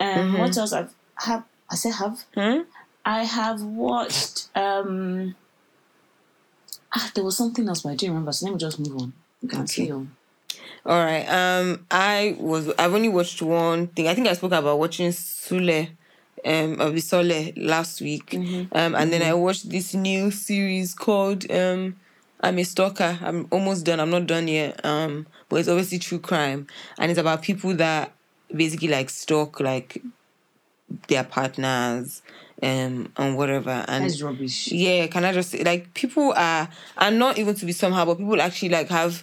Um, 0.00 0.38
What 0.38 0.56
else? 0.56 0.72
I've 0.72 0.94
have 1.16 1.44
I 1.70 1.74
said 1.74 1.92
have 1.94 2.24
Hmm? 2.34 2.60
I 3.04 3.24
have 3.24 3.62
watched. 3.62 4.48
Um, 4.54 5.34
ah, 6.94 7.10
there 7.14 7.24
was 7.24 7.36
something 7.36 7.66
else, 7.68 7.82
but 7.82 7.90
I 7.90 7.94
don't 7.96 8.10
remember. 8.10 8.32
So 8.32 8.46
let 8.46 8.52
me 8.52 8.58
just 8.58 8.78
move 8.78 9.00
on. 9.00 9.12
You 9.42 9.48
can 9.48 9.66
see 9.66 9.90
on. 9.90 10.12
All 10.86 11.04
right. 11.04 11.26
Um, 11.28 11.86
I 11.90 12.36
was. 12.38 12.68
I've 12.78 12.94
only 12.94 13.08
watched 13.08 13.42
one 13.42 13.88
thing. 13.88 14.08
I 14.08 14.14
think 14.14 14.28
I 14.28 14.32
spoke 14.34 14.52
about 14.52 14.78
watching 14.78 15.10
Sule, 15.10 15.88
um, 16.44 16.80
of 16.80 16.94
the 16.94 17.00
Sole 17.00 17.52
last 17.56 18.00
week. 18.00 18.34
Um, 18.72 18.94
and 18.94 19.12
then 19.12 19.22
I 19.22 19.34
watched 19.34 19.68
this 19.70 19.94
new 19.94 20.30
series 20.30 20.94
called 20.94 21.50
um, 21.50 21.96
I'm 22.40 22.58
a 22.58 22.64
Stalker. 22.64 23.18
I'm 23.22 23.46
almost 23.50 23.84
done. 23.84 23.98
I'm 24.00 24.10
not 24.10 24.26
done 24.26 24.46
yet. 24.48 24.84
Um, 24.84 25.26
but 25.48 25.56
it's 25.56 25.68
obviously 25.68 25.98
true 25.98 26.18
crime, 26.20 26.66
and 26.98 27.10
it's 27.10 27.18
about 27.20 27.42
people 27.42 27.74
that 27.74 28.12
basically 28.54 28.88
like 28.88 29.10
stalk 29.10 29.60
like 29.60 30.02
their 31.08 31.24
partners, 31.24 32.22
um, 32.62 33.12
and 33.16 33.36
whatever. 33.36 33.84
And 33.88 34.04
That's 34.04 34.22
rubbish. 34.22 34.68
yeah 34.72 35.06
can 35.06 35.24
i 35.24 35.32
just 35.32 35.50
say 35.50 35.62
like 35.64 35.92
people 35.94 36.32
are 36.36 36.68
are 36.96 37.10
not 37.10 37.38
even 37.38 37.54
to 37.56 37.66
be 37.66 37.72
somehow 37.72 38.04
but 38.04 38.18
people 38.18 38.40
actually 38.40 38.70
like 38.70 38.88
have 38.88 39.22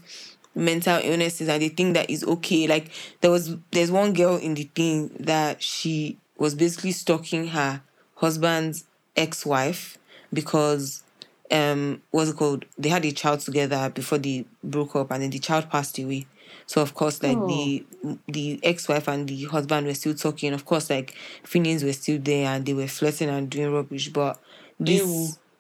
mental 0.54 1.00
illnesses 1.04 1.50
and 1.50 1.62
they 1.62 1.68
think 1.70 1.94
that 1.96 2.10
is 2.10 2.24
okay 2.24 2.66
like 2.68 2.90
there 3.22 3.30
was 3.32 3.56
there's 3.72 3.92
one 3.92 4.14
girl 4.14 4.38
in 4.38 4.54
the 4.54 4.64
thing 4.76 5.10
that 5.20 5.62
she 5.62 6.18
was 6.38 6.56
basically 6.56 6.92
stalking 6.92 7.48
her 7.48 7.82
husband's 8.16 8.86
ex-wife 9.16 9.98
because 10.34 11.04
um 11.52 12.02
what's 12.12 12.32
it 12.32 12.38
called? 12.38 12.66
They 12.78 12.90
had 12.90 13.06
a 13.06 13.12
child 13.12 13.42
together 13.42 13.90
before 13.94 14.18
they 14.18 14.46
broke 14.64 14.96
up 14.96 15.12
and 15.12 15.24
then 15.24 15.30
the 15.30 15.40
child 15.40 15.70
passed 15.70 15.98
away. 16.00 16.26
So 16.68 16.82
of 16.82 16.94
course 16.94 17.22
like 17.22 17.38
the 17.48 17.86
the 18.28 18.60
ex-wife 18.64 19.08
and 19.08 19.28
the 19.28 19.44
husband 19.46 19.86
were 19.88 19.94
still 19.94 20.16
talking. 20.16 20.54
Of 20.54 20.66
course 20.66 20.90
like 20.90 21.14
feelings 21.44 21.84
were 21.84 21.94
still 21.94 22.20
there 22.20 22.48
and 22.48 22.66
they 22.66 22.74
were 22.74 22.88
flirting 22.88 23.30
and 23.30 23.50
doing 23.50 23.72
rubbish 23.72 24.10
but 24.10 24.40
this 24.80 25.02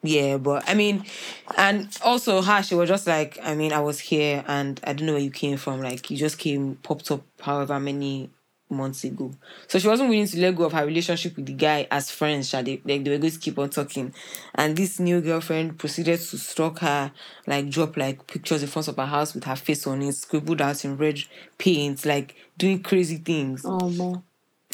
Ew. 0.03 0.09
yeah 0.09 0.38
but 0.38 0.67
i 0.67 0.73
mean 0.73 1.03
and 1.57 1.88
also 2.03 2.41
her 2.41 2.61
she 2.61 2.75
was 2.75 2.89
just 2.89 3.07
like 3.07 3.39
i 3.41 3.55
mean 3.55 3.71
i 3.71 3.79
was 3.79 3.99
here 3.99 4.43
and 4.47 4.79
i 4.83 4.91
don't 4.93 5.07
know 5.07 5.13
where 5.13 5.21
you 5.21 5.31
came 5.31 5.57
from. 5.57 5.81
Like 5.81 6.09
you 6.11 6.17
just 6.17 6.38
came 6.38 6.75
popped 6.83 7.09
up 7.11 7.21
however 7.41 7.79
many 7.79 8.29
months 8.69 9.04
ago. 9.04 9.32
So 9.67 9.80
she 9.80 9.88
wasn't 9.88 10.10
willing 10.10 10.28
to 10.28 10.39
let 10.39 10.56
go 10.56 10.65
of 10.65 10.73
her 10.73 10.86
relationship 10.86 11.36
with 11.36 11.45
the 11.45 11.54
guy 11.54 11.88
as 11.91 12.10
friends 12.10 12.51
they, 12.51 12.82
like 12.84 13.04
they 13.04 13.12
were 13.12 13.17
going 13.17 13.32
to 13.32 13.39
keep 13.39 13.58
on 13.60 13.69
talking. 13.69 14.13
And 14.56 14.75
this 14.75 14.99
new 14.99 15.21
girlfriend 15.21 15.78
proceeded 15.78 16.19
to 16.19 16.38
stalk 16.38 16.80
her 16.80 17.12
like 17.47 17.69
drop 17.69 17.97
like 17.97 18.25
pictures 18.28 18.63
in 18.63 18.69
front 18.69 18.88
of 18.88 18.95
her 18.97 19.06
house 19.06 19.34
with 19.34 19.43
her 19.43 19.56
face 19.56 19.86
on 19.88 20.01
it 20.01 20.13
scribbled 20.13 20.62
out 20.62 20.84
in 20.84 20.97
red 20.97 21.19
paint 21.58 22.06
like 22.06 22.36
doing 22.58 22.82
crazy 22.82 23.17
things. 23.17 23.63
Oh, 23.65 24.23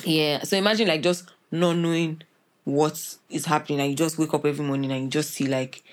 yeah. 0.06 0.43
So 0.43 0.58
imagine 0.58 0.88
like 0.88 1.01
just 1.01 1.30
not 1.51 1.73
knowing 1.73 2.21
what 2.63 3.17
is 3.30 3.45
happening. 3.45 3.82
And 3.82 3.89
you 3.89 3.95
just 3.95 4.17
wake 4.17 4.34
up 4.34 4.45
every 4.45 4.65
morning 4.65 4.91
and 4.91 5.04
you 5.04 5.10
just 5.10 5.32
see 5.32 5.47
like 5.47 5.84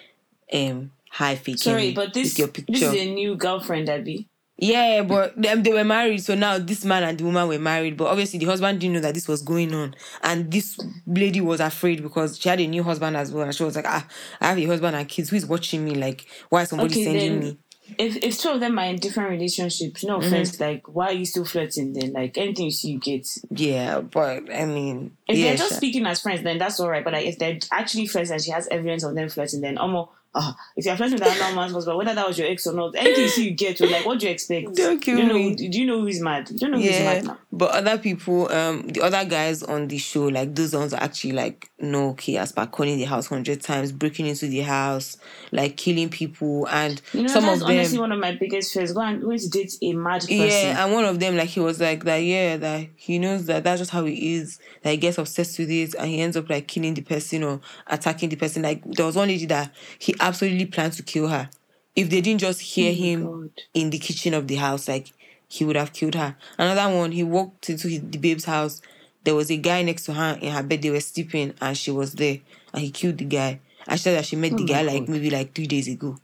um 0.53 0.93
hi 1.11 1.35
fake 1.35 1.59
Sorry, 1.59 1.93
but 1.93 2.15
this 2.15 2.35
this 2.35 2.83
is 2.83 2.95
a 2.95 3.13
new 3.13 3.35
girlfriend, 3.35 3.89
Abby. 3.89 4.29
Yeah, 4.59 5.03
but 5.03 5.41
them 5.41 5.63
they 5.63 5.73
were 5.73 5.85
married, 5.85 6.19
so 6.23 6.35
now 6.35 6.59
this 6.59 6.85
man 6.85 7.05
and 7.05 7.17
the 7.19 7.25
woman 7.25 7.47
were 7.49 7.59
married. 7.59 7.97
But 7.97 8.09
obviously 8.09 8.39
the 8.41 8.47
husband 8.47 8.81
didn't 8.81 8.95
know 8.95 9.01
that 9.01 9.15
this 9.15 9.29
was 9.29 9.43
going 9.43 9.73
on. 9.73 9.95
And 10.23 10.51
this 10.51 10.79
lady 11.07 11.41
was 11.41 11.61
afraid 11.61 12.03
because 12.03 12.39
she 12.39 12.49
had 12.49 12.61
a 12.61 12.67
new 12.67 12.83
husband 12.83 13.17
as 13.17 13.33
well. 13.33 13.45
And 13.45 13.55
she 13.55 13.63
was 13.65 13.77
like, 13.77 13.87
Ah, 13.87 14.07
I 14.41 14.49
have 14.49 14.59
a 14.59 14.65
husband 14.67 14.97
and 14.97 15.09
kids. 15.09 15.31
Who 15.31 15.37
is 15.37 15.47
watching 15.47 15.85
me? 15.85 15.95
Like, 15.95 16.27
why 16.49 16.63
is 16.63 16.71
somebody 16.71 16.95
Okay, 16.95 17.05
sending 17.05 17.39
then 17.39 17.41
me? 17.41 17.59
if 17.99 18.17
if 18.17 18.39
two 18.39 18.51
of 18.51 18.61
them 18.61 18.79
are 18.79 18.85
in 18.87 18.97
different 18.97 19.31
relationships, 19.31 20.05
no 20.05 20.19
Mm-hmm. 20.19 20.27
offense, 20.27 20.61
like 20.61 20.83
why 20.89 21.07
are 21.07 21.13
you 21.13 21.25
still 21.25 21.45
flirting 21.45 21.93
then? 21.93 22.13
Like 22.13 22.37
anything 22.37 22.67
you 22.67 22.71
see, 22.71 22.91
you 22.93 22.99
get. 22.99 23.27
Yeah, 23.51 24.01
but 24.01 24.53
I 24.53 24.67
mean 24.67 25.17
If 25.29 25.39
yeah, 25.39 25.45
they're 25.45 25.57
just 25.57 25.71
sha. 25.71 25.77
speaking 25.77 26.05
as 26.07 26.21
friends, 26.21 26.43
then 26.43 26.59
that's 26.59 26.81
all 26.81 26.91
right. 26.91 27.05
But 27.05 27.13
like 27.15 27.27
if 27.27 27.39
they're 27.39 27.59
actually 27.71 28.07
friends 28.07 28.31
and 28.31 28.43
she 28.43 28.51
has 28.51 28.69
evidence 28.69 29.05
of 29.05 29.15
them 29.15 29.29
flirting, 29.29 29.61
then 29.61 29.79
almost. 29.79 30.11
Uh, 30.41 30.53
if 30.77 30.87
you're 30.87 30.97
flirting 30.97 31.19
with 31.19 31.27
another 31.27 31.57
man's 31.57 31.73
husband, 31.73 31.99
whether 31.99 32.15
that 32.15 32.25
was 32.29 32.39
your 32.39 32.47
ex 32.49 32.65
or 32.69 32.73
not, 32.73 32.95
anything 32.95 33.25
you 33.25 33.29
see 33.29 33.45
you 33.49 33.51
get, 33.57 33.81
you're 33.81 33.91
like, 33.91 34.07
what 34.07 34.21
do 34.21 34.27
you 34.27 34.33
expect? 34.33 34.73
Don't 34.77 35.01
kill 35.01 35.17
do 35.17 35.23
you 35.23 35.29
know, 35.29 35.35
me. 35.35 35.55
Do 35.57 35.79
you 35.79 35.85
know 35.87 36.01
who's 36.01 36.21
mad? 36.21 36.45
Do 36.47 36.55
you 36.55 36.69
know 36.71 36.79
who's 36.79 36.87
yeah, 36.87 37.05
mad 37.05 37.25
now? 37.25 37.39
but 37.51 37.71
other 37.73 37.99
people, 37.99 38.51
um, 38.53 38.87
the 38.87 39.01
other 39.01 39.25
guys 39.25 39.65
on 39.65 39.89
the 39.89 39.99
show, 39.99 40.27
like 40.27 40.55
those 40.55 40.77
ones 40.77 40.95
are 40.95 41.03
actually 41.03 41.33
like 41.33 41.71
no 41.81 42.11
okay, 42.11 42.37
as 42.37 42.53
per 42.53 42.67
calling 42.67 42.99
the 42.99 43.05
house 43.05 43.27
hundred 43.27 43.61
times, 43.63 43.91
breaking 43.91 44.27
into 44.27 44.47
the 44.47 44.61
house, 44.61 45.17
like 45.51 45.77
killing 45.77 46.09
people, 46.09 46.69
and 46.69 47.03
You 47.13 47.23
know, 47.23 47.29
some 47.29 47.45
that's 47.45 47.61
of 47.61 47.67
them. 47.67 47.77
honestly 47.77 47.99
one 47.99 48.13
of 48.13 48.21
my 48.21 48.37
biggest 48.37 48.73
fears. 48.73 48.93
Go 48.93 49.01
and 49.01 49.21
to 49.21 49.49
date 49.49 49.75
a 49.83 49.93
mad 49.93 50.21
person. 50.21 50.37
Yeah, 50.37 50.85
and 50.85 50.93
one 50.93 51.05
of 51.05 51.19
them, 51.19 51.37
like 51.37 51.49
he 51.49 51.59
was 51.59 51.81
like 51.81 52.05
that. 52.05 52.19
Yeah, 52.19 52.57
that 52.59 52.87
he 52.95 53.19
knows 53.19 53.47
that 53.47 53.65
that's 53.65 53.81
just 53.81 53.91
how 53.91 54.05
he 54.05 54.37
is. 54.37 54.61
That 54.83 54.91
he 54.91 54.97
gets 54.99 55.19
obsessed 55.19 55.59
with 55.59 55.71
it, 55.71 55.95
and 55.95 56.09
he 56.09 56.21
ends 56.21 56.37
up 56.37 56.49
like 56.49 56.69
killing 56.69 56.95
the 56.95 57.03
person 57.03 57.43
or 57.43 57.61
attacking 57.89 58.29
the 58.29 58.37
person. 58.37 58.63
Like 58.63 58.85
there 58.85 59.07
was 59.07 59.17
one 59.17 59.29
lady 59.29 59.47
that 59.47 59.73
he 59.99 60.15
absolutely 60.29 60.67
planned 60.67 60.93
to 60.95 61.03
kill 61.03 61.29
her. 61.29 61.49
If 61.97 62.11
they 62.11 62.21
didn't 62.21 62.41
just 62.41 62.61
hear 62.61 62.93
him 62.93 63.27
Oh 63.27 63.33
God. 63.43 63.51
in 63.75 63.91
the 63.91 63.99
kitchen 63.99 64.35
of 64.35 64.47
the 64.47 64.57
house, 64.57 64.87
like 64.89 65.13
he 65.49 65.65
would 65.65 65.77
have 65.77 65.93
killed 65.93 66.15
her. 66.15 66.37
Another 66.59 66.95
one, 66.97 67.13
he 67.13 67.23
walked 67.25 67.69
into 67.71 67.89
his, 67.89 68.01
the 68.03 68.19
babe's 68.19 68.45
house. 68.45 68.81
There 69.25 69.35
was 69.35 69.51
a 69.51 69.57
guy 69.57 69.83
next 69.83 70.05
to 70.05 70.15
her 70.15 70.39
in 70.41 70.53
her 70.53 70.63
bed. 70.63 70.83
They 70.83 70.91
were 70.91 71.01
sleeping, 71.01 71.55
and 71.61 71.77
she 71.77 71.91
was 71.91 72.13
there, 72.15 72.39
and 72.73 72.83
he 72.83 72.91
killed 72.91 73.19
the 73.19 73.25
guy. 73.25 73.61
I 73.87 73.97
said 73.97 74.17
that 74.17 74.27
she 74.27 74.37
met 74.37 74.53
the 74.57 74.63
my 74.65 74.69
guy 74.69 74.83
like 74.83 75.09
maybe 75.09 75.31
like 75.31 75.55
three 75.55 75.67
days 75.67 75.89
ago. 75.89 76.17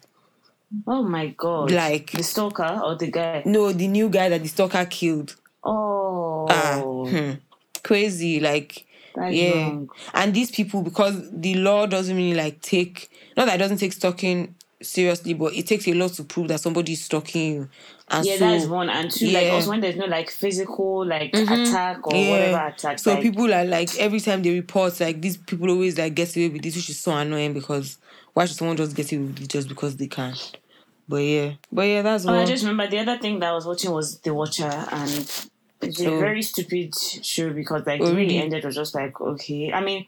Oh 0.86 1.02
my 1.02 1.28
god. 1.28 1.70
Like- 1.70 2.12
the 2.12 2.22
stalker 2.22 2.80
or 2.84 2.96
the 2.96 3.10
guy. 3.10 3.42
No, 3.46 3.72
the 3.72 3.88
new 3.88 4.08
guy 4.08 4.28
that 4.28 4.42
the 4.42 4.48
stalker 4.48 4.84
killed. 4.86 5.34
Oh 5.62 6.46
Ah, 6.50 6.80
hmm. 7.10 7.32
crazy 7.82 8.38
like 8.40 8.86
that's 9.14 9.34
yeah 9.34 9.62
wrong. 9.68 9.88
and 10.14 10.34
these 10.34 10.50
people 10.50 10.82
because 10.82 11.30
the 11.32 11.54
law 11.54 11.86
doesn't 11.86 12.16
really 12.16 12.34
like 12.34 12.60
take 12.60 13.10
not 13.36 13.46
that 13.46 13.56
it 13.56 13.58
doesn't 13.58 13.78
take 13.78 13.92
stalking 13.92 14.54
seriously, 14.82 15.32
but 15.32 15.54
it 15.54 15.66
takes 15.66 15.88
a 15.88 15.94
lot 15.94 16.12
to 16.12 16.22
prove 16.24 16.48
that 16.48 16.60
somebody 16.60 16.92
is 16.92 17.02
stalking 17.04 17.54
you. 17.54 17.68
And 18.10 18.26
Yeah, 18.26 18.34
so, 18.36 18.38
that 18.40 18.54
is 18.56 18.66
one. 18.68 18.90
And 18.90 19.10
two, 19.10 19.26
like 19.26 19.34
yeah. 19.34 19.40
Mm-hmm. 19.44 19.54
also 19.54 19.70
when 19.70 19.80
there's 19.80 19.96
no 19.96 20.04
like 20.04 20.30
physical 20.30 21.06
like 21.06 21.34
attack 21.34 22.06
or 22.06 22.12
whatever 22.12 22.66
attack. 22.66 22.98
So 22.98 23.14
like, 23.14 23.22
people 23.22 23.52
are 23.54 23.64
like 23.64 23.96
every 23.98 24.20
time 24.20 24.42
they 24.42 24.50
report, 24.50 25.00
like 25.00 25.22
these 25.22 25.38
people 25.38 25.70
always 25.70 25.96
like 25.96 26.14
get 26.14 26.36
away 26.36 26.48
with 26.50 26.62
this, 26.62 26.76
which 26.76 26.90
is 26.90 27.00
so 27.00 27.16
annoying 27.16 27.54
because 27.54 27.96
why 28.34 28.44
should 28.44 28.56
someone 28.58 28.76
just 28.76 28.94
get 28.94 29.10
away 29.12 29.22
with 29.24 29.40
it 29.40 29.48
just 29.48 29.68
because 29.68 29.96
they 29.96 30.06
can? 30.08 30.34
But 31.08 31.16
yeah, 31.18 31.52
but 31.72 31.82
yeah, 31.82 32.02
that's 32.02 32.26
Oh, 32.26 32.32
what. 32.32 32.40
I 32.40 32.44
just 32.44 32.62
remember 32.64 32.90
the 32.90 32.98
other 32.98 33.18
thing 33.18 33.38
that 33.40 33.50
I 33.50 33.54
was 33.54 33.64
watching 33.66 33.90
was 33.90 34.18
The 34.20 34.34
Watcher, 34.34 34.64
and 34.90 35.46
it's 35.88 36.00
a 36.00 36.10
very 36.18 36.42
stupid 36.42 36.94
show 36.96 37.50
because 37.52 37.86
like 37.86 38.00
the 38.00 38.14
way 38.14 38.26
it 38.26 38.40
ended 38.42 38.64
was 38.64 38.74
just 38.74 38.94
like 38.94 39.20
okay. 39.20 39.72
I 39.72 39.80
mean, 39.80 40.06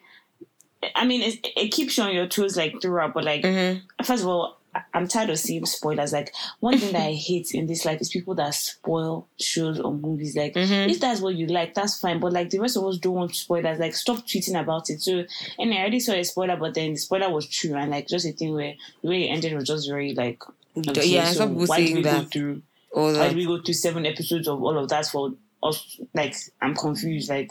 I 0.95 1.07
mean 1.07 1.23
it, 1.23 1.47
it 1.57 1.69
keeps 1.69 1.97
you 1.99 2.05
on 2.05 2.15
your 2.15 2.27
toes 2.27 2.57
like 2.57 2.81
throughout, 2.81 3.15
but 3.15 3.25
like 3.25 3.43
Mm-hmm. 3.43 4.05
first 4.05 4.23
of 4.23 4.29
all. 4.29 4.57
I'm 4.93 5.09
tired 5.09 5.31
of 5.31 5.39
seeing 5.39 5.65
spoilers. 5.65 6.13
Like 6.13 6.35
one 6.61 6.77
thing 6.77 6.93
that 6.93 7.01
I 7.07 7.13
hate 7.29 7.53
in 7.55 7.67
this 7.67 7.87
life 7.87 7.99
is 8.03 8.11
people 8.11 8.35
that 8.35 8.55
spoil 8.55 9.27
shows 9.41 9.81
or 9.81 9.95
movies. 9.95 10.37
Like 10.37 10.53
Mm-hmm. 10.53 10.91
if 10.91 11.01
that's 11.01 11.23
what 11.23 11.35
you 11.35 11.47
like, 11.47 11.73
that's 11.73 11.99
fine. 11.99 12.21
But 12.21 12.35
like 12.35 12.51
the 12.51 12.59
rest 12.59 12.77
of 12.77 12.85
us 12.85 12.99
don't 12.99 13.15
want 13.15 13.35
spoilers. 13.35 13.79
Like 13.79 13.95
stop 13.95 14.19
tweeting 14.27 14.61
about 14.61 14.91
it. 14.91 15.01
So 15.01 15.25
and 15.59 15.73
I 15.73 15.79
already 15.79 15.99
saw 16.01 16.13
a 16.13 16.23
spoiler, 16.25 16.59
but 16.59 16.75
then 16.75 16.91
the 16.93 16.99
spoiler 16.99 17.31
was 17.33 17.49
true 17.49 17.75
and 17.75 17.91
like 17.91 18.07
just 18.07 18.27
a 18.27 18.33
thing 18.33 18.53
where 18.53 18.75
the 19.01 19.09
way 19.09 19.23
it 19.31 19.33
ended 19.33 19.55
was 19.55 19.65
just 19.65 19.89
very 19.89 20.13
like 20.15 20.43
okay, 20.77 21.07
yeah, 21.07 21.25
so 21.29 21.39
some 21.39 21.49
people 21.55 21.67
why 21.69 21.79
did 21.81 21.89
saying 21.89 22.03
that. 22.03 22.31
through 22.31 22.61
Or 22.91 23.05
why 23.05 23.19
like, 23.19 23.29
did 23.31 23.37
we 23.39 23.47
go 23.47 23.63
through 23.63 23.73
seven 23.73 24.05
episodes 24.05 24.47
of 24.47 24.63
all 24.63 24.77
of 24.77 24.91
that 24.91 25.07
for 25.07 25.33
us? 25.63 26.01
Like, 26.15 26.35
I'm 26.61 26.75
confused. 26.75 27.29
Like, 27.31 27.51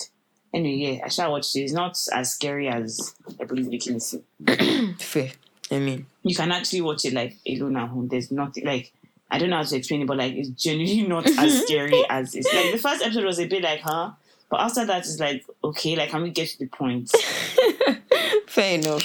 anyway, 0.53 0.97
yeah, 0.97 1.05
I 1.05 1.09
shall 1.09 1.31
watch 1.31 1.55
it. 1.55 1.59
It's 1.61 1.73
not 1.73 1.97
as 2.13 2.33
scary 2.33 2.67
as 2.67 3.15
I 3.39 3.45
believe 3.45 3.71
it 3.73 3.83
can 3.83 3.99
see. 3.99 4.21
fair. 4.99 5.31
I 5.71 5.79
mean, 5.79 6.05
You 6.23 6.35
can 6.35 6.51
actually 6.51 6.81
watch 6.81 7.05
it 7.05 7.13
like 7.13 7.37
alone 7.47 7.77
at 7.77 7.89
home. 7.89 8.07
There's 8.07 8.31
nothing 8.31 8.65
like 8.65 8.93
I 9.31 9.39
don't 9.39 9.49
know 9.49 9.57
how 9.57 9.63
to 9.63 9.75
explain 9.75 10.01
it, 10.03 10.07
but 10.07 10.17
like 10.17 10.33
it's 10.33 10.49
genuinely 10.49 11.01
not 11.07 11.27
as 11.27 11.61
scary 11.65 12.03
as 12.09 12.35
it's 12.35 12.53
like 12.53 12.71
the 12.71 12.77
first 12.77 13.03
episode 13.03 13.25
was 13.25 13.39
a 13.39 13.47
bit 13.47 13.63
like, 13.63 13.81
huh? 13.81 14.11
But 14.49 14.59
after 14.59 14.85
that, 14.85 14.99
it's 14.99 15.19
like, 15.19 15.43
okay, 15.63 15.95
like 15.95 16.11
can 16.11 16.21
we 16.21 16.29
get 16.29 16.49
to 16.49 16.59
the 16.59 16.67
point? 16.67 17.11
fair 18.47 18.75
enough. 18.77 19.01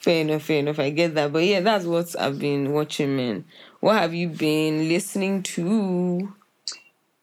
Fair 0.00 0.22
enough. 0.22 0.42
Fair 0.42 0.60
enough. 0.60 0.78
I 0.78 0.90
get 0.90 1.14
that. 1.14 1.30
But 1.32 1.44
yeah, 1.44 1.60
that's 1.60 1.84
what 1.84 2.18
I've 2.18 2.38
been 2.38 2.72
watching, 2.72 3.14
man. 3.14 3.44
What 3.80 3.98
have 3.98 4.14
you 4.14 4.28
been 4.28 4.88
listening 4.88 5.42
to? 5.42 6.32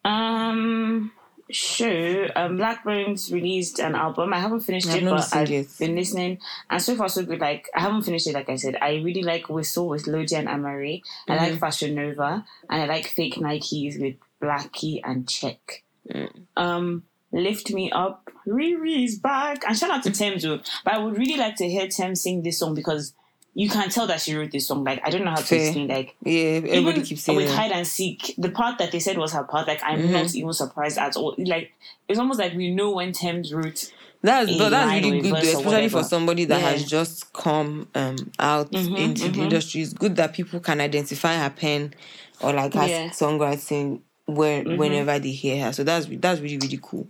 Um, 0.06 1.12
sure. 1.50 2.26
Um, 2.38 2.58
Blaqbonez 2.58 3.32
released 3.34 3.80
an 3.80 3.96
album. 3.96 4.34
I 4.34 4.40
haven't 4.40 4.62
finished 4.62 4.88
I've 4.88 5.02
it, 5.04 5.10
but 5.10 5.36
I've 5.36 5.50
yet. 5.50 5.66
been 5.80 5.96
listening, 5.96 6.40
and 6.70 6.82
so 6.82 6.96
far 6.96 7.10
so 7.10 7.24
good. 7.24 7.40
Like 7.40 7.70
I 7.76 7.82
haven't 7.82 8.04
finished 8.04 8.28
it. 8.28 8.34
Like 8.34 8.50
I 8.50 8.56
said, 8.56 8.78
I 8.82 8.96
really 8.98 9.24
like 9.24 9.50
Whistle 9.50 9.88
with 9.90 10.06
Lojay 10.06 10.40
and 10.40 10.48
Amaarae. 10.48 11.02
I 11.28 11.32
Mm-hmm. 11.36 11.44
like 11.52 11.60
Fashion 11.60 11.96
Nova, 11.96 12.46
and 12.70 12.82
I 12.82 12.86
like 12.86 13.08
Fake 13.08 13.36
Nikes 13.36 14.00
with 14.00 14.16
Blxckie 14.42 15.02
and 15.04 15.28
Check. 15.28 15.84
Mm. 16.10 16.30
Um, 16.56 17.04
Lift 17.32 17.72
Me 17.74 17.92
Up. 17.92 18.30
Riri 18.48 19.04
is 19.06 19.18
back, 19.18 19.64
and 19.68 19.76
shout 19.78 19.90
out 19.90 20.04
to 20.04 20.12
Tems. 20.12 20.46
But 20.46 20.94
I 20.94 21.00
would 21.00 21.18
really 21.18 21.38
like 21.38 21.56
to 21.58 21.68
hear 21.68 21.88
Tems 21.88 22.22
sing 22.22 22.44
this 22.44 22.60
song 22.60 22.76
because. 22.76 23.14
You 23.58 23.70
can 23.70 23.90
tell 23.90 24.06
that 24.08 24.20
she 24.22 24.36
wrote 24.36 24.52
this 24.52 24.68
song. 24.68 24.84
Like 24.84 25.02
I 25.04 25.10
don't 25.10 25.24
know 25.24 25.32
how 25.32 25.38
to 25.38 25.44
Fair. 25.44 25.66
explain. 25.68 25.88
Like 25.88 26.16
Yeah, 26.24 26.42
everybody 26.58 27.02
keeps 27.04 27.24
saying 27.24 27.38
with 27.38 27.48
that. 27.48 27.54
hide 27.56 27.72
and 27.72 27.88
seek, 27.88 28.36
the 28.38 28.50
part 28.50 28.78
that 28.80 28.92
they 28.92 29.00
said 29.00 29.18
was 29.18 29.32
her 29.34 29.44
part, 29.44 29.68
like 29.68 29.82
I'm 29.84 30.00
Mm-hmm. 30.02 30.12
not 30.12 30.36
even 30.36 30.54
surprised 30.54 30.98
at 30.98 31.16
all. 31.16 31.34
Like 31.38 31.72
it's 32.08 32.20
almost 32.20 32.40
like 32.40 32.54
we 32.54 32.70
know 32.76 32.92
when 32.92 33.14
Tems 33.14 33.54
wrote. 33.54 33.92
That's 34.22 34.50
but 34.58 34.70
that's 34.70 34.92
really 35.04 35.22
good, 35.22 35.34
though, 35.36 35.38
especially 35.40 35.90
for 35.90 36.04
somebody 36.04 36.46
that 36.46 36.60
Yeah. 36.60 36.70
has 36.72 36.86
just 36.90 37.32
come 37.32 37.88
um 37.96 38.32
out 38.40 38.74
into 38.74 39.30
the 39.30 39.44
industry. 39.44 39.82
It's 39.82 39.94
good 39.94 40.16
that 40.18 40.34
people 40.34 40.60
can 40.60 40.82
identify 40.82 41.36
her 41.36 41.50
pen 41.50 41.94
or 42.42 42.52
like 42.54 42.74
her 42.74 42.88
Yeah. 42.88 43.10
songwriting 43.12 44.02
where 44.26 44.64
whenever 44.64 45.18
they 45.20 45.32
hear 45.32 45.64
her. 45.66 45.72
So 45.74 45.84
that's 45.84 46.08
that's 46.10 46.42
really 46.42 46.58
really 46.58 46.80
cool. 46.82 47.08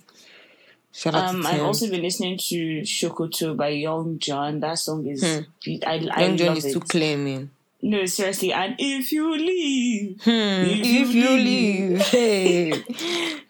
Shout 0.95 1.13
out 1.15 1.29
Um, 1.35 1.41
to 1.41 1.47
I've 1.49 1.61
also 1.63 1.89
been 1.89 2.01
listening 2.01 2.37
to 2.49 2.81
Shokoto 2.81 3.55
by 3.57 3.69
Young 3.69 4.17
Jonn. 4.17 4.61
That 4.61 4.79
song 4.79 5.05
is 5.05 5.21
be- 5.63 5.83
I, 5.85 5.95
I 6.13 6.21
Young 6.23 6.37
Jonn 6.37 6.55
is 6.57 6.65
it. 6.65 6.73
too 6.73 6.79
claiming. 6.79 7.49
No, 7.81 8.05
seriously. 8.05 8.51
And 8.53 8.75
if 8.79 9.11
you 9.11 9.35
leave, 9.37 10.21
Hmm, 10.23 10.31
if 10.31 11.13
you 11.13 11.29
leave, 11.29 12.01
hey, 12.07 12.71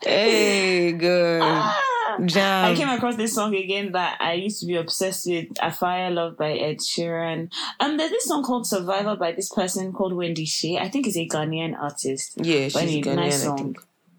hey, 0.03 0.91
good. 0.93 1.41
Ah! 1.43 1.81
Jam. 2.25 2.65
I 2.71 2.75
came 2.75 2.87
across 2.89 3.17
this 3.17 3.33
song 3.35 3.53
again 3.55 3.91
that 3.91 4.17
I 4.21 4.33
used 4.33 4.61
to 4.61 4.65
be 4.65 4.75
obsessed 4.75 5.27
with. 5.27 5.47
Afire 5.61 6.09
Love 6.11 6.37
by 6.37 6.53
Ed 6.53 6.77
Sheeran. 6.79 7.51
Um, 7.79 7.97
there's 7.97 8.11
this 8.11 8.25
song 8.25 8.41
called 8.43 8.65
Survivor 8.65 9.15
by 9.17 9.33
this 9.33 9.49
person 9.49 9.91
called 9.91 10.13
Wendy 10.13 10.45
Shay. 10.45 10.77
I 10.77 10.87
think 10.89 11.05
he's 11.05 11.17
a 11.17 11.27
Ghanaian 11.27 11.77
artist. 11.77 12.33
yeah, 12.37 12.69
she's 12.69 12.75
anyway, 12.77 13.01
Ghanaian, 13.01 13.15
nice 13.17 13.43
song. 13.43 13.75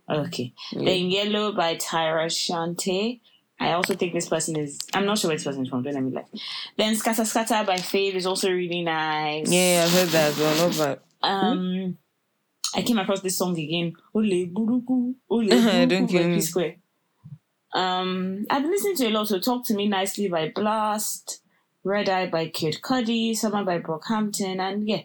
Think. 0.09 0.27
Okay. 0.27 0.53
Then 0.73 1.11
Yellow 1.11 1.53
by 1.53 1.77
Tyra 1.77 2.27
Shante. 2.27 3.21
I 3.59 3.73
also 3.73 3.95
think 3.95 4.13
this 4.13 4.29
person 4.29 4.57
is. 4.57 4.79
I'm 4.93 5.07
not 5.07 5.19
sure 5.19 5.29
where 5.29 5.37
this 5.37 5.45
person 5.45 5.63
is 5.63 5.69
from. 5.71 5.83
Don't 5.83 5.95
let 5.95 6.03
me 6.03 6.13
lie. 6.13 6.25
Then 6.77 6.95
Scatter 6.95 7.25
Scatter 7.25 7.65
by 7.67 7.77
Fave 7.77 8.15
is 8.15 8.27
also 8.27 8.51
really 8.51 8.83
nice. 8.83 9.51
Yeah, 9.51 9.85
I've 9.85 9.93
heard 9.93 10.09
that 10.09 10.33
as 10.33 10.39
well. 10.39 10.69
Not 10.69 10.79
bad. 10.79 11.01
Um, 11.23 11.99
I 12.75 12.83
came 12.83 12.99
across 12.99 13.23
this 13.23 13.39
song 13.39 13.59
again. 13.59 13.95
Ole 14.15 14.47
Gurugu, 14.49 15.15
Ole 15.31 15.49
Don't 15.87 16.07
Gurugu 16.07 16.11
kill 16.11 16.23
by 16.23 16.29
me. 16.29 16.35
P 16.35 16.41
Square. 16.43 16.77
Um, 17.75 18.47
I've 18.51 18.63
been 18.63 18.71
listening 18.71 18.97
to 18.97 19.07
a 19.09 19.11
lot. 19.11 19.29
So 19.29 19.41
Talk 19.41 19.67
to 19.67 19.75
Me 19.75 19.89
Nicely 19.89 20.29
by 20.29 20.53
Blast. 20.55 21.41
Red 21.87 22.09
Eye 22.09 22.27
by 22.27 22.49
Kid 22.49 22.79
Cudi, 22.83 23.37
Summer 23.37 23.65
by 23.65 23.79
Brockhampton, 23.79 24.59
and 24.59 24.89
yeah, 24.89 25.03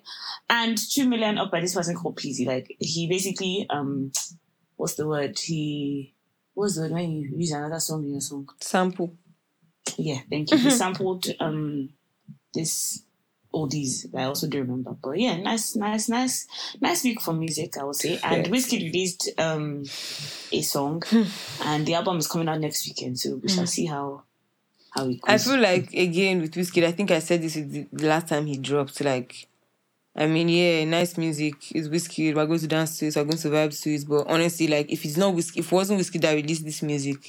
and 0.50 0.76
Two 0.76 1.08
Million 1.08 1.38
Up 1.38 1.52
by 1.52 1.62
this 1.62 1.76
person 1.76 1.96
called 1.96 2.18
Peezy. 2.18 2.48
Like 2.48 2.76
he 2.80 3.08
basically, 3.08 3.68
um, 3.70 4.12
what's 4.82 4.96
the 4.96 5.08
word? 5.08 5.38
He 5.38 6.12
what's 6.56 6.76
the 6.76 6.82
word 6.82 6.92
when 6.92 7.12
you 7.12 7.30
use 7.38 7.52
another 7.52 7.80
song 7.80 8.04
in 8.04 8.14
your 8.14 8.22
song? 8.22 8.50
Sample. 8.60 9.14
Yeah, 9.98 10.22
thank 10.28 10.52
you. 10.52 10.58
He 10.58 10.72
sampled 10.72 11.28
um 11.40 11.92
this 12.54 13.04
all 13.52 13.68
these 13.68 14.08
I 14.18 14.24
also 14.24 14.48
do 14.48 14.60
remember. 14.60 14.96
But 15.00 15.20
yeah, 15.20 15.38
nice, 15.38 15.76
nice, 15.76 16.10
nice, 16.10 16.48
nice 16.80 17.04
week 17.04 17.22
for 17.22 17.34
music, 17.34 17.78
I 17.78 17.84
would 17.84 17.96
say. 17.96 18.20
And 18.24 18.48
Yes. 18.48 18.66
Wizkid 18.66 18.82
released 18.82 19.30
um 19.38 19.84
a 20.52 20.62
song 20.64 21.04
and 21.64 21.86
the 21.86 21.94
album 21.94 22.18
is 22.18 22.28
coming 22.28 22.50
out 22.50 22.60
next 22.60 22.88
weekend, 22.88 23.20
so 23.20 23.36
we 23.36 23.50
shall 23.50 23.68
see 23.68 23.86
how 23.86 24.24
how 24.90 25.08
it 25.08 25.22
goes. 25.22 25.30
I 25.30 25.38
feel 25.38 25.62
like 25.62 25.94
again 25.94 26.42
with 26.42 26.54
Wizkid, 26.56 26.86
I 26.86 26.92
think 26.92 27.12
I 27.12 27.20
said 27.20 27.44
this 27.44 27.54
the 27.54 27.88
the 27.94 28.08
last 28.08 28.28
time 28.30 28.48
he 28.48 28.58
dropped. 28.58 29.00
Like, 29.02 29.48
I 30.16 30.28
mean, 30.28 30.50
yeah, 30.50 30.84
nice 30.86 31.18
music. 31.18 31.56
It's 31.72 31.88
Wizkid. 31.88 32.36
We're 32.36 32.46
going 32.46 32.60
to 32.60 32.68
dance 32.68 32.98
to 33.00 33.08
it. 33.08 33.16
We're 33.16 33.24
going 33.24 33.38
to 33.38 33.48
vibe 33.50 33.82
to 33.82 33.94
it. 33.96 34.08
But 34.08 34.28
honestly, 34.28 34.68
like, 34.68 34.92
if 34.92 35.06
it's 35.06 35.18
not 35.18 35.34
Wizkid, 35.34 35.58
if 35.60 35.66
it 35.68 35.72
wasn't 35.72 36.02
Wizkid 36.02 36.22
that 36.22 36.34
released 36.34 36.66
this 36.66 36.82
music, 36.82 37.20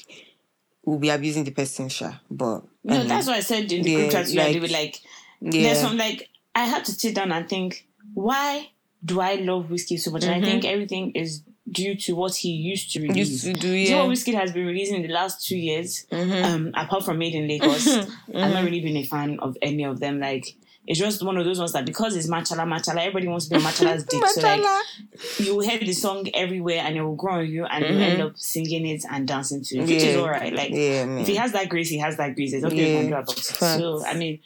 we'll 0.84 0.98
be 0.98 1.10
abusing 1.10 1.44
the 1.44 1.52
person, 1.52 1.88
sure. 1.88 2.18
But 2.30 2.62
no, 2.82 2.98
mean, 2.98 3.08
that's 3.08 3.26
what 3.28 3.36
I 3.36 3.40
said 3.40 3.70
in 3.70 3.82
the 3.82 3.90
yeah, 3.90 3.98
group 3.98 4.10
chat 4.10 4.26
to 4.26 4.32
you. 4.32 4.38
they 4.40 4.52
like- 4.54 4.62
were 4.62 4.68
like, 4.68 5.00
yeah, 5.40 5.62
there's 5.62 5.80
some 5.80 5.96
like 5.96 6.28
I 6.54 6.64
had 6.64 6.84
to 6.86 6.92
sit 6.92 7.14
down 7.14 7.32
and 7.32 7.48
think, 7.48 7.86
why 8.14 8.70
do 9.04 9.20
I 9.20 9.34
love 9.36 9.66
Wizkid 9.66 10.00
so 10.00 10.10
much? 10.10 10.24
And 10.24 10.34
I 10.34 10.40
think 10.40 10.64
everything 10.64 11.12
is 11.12 11.42
due 11.70 11.94
to 11.94 12.14
what 12.14 12.34
he 12.34 12.50
used 12.50 12.92
to 12.92 13.00
release. 13.00 13.12
Mm-hmm. 13.12 13.18
used 13.18 13.44
to 13.44 13.52
do 13.54 13.60
Do 13.60 13.68
you 13.68 13.90
know. 13.90 13.96
Mm-hmm. 13.98 14.08
what 14.08 14.16
Wizkid 14.16 14.34
has 14.34 14.52
been 14.52 14.66
releasing 14.66 14.96
in 14.96 15.02
the 15.02 15.08
last 15.14 15.46
two 15.46 15.56
years? 15.56 16.06
Um, 16.10 16.72
apart 16.74 17.04
from 17.04 17.18
Made 17.18 17.34
in 17.34 17.46
Lagos, 17.48 17.86
I've 18.34 18.52
not 18.52 18.64
really 18.64 18.80
been 18.80 18.96
a 18.96 19.04
fan 19.04 19.38
of 19.40 19.56
any 19.62 19.84
of 19.84 20.00
them. 20.00 20.20
Like 20.20 20.56
it's 20.86 20.98
just 20.98 21.22
one 21.22 21.36
of 21.36 21.44
those 21.44 21.58
ones 21.58 21.72
that 21.72 21.86
because 21.86 22.16
it's 22.16 22.26
machala 22.28 22.64
machala, 22.66 22.98
everybody 23.00 23.28
wants 23.28 23.46
to 23.46 23.54
be 23.56 23.60
machala's 23.62 24.04
dick. 24.10 24.26
So 24.26 24.40
like 24.40 24.64
you 25.38 25.60
hear 25.60 25.78
the 25.78 25.92
song 25.92 26.28
everywhere 26.34 26.80
and 26.84 26.96
it 26.96 27.02
will 27.02 27.14
grow 27.14 27.34
on 27.34 27.46
you 27.46 27.64
and 27.66 27.84
you 27.84 28.00
end 28.00 28.20
up 28.20 28.36
singing 28.36 28.86
it 28.86 29.04
and 29.10 29.26
dancing 29.28 29.62
to 29.62 29.76
it, 29.78 29.80
which 29.82 29.90
is 29.90 30.16
Mm-hmm. 30.16 30.20
Alright. 30.24 30.52
Like 30.54 30.70
Yeah, 30.70 31.18
if 31.20 31.26
he 31.28 31.36
has 31.36 31.52
that 31.52 31.68
grace, 31.68 31.88
he 31.88 31.98
has 31.98 32.16
that 32.16 32.34
grace. 32.34 32.50
There's 32.50 32.62
nothing 32.64 32.78
you 32.78 32.86
Yeah, 32.86 33.08
about 33.18 33.30
it. 33.36 33.38
So 33.44 34.04
I 34.04 34.14
mean, 34.14 34.40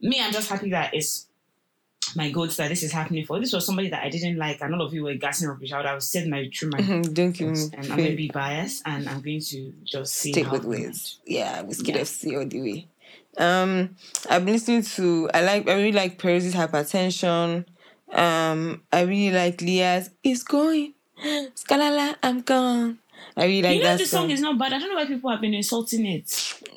me, 0.00 0.20
I'm 0.20 0.32
just 0.32 0.48
happy 0.50 0.70
that 0.70 0.92
it's 0.94 1.26
my 2.14 2.30
goals 2.30 2.56
that 2.56 2.68
this 2.68 2.82
is 2.82 2.92
happening 2.92 3.26
for. 3.26 3.38
This 3.40 3.52
was 3.52 3.66
somebody 3.66 3.90
that 3.90 4.02
I 4.02 4.08
didn't 4.08 4.36
like, 4.38 4.60
and 4.62 4.72
all 4.74 4.82
of 4.82 4.94
you 4.94 5.02
were 5.04 5.14
gassing 5.14 5.48
rubbish 5.48 5.72
out. 5.72 5.84
I 5.86 5.94
was 5.94 6.08
said 6.08 6.28
my 6.28 6.48
true 6.52 6.70
mind. 6.70 6.86
Mhm, 6.86 7.14
Don't 7.14 7.40
me. 7.40 7.46
And 7.76 7.92
I'm 7.92 7.98
going 7.98 8.10
to 8.10 8.16
be 8.16 8.28
biased, 8.28 8.82
and 8.86 9.08
I'm 9.08 9.20
going 9.20 9.40
to 9.40 9.72
just 9.84 10.14
see 10.14 10.32
Stick 10.32 10.50
with 10.50 10.62
it 10.64 10.68
Wiz. 10.68 11.16
Yeah, 11.26 11.62
Wizkid 11.64 11.88
Yeah. 11.88 11.96
FC 11.98 12.38
all 12.38 12.46
the 12.46 12.60
way. 12.60 12.86
Um, 13.38 13.96
I've 14.30 14.44
been 14.44 14.54
listening 14.54 14.82
to. 14.82 15.30
I 15.34 15.42
like. 15.42 15.68
I 15.68 15.74
really 15.74 15.92
like 15.92 16.18
Perez's 16.18 16.54
hypertension. 16.54 17.66
Um, 18.12 18.82
I 18.92 19.02
really 19.02 19.30
like 19.30 19.60
Leah's. 19.60 20.10
It's 20.22 20.42
going. 20.42 20.94
Scalala, 21.54 22.16
I'm 22.22 22.42
gone. 22.42 22.98
I 23.36 23.44
really 23.44 23.62
like 23.62 23.76
You 23.76 23.82
know, 23.82 23.88
that 23.90 23.98
the 23.98 24.06
song 24.06 24.30
is 24.30 24.40
not 24.40 24.58
bad. 24.58 24.72
I 24.72 24.78
don't 24.78 24.88
know 24.88 24.96
why 24.96 25.06
people 25.06 25.30
have 25.30 25.40
been 25.40 25.52
insulting 25.54 26.06
it. 26.06 26.26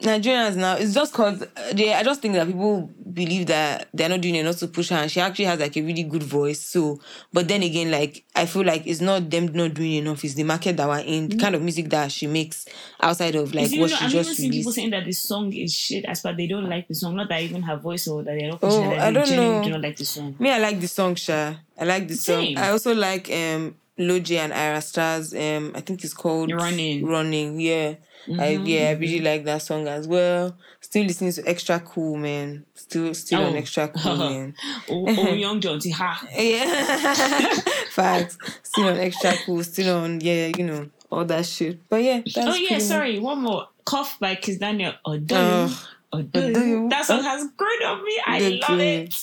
Nigerians 0.01 0.55
now. 0.55 0.75
It's 0.75 0.93
just 0.93 1.13
cause 1.13 1.41
uh, 1.41 1.73
they. 1.73 1.93
I 1.93 2.03
just 2.03 2.21
think 2.21 2.33
that 2.35 2.47
people 2.47 2.89
believe 3.13 3.47
that 3.47 3.87
they're 3.93 4.09
not 4.09 4.21
doing 4.21 4.35
enough 4.35 4.57
to 4.59 4.67
push 4.67 4.89
her. 4.89 4.97
And 4.97 5.11
she 5.11 5.19
actually 5.21 5.45
has 5.45 5.59
like 5.59 5.75
a 5.77 5.81
really 5.81 6.03
good 6.03 6.23
voice. 6.23 6.59
So, 6.61 6.99
but 7.33 7.47
then 7.47 7.63
again, 7.63 7.91
like 7.91 8.23
I 8.35 8.45
feel 8.45 8.63
like 8.63 8.85
it's 8.87 9.01
not 9.01 9.29
them 9.29 9.47
not 9.53 9.73
doing 9.73 9.93
enough. 9.93 10.23
It's 10.23 10.33
the 10.35 10.43
market 10.43 10.77
that 10.77 10.87
we're 10.87 10.99
in, 10.99 11.29
the 11.29 11.37
kind 11.37 11.55
of 11.55 11.61
music 11.61 11.89
that 11.89 12.11
she 12.11 12.27
makes 12.27 12.65
outside 13.01 13.35
of 13.35 13.53
like 13.53 13.71
what 13.71 13.89
though- 13.89 13.95
she 13.95 14.05
I've 14.05 14.11
even 14.11 14.23
just 14.23 14.37
seen 14.37 14.51
people 14.51 14.71
saying 14.71 14.89
that 14.91 15.05
the 15.05 15.11
song 15.13 15.53
is 15.53 15.73
shit 15.73 16.05
as 16.05 16.21
but 16.21 16.37
they 16.37 16.47
don't 16.47 16.69
like 16.69 16.87
the 16.87 16.95
song. 16.95 17.15
Not 17.15 17.29
that 17.29 17.41
even 17.41 17.61
her 17.63 17.77
voice 17.77 18.07
or 18.07 18.23
that 18.23 18.35
they're 18.37 18.49
not 18.49 18.59
Oh, 18.61 18.81
her, 18.83 18.95
I 18.99 19.11
don't 19.11 19.29
know. 19.29 19.61
do 19.63 19.69
not 19.71 19.81
like 19.81 19.97
the 19.97 20.05
song. 20.05 20.35
Me, 20.39 20.51
I 20.51 20.59
like 20.59 20.79
the 20.79 20.87
song, 20.87 21.15
Sha. 21.15 21.55
I 21.79 21.83
like 21.85 22.07
the 22.07 22.15
song. 22.15 22.43
Same. 22.43 22.57
I 22.57 22.69
also 22.69 22.93
like 22.93 23.29
um 23.31 23.75
Lojay 23.99 24.37
and 24.37 24.53
Ira 24.53 24.81
Stars. 24.81 25.33
Um, 25.33 25.73
I 25.75 25.81
think 25.81 26.03
it's 26.03 26.13
called 26.13 26.51
Running. 26.51 27.05
Running, 27.05 27.59
yeah. 27.59 27.95
Mm-hmm, 28.27 28.65
yeah, 28.65 28.89
I 28.89 28.91
really 28.93 29.21
like 29.21 29.45
that 29.45 29.61
song 29.61 29.87
as 29.87 30.07
well. 30.07 30.55
Still 30.81 31.05
listening 31.05 31.31
to 31.33 31.43
Extra 31.47 31.79
Cool, 31.79 32.17
man. 32.17 32.65
Still 32.75 33.13
still 33.13 33.43
on 33.43 33.53
Oh. 33.53 33.57
Extra 33.57 33.87
Cool, 33.87 34.17
man. 34.29 34.55
Oh, 34.89 35.05
oh 35.07 35.33
young 35.33 35.59
Jonn 35.61 35.79
Ha. 35.91 36.27
Yeah. 36.35 37.53
Facts. 37.91 38.37
Still 38.63 38.87
on 38.89 38.97
Extra 38.97 39.33
Cool. 39.45 39.63
Still 39.63 39.97
on 39.97 40.21
yeah, 40.21 40.51
you 40.57 40.65
know 40.65 40.89
all 41.11 41.25
that 41.25 41.45
shit. 41.45 41.87
But 41.89 42.03
yeah. 42.03 42.21
That's 42.23 42.37
Oh 42.37 42.55
yeah, 42.55 42.79
sorry. 42.79 43.19
One 43.19 43.41
more. 43.41 43.67
Cough 43.85 44.19
by 44.19 44.35
Kizz 44.35 44.59
Daniel. 44.59 44.93
Oh, 45.05 45.17
do 45.17 45.35
Oh. 45.35 45.87
oh, 46.13 46.21
do 46.21 46.89
That 46.89 47.05
song 47.05 47.23
has 47.23 47.47
grown 47.57 47.83
on 47.83 48.03
me. 48.05 48.21
I 48.25 48.39
love 48.69 48.79
it. 48.79 49.15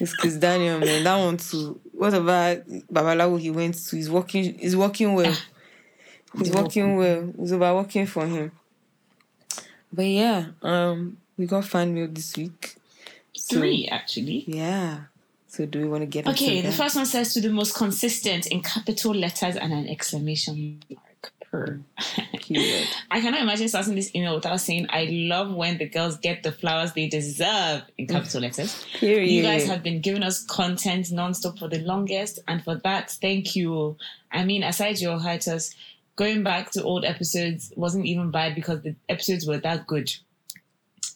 It's 0.00 0.14
Chris 0.16 0.36
Daniel, 0.36 0.78
man. 0.78 1.04
That 1.04 1.16
one 1.16 1.36
too. 1.36 1.80
Whatever 1.96 2.62
Babalawo 2.92 3.38
he 3.40 3.50
went 3.50 3.74
to, 3.74 3.96
he's 3.96 4.10
working. 4.10 4.58
He's 4.58 4.76
working 4.76 5.14
well. 5.14 5.34
He's 6.38 6.50
working 6.50 6.96
well. 6.96 7.32
It's 7.38 7.52
over 7.52 7.74
working 7.74 8.06
for 8.06 8.26
him. 8.26 8.50
But 9.92 10.06
yeah, 10.06 10.46
um, 10.62 11.18
we 11.36 11.46
got 11.46 11.64
fan 11.64 11.94
mail 11.94 12.08
this 12.08 12.36
week. 12.36 12.76
So, 13.32 13.58
Three 13.58 13.86
actually. 13.88 14.44
Yeah. 14.46 14.98
So 15.46 15.66
do 15.66 15.80
we 15.80 15.88
want 15.88 16.02
to 16.02 16.06
get 16.06 16.26
Okay, 16.26 16.62
the 16.62 16.68
that? 16.68 16.74
first 16.76 16.96
one 16.96 17.06
says 17.06 17.32
to 17.34 17.40
the 17.40 17.48
most 17.50 17.76
consistent 17.76 18.46
in 18.48 18.60
capital 18.60 19.14
letters 19.14 19.54
and 19.54 19.72
an 19.72 19.88
exclamation 19.88 20.80
mark 20.90 21.02
Period. 21.54 22.86
I 23.10 23.20
cannot 23.20 23.40
imagine 23.42 23.68
starting 23.68 23.94
this 23.94 24.14
email 24.14 24.34
without 24.34 24.60
saying 24.60 24.86
I 24.90 25.04
love 25.10 25.54
when 25.54 25.78
the 25.78 25.88
girls 25.88 26.16
get 26.18 26.42
the 26.42 26.52
flowers 26.52 26.92
they 26.92 27.08
deserve 27.08 27.82
in 27.96 28.06
capital 28.06 28.42
letters. 28.42 28.84
Period. 28.94 29.30
You 29.30 29.42
guys 29.42 29.66
have 29.66 29.82
been 29.82 30.00
giving 30.00 30.22
us 30.22 30.44
content 30.44 31.06
nonstop 31.06 31.58
for 31.58 31.68
the 31.68 31.80
longest, 31.80 32.40
and 32.48 32.62
for 32.62 32.76
that, 32.76 33.10
thank 33.10 33.56
you. 33.56 33.96
I 34.32 34.44
mean, 34.44 34.62
aside 34.62 35.00
your 35.00 35.18
hiatus, 35.18 35.74
going 36.16 36.42
back 36.42 36.70
to 36.72 36.82
old 36.82 37.04
episodes 37.04 37.72
wasn't 37.76 38.06
even 38.06 38.30
bad 38.30 38.54
because 38.54 38.82
the 38.82 38.94
episodes 39.08 39.46
were 39.46 39.58
that 39.58 39.86
good. 39.86 40.12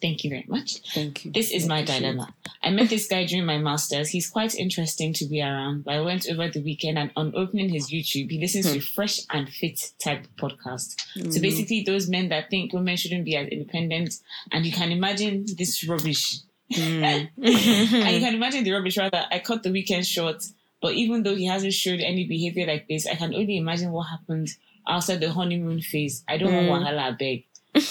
Thank 0.01 0.23
you 0.25 0.31
very 0.31 0.45
much. 0.49 0.79
Thank 0.95 1.25
you. 1.25 1.33
This 1.33 1.51
is 1.51 1.67
my 1.67 1.83
dilemma. 1.83 2.33
I 2.63 2.71
met 2.71 2.89
this 2.89 3.09
guy 3.09 3.25
during 3.25 3.45
my 3.47 3.59
master's. 3.59 4.11
He's 4.11 4.31
quite 4.31 4.55
interesting 4.55 5.13
to 5.15 5.27
be 5.27 5.43
around, 5.43 5.85
but 5.85 5.95
I 5.95 6.01
went 6.01 6.29
over 6.31 6.49
the 6.49 6.61
weekend 6.63 6.99
and 6.99 7.11
on 7.17 7.33
opening 7.35 7.69
his 7.71 7.91
YouTube, 7.91 8.31
he 8.31 8.39
listens 8.39 8.67
Hmm. 8.69 8.75
to 8.75 8.81
fresh 8.81 9.21
and 9.31 9.49
fit 9.49 9.91
type 9.99 10.27
podcast. 10.39 10.95
So 11.33 11.41
basically, 11.41 11.83
those 11.83 12.09
men 12.09 12.29
that 12.29 12.49
think 12.51 12.73
women 12.73 12.97
shouldn't 12.97 13.25
be 13.25 13.35
as 13.37 13.49
independent, 13.49 14.15
and 14.53 14.65
you 14.65 14.73
can 14.73 14.93
imagine 14.93 15.47
this 15.57 15.83
rubbish. 15.89 16.37
Hmm. 16.73 17.03
and 17.05 17.29
you 17.43 18.21
can 18.21 18.35
imagine 18.35 18.63
the 18.65 18.73
rubbish 18.73 18.97
rather. 18.99 19.25
I 19.31 19.39
cut 19.41 19.63
the 19.63 19.73
weekend 19.73 20.07
short, 20.07 20.45
but 20.81 20.95
even 20.95 21.23
though 21.25 21.35
he 21.35 21.47
hasn't 21.47 21.73
showed 21.73 22.01
any 22.01 22.25
behavior 22.27 22.67
like 22.67 22.87
this, 22.89 23.07
I 23.07 23.15
can 23.17 23.35
only 23.35 23.57
imagine 23.57 23.91
what 23.91 24.05
happened 24.09 24.49
outside 24.87 25.21
the 25.21 25.33
honeymoon 25.33 25.81
phase. 25.81 26.23
I 26.29 26.39
don't 26.39 26.53
Mm. 26.53 26.69
want 26.69 26.85
wahala, 26.85 26.99
I 27.01 27.11
beg. 27.13 27.45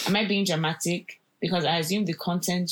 Am 0.07 0.15
I 0.15 0.25
being 0.25 0.45
dramatic? 0.45 1.19
Because 1.39 1.65
I 1.65 1.77
assume 1.77 2.05
the 2.05 2.13
content 2.13 2.71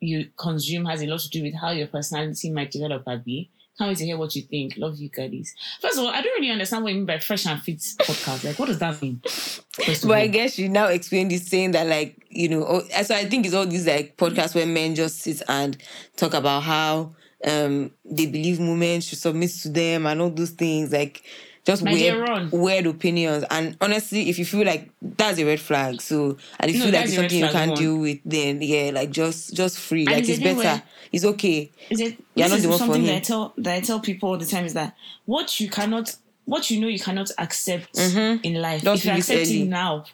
you 0.00 0.28
consume 0.36 0.84
has 0.86 1.02
a 1.02 1.06
lot 1.06 1.20
to 1.20 1.28
do 1.28 1.42
with 1.42 1.54
how 1.54 1.70
your 1.70 1.88
personality 1.88 2.50
might 2.50 2.70
develop, 2.70 3.02
Abby. 3.06 3.50
Can't 3.78 3.90
wait 3.90 3.98
to 3.98 4.04
hear 4.04 4.16
what 4.16 4.34
you 4.34 4.42
think. 4.42 4.76
Love 4.76 4.98
you, 4.98 5.08
girlies. 5.08 5.54
First 5.80 5.98
of 5.98 6.04
all, 6.04 6.10
I 6.10 6.20
don't 6.20 6.34
really 6.40 6.50
understand 6.50 6.82
what 6.82 6.90
you 6.90 6.96
mean 6.96 7.06
by 7.06 7.18
fresh 7.20 7.46
and 7.46 7.62
fit 7.62 7.78
podcast. 7.78 8.44
Like, 8.44 8.58
what 8.58 8.66
does 8.66 8.80
that 8.80 9.00
mean? 9.00 9.20
But 9.22 10.10
I 10.10 10.26
guess 10.26 10.58
you 10.58 10.68
now 10.68 10.86
explain 10.86 11.28
this 11.28 11.46
saying 11.46 11.70
that 11.72 11.86
like 11.86 12.26
you 12.28 12.48
know 12.48 12.64
oh, 12.66 13.02
so 13.02 13.14
I 13.14 13.26
think 13.26 13.46
it's 13.46 13.54
all 13.54 13.66
these 13.66 13.86
like 13.86 14.16
podcasts 14.16 14.54
where 14.54 14.66
men 14.66 14.96
just 14.96 15.20
sit 15.20 15.42
and 15.48 15.76
talk 16.16 16.34
about 16.34 16.64
how 16.64 17.14
um 17.44 17.92
they 18.04 18.26
believe 18.26 18.58
women 18.58 19.00
should 19.00 19.18
submit 19.18 19.50
to 19.50 19.68
them 19.68 20.06
and 20.06 20.20
all 20.20 20.30
those 20.30 20.50
things 20.50 20.90
like 20.92 21.22
just 21.68 21.82
My 21.84 21.92
weird, 21.92 22.50
weird 22.52 22.86
opinions 22.86 23.44
and 23.50 23.76
honestly 23.80 24.28
if 24.30 24.38
you 24.38 24.44
feel 24.46 24.64
like 24.64 24.90
that's 25.02 25.38
a 25.38 25.44
red 25.44 25.60
flag 25.60 26.00
so 26.00 26.36
and 26.58 26.70
if 26.70 26.76
you 26.76 26.82
feel 26.84 26.92
like 26.92 27.04
it's 27.04 27.14
something 27.14 27.38
you 27.38 27.48
can't 27.50 27.76
deal 27.76 27.98
with 27.98 28.18
then 28.24 28.62
yeah 28.62 28.90
like 28.92 29.10
just 29.10 29.54
just 29.54 29.78
free 29.78 30.04
And 30.06 30.12
like 30.12 30.20
it's 30.20 30.28
a 30.30 30.32
it's 30.32 30.42
thing 30.42 30.56
better 30.56 30.68
where- 30.68 30.82
it's 31.12 31.24
okay 31.24 31.70
is 31.90 32.00
it 32.00 32.16
You're 32.34 32.48
not 32.48 32.60
the 32.60 32.68
one 32.68 32.78
for 32.78 32.84
something 32.84 33.02
him. 33.02 33.06
that 33.08 33.16
I 33.16 33.20
tell 33.20 33.52
that 33.58 33.74
I 33.76 33.80
tell 33.80 34.00
people 34.00 34.30
all 34.30 34.38
the 34.38 34.46
time 34.46 34.64
is 34.64 34.74
that 34.74 34.94
what 35.26 35.60
you 35.60 35.68
cannot 35.68 36.16
what 36.46 36.70
you 36.70 36.80
know 36.80 36.88
you 36.88 36.98
cannot 36.98 37.30
accept 37.38 37.98
in 37.98 38.54
life. 38.54 38.80
Mm-hmm. 38.80 38.84
Don't 38.86 38.96
if 38.96 39.04
you 39.04 39.12
accept 39.12 39.48
it 39.50 39.66
now, 39.68 40.04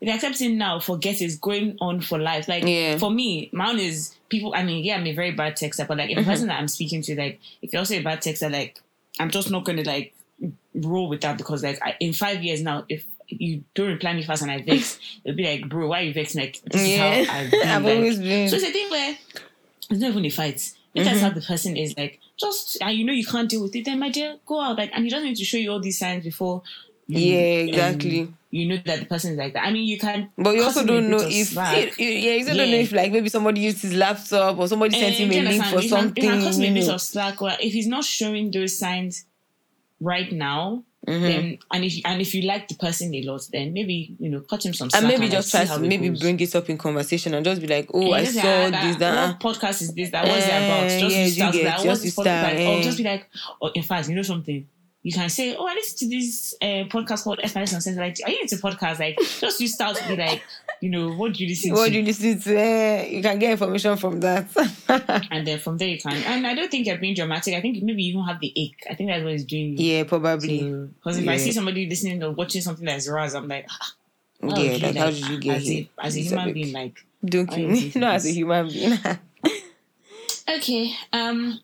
if 0.00 0.08
you 0.08 0.14
accept 0.14 0.40
it 0.40 0.50
now, 0.50 0.78
forget 0.78 1.20
it's 1.20 1.36
going 1.36 1.76
on 1.80 2.00
for 2.00 2.18
life. 2.20 2.46
Like 2.46 2.62
Yeah. 2.64 2.98
for 2.98 3.10
me, 3.10 3.50
mine 3.52 3.80
is 3.80 4.14
people 4.28 4.54
I 4.54 4.62
mean, 4.62 4.84
yeah, 4.84 4.94
I'm 4.96 5.06
a 5.08 5.12
very 5.12 5.32
bad 5.32 5.56
texter, 5.56 5.84
but 5.88 5.98
like 5.98 6.10
Mm-hmm. 6.10 6.18
if 6.20 6.24
the 6.24 6.30
person 6.30 6.46
that 6.48 6.60
I'm 6.60 6.68
speaking 6.68 7.02
to, 7.02 7.16
like 7.16 7.40
if 7.62 7.72
you're 7.72 7.80
also 7.80 7.94
a 7.96 8.02
bad 8.02 8.20
texter, 8.22 8.48
like 8.50 8.80
I'm 9.18 9.30
just 9.30 9.50
not 9.50 9.64
gonna 9.64 9.82
like 9.82 10.14
roll 10.74 11.08
with 11.08 11.20
that 11.22 11.38
because 11.38 11.62
like 11.62 11.78
I, 11.82 11.96
in 12.00 12.12
five 12.12 12.42
years 12.42 12.62
now, 12.62 12.84
if 12.88 13.04
you 13.28 13.64
don't 13.74 13.88
reply 13.88 14.12
me 14.14 14.22
fast 14.22 14.42
and 14.42 14.50
I 14.50 14.62
vex, 14.62 14.98
it'll 15.24 15.36
be 15.36 15.44
like, 15.44 15.68
bro, 15.68 15.88
why 15.88 16.00
you 16.00 16.12
vex? 16.12 16.34
Like 16.34 16.60
this 16.70 16.88
Yeah. 16.88 17.14
is 17.14 17.28
how 17.28 17.38
I've 17.38 17.50
been. 17.50 17.62
I've 17.68 17.84
like- 17.84 17.96
always 17.96 18.18
been. 18.18 18.48
So 18.48 18.56
it's 18.56 18.64
a 18.66 18.72
thing 18.72 18.90
where 18.90 19.16
it's 19.90 20.00
not 20.00 20.10
even 20.10 20.24
a 20.24 20.30
fight. 20.30 20.72
If 20.94 21.04
that's 21.06 21.20
how 21.20 21.30
the 21.30 21.40
person 21.40 21.74
is, 21.74 21.96
like, 21.96 22.20
just 22.38 22.76
and 22.82 22.94
you 22.96 23.04
know 23.06 23.14
you 23.14 23.24
can't 23.24 23.48
deal 23.48 23.62
with 23.62 23.74
it, 23.74 23.86
then 23.86 23.98
my 23.98 24.10
dear, 24.10 24.36
go 24.44 24.60
out. 24.60 24.76
Like, 24.76 24.90
and 24.92 25.04
he 25.04 25.10
doesn't 25.10 25.26
need 25.26 25.36
to 25.36 25.44
show 25.44 25.56
you 25.56 25.70
all 25.72 25.80
these 25.80 25.98
signs 25.98 26.22
before. 26.24 26.62
you, 27.08 27.18
yeah 27.18 27.62
um, 27.62 27.68
exactly 27.68 28.32
you 28.50 28.68
know 28.68 28.76
that 28.84 29.00
the 29.00 29.06
person 29.06 29.32
is 29.32 29.38
like 29.38 29.54
that. 29.54 29.64
I 29.64 29.70
mean, 29.72 29.84
you 29.84 29.98
can, 29.98 30.28
but 30.36 30.54
you 30.54 30.62
also 30.62 30.84
don't 30.84 31.08
know 31.08 31.20
if 31.22 31.48
slack. 31.48 31.98
you- 31.98 32.06
you- 32.06 32.12
yeah 32.18 32.32
you 32.32 32.38
also 32.40 32.54
don't 32.54 32.70
know 32.70 32.76
if 32.76 32.92
like 32.92 33.10
maybe 33.10 33.30
somebody 33.30 33.62
used 33.62 33.80
his 33.80 33.94
laptop 33.94 34.58
or 34.58 34.68
somebody 34.68 34.92
sent 35.00 35.14
Eh, 35.18 35.24
him 35.24 35.30
a 35.46 35.48
link 35.48 35.64
for 35.64 35.80
can- 35.80 35.88
something 35.88 36.24
You 36.24 36.30
can 36.30 36.40
him 36.62 36.76
a 36.76 36.80
bit 36.80 36.88
of 36.90 37.00
slack. 37.00 37.40
Or 37.40 37.50
if 37.58 37.72
he's 37.72 37.86
not 37.86 38.04
showing 38.04 38.50
those 38.50 38.78
signs 38.78 39.24
right 40.02 40.30
now, 40.32 40.84
Mm-hmm. 41.04 41.22
then 41.24 41.58
and 41.72 41.84
if 41.84 41.94
and 42.04 42.20
if 42.20 42.32
you 42.32 42.42
like 42.42 42.68
the 42.68 42.76
person 42.76 43.12
a 43.12 43.22
lot, 43.24 43.42
then 43.52 43.72
maybe 43.72 44.14
you 44.20 44.30
know 44.30 44.38
cut 44.38 44.64
him 44.64 44.72
some 44.72 44.88
and 44.94 45.08
maybe 45.08 45.22
like, 45.22 45.32
just 45.32 45.50
try 45.50 45.64
to 45.64 45.80
maybe 45.80 46.08
goes. 46.10 46.20
bring 46.20 46.38
it 46.38 46.54
up 46.54 46.70
in 46.70 46.78
conversation 46.78 47.34
and 47.34 47.44
just 47.44 47.60
be 47.60 47.66
like, 47.66 47.90
oh, 47.92 48.02
Yeah, 48.10 48.14
I 48.14 48.24
saw 48.24 48.40
ah, 48.44 48.70
this, 48.70 48.96
that. 48.98 49.42
What 49.42 49.56
podcast 49.56 49.82
is 49.82 49.92
this? 49.94 50.10
That 50.10 50.28
what's 50.28 50.46
it 50.46 50.48
about? 50.48 50.84
Eh, 50.84 51.00
Just 51.00 51.16
yeah, 51.16 51.26
start 51.26 51.54
get, 51.54 51.64
like, 51.64 51.74
just 51.74 51.86
what's 51.86 52.02
this 52.02 52.14
podcast 52.14 52.42
like? 52.44 52.54
Or 52.54 52.78
eh. 52.78 52.82
just 52.82 52.98
be 52.98 53.02
like, 53.02 53.28
oh, 53.60 53.70
in 53.74 53.82
fact, 53.82 54.08
you 54.10 54.14
know 54.14 54.22
something. 54.22 54.68
You 55.02 55.12
can 55.12 55.28
say, 55.28 55.56
oh, 55.56 55.66
I 55.66 55.74
listen 55.74 56.08
to 56.08 56.16
this 56.16 56.54
uh, 56.62 56.84
podcast 56.88 57.24
called 57.24 57.40
FNS 57.40 57.84
and 57.88 57.96
Like, 57.96 58.18
are 58.24 58.30
you 58.30 58.38
into 58.40 58.54
podcasts? 58.58 59.00
Like, 59.00 59.18
just 59.40 59.60
you 59.60 59.66
start 59.66 59.96
to 59.96 60.06
be 60.06 60.14
like, 60.14 60.40
you 60.82 60.90
know, 60.90 61.12
what 61.14 61.32
do 61.34 61.44
you 61.44 61.48
listen 61.50 61.72
What 61.72 61.86
to? 61.86 61.90
do 61.92 61.98
you 62.00 62.04
listen 62.04 62.40
to? 62.40 62.56
Eh, 62.56 63.06
you 63.06 63.22
can 63.22 63.38
get 63.38 63.52
information 63.52 63.96
from 63.96 64.18
that. 64.20 64.48
and 65.30 65.46
then 65.46 65.58
from 65.60 65.78
there 65.78 65.88
you 65.88 65.98
can. 66.00 66.12
And 66.14 66.44
I 66.46 66.54
don't 66.54 66.70
think 66.70 66.86
you're 66.86 66.98
being 66.98 67.14
dramatic. 67.14 67.54
I 67.54 67.60
think 67.60 67.82
maybe 67.82 68.02
you 68.02 68.10
even 68.14 68.24
have 68.24 68.40
the 68.40 68.52
ache. 68.56 68.82
I 68.90 68.94
think 68.94 69.08
that's 69.10 69.22
what 69.22 69.32
it's 69.32 69.44
doing. 69.44 69.76
yeah, 69.78 70.02
probably. 70.04 70.58
Because 70.98 71.18
if 71.18 71.28
I 71.28 71.36
see 71.36 71.52
somebody 71.52 71.88
listening 71.88 72.22
or 72.22 72.32
watching 72.32 72.60
something 72.62 72.84
that's 72.84 73.08
Raz, 73.08 73.34
I'm 73.34 73.46
like, 73.46 73.66
ah, 73.70 73.92
yeah, 74.42 74.48
okay, 74.52 74.78
like, 74.80 74.96
how 74.96 75.06
did 75.10 75.28
you 75.28 75.38
get 75.38 75.56
as 75.58 75.68
here? 75.68 75.86
A, 75.98 76.04
as 76.04 76.16
a 76.16 76.20
human 76.20 76.44
like- 76.46 76.54
being, 76.54 76.72
like, 76.72 77.04
Don't 77.24 77.46
kill 77.46 77.68
me. 77.68 77.92
Not 77.96 78.14
as 78.16 78.26
a 78.26 78.32
human 78.32 78.68
being. 78.68 78.98
Okay. 80.48 80.92
Um, 81.12 81.60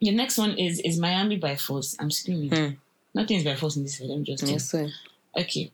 the 0.00 0.12
next 0.12 0.38
one 0.38 0.56
is 0.56 0.78
is 0.80 0.98
Miami 0.98 1.36
by 1.36 1.56
force. 1.56 1.96
I'm 1.98 2.10
screaming. 2.10 2.50
Hmm. 2.50 2.74
Nothing 3.14 3.38
is 3.38 3.44
by 3.44 3.56
force 3.56 3.76
in 3.76 3.82
this. 3.82 4.00
I'm 4.00 4.24
just 4.24 4.46
yes, 4.46 4.74
okay. 5.36 5.72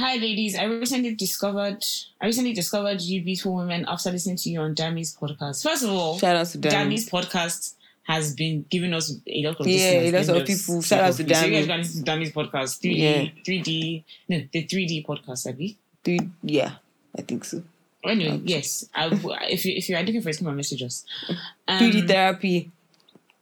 Hi, 0.00 0.16
ladies. 0.16 0.56
I 0.56 0.64
recently 0.64 1.14
discovered 1.14 1.84
I 2.22 2.24
recently 2.24 2.54
discovered 2.54 3.02
you 3.02 3.22
beautiful 3.22 3.54
women 3.54 3.84
after 3.86 4.10
listening 4.10 4.36
to 4.36 4.48
you 4.48 4.60
on 4.60 4.72
Dami's 4.72 5.14
podcast. 5.14 5.62
First 5.62 5.84
of 5.84 5.90
all, 5.90 6.18
Shout 6.18 6.36
out 6.36 6.46
to 6.46 6.56
Dan. 6.56 6.72
Dami's 6.72 7.06
podcast 7.06 7.74
has 8.04 8.34
been 8.34 8.64
giving 8.70 8.94
us 8.94 9.12
a 9.26 9.42
lot 9.42 9.60
of 9.60 9.66
Yeah, 9.66 10.00
a 10.00 10.10
lot 10.10 10.40
of 10.40 10.46
people. 10.46 10.80
Shout 10.80 11.00
out 11.00 11.12
to 11.12 11.22
people. 11.22 11.34
So 11.36 11.44
you 11.44 11.52
guys 11.52 11.66
can 11.66 11.78
listen 11.80 11.98
to 11.98 12.04
Dami's 12.04 12.32
podcast. 12.32 12.80
3D, 12.80 12.96
Yeah. 12.96 13.42
3D, 13.44 14.04
no, 14.30 14.40
the 14.50 14.64
3D 14.64 15.04
podcast, 15.04 15.46
I 15.46 15.52
believe. 15.52 15.76
Three, 16.02 16.20
yeah, 16.44 16.76
I 17.14 17.20
think 17.20 17.44
so. 17.44 17.62
Anyway, 18.02 18.40
yes. 18.44 18.88
I, 18.94 19.10
if 19.50 19.66
you 19.66 19.74
if 19.76 19.86
you 19.90 19.96
are 19.96 20.02
looking 20.02 20.22
for 20.22 20.30
it, 20.30 20.38
come 20.38 20.46
and 20.46 20.56
message 20.56 20.82
us. 20.82 21.04
Um, 21.68 21.78
3D 21.78 22.08
therapy. 22.08 22.70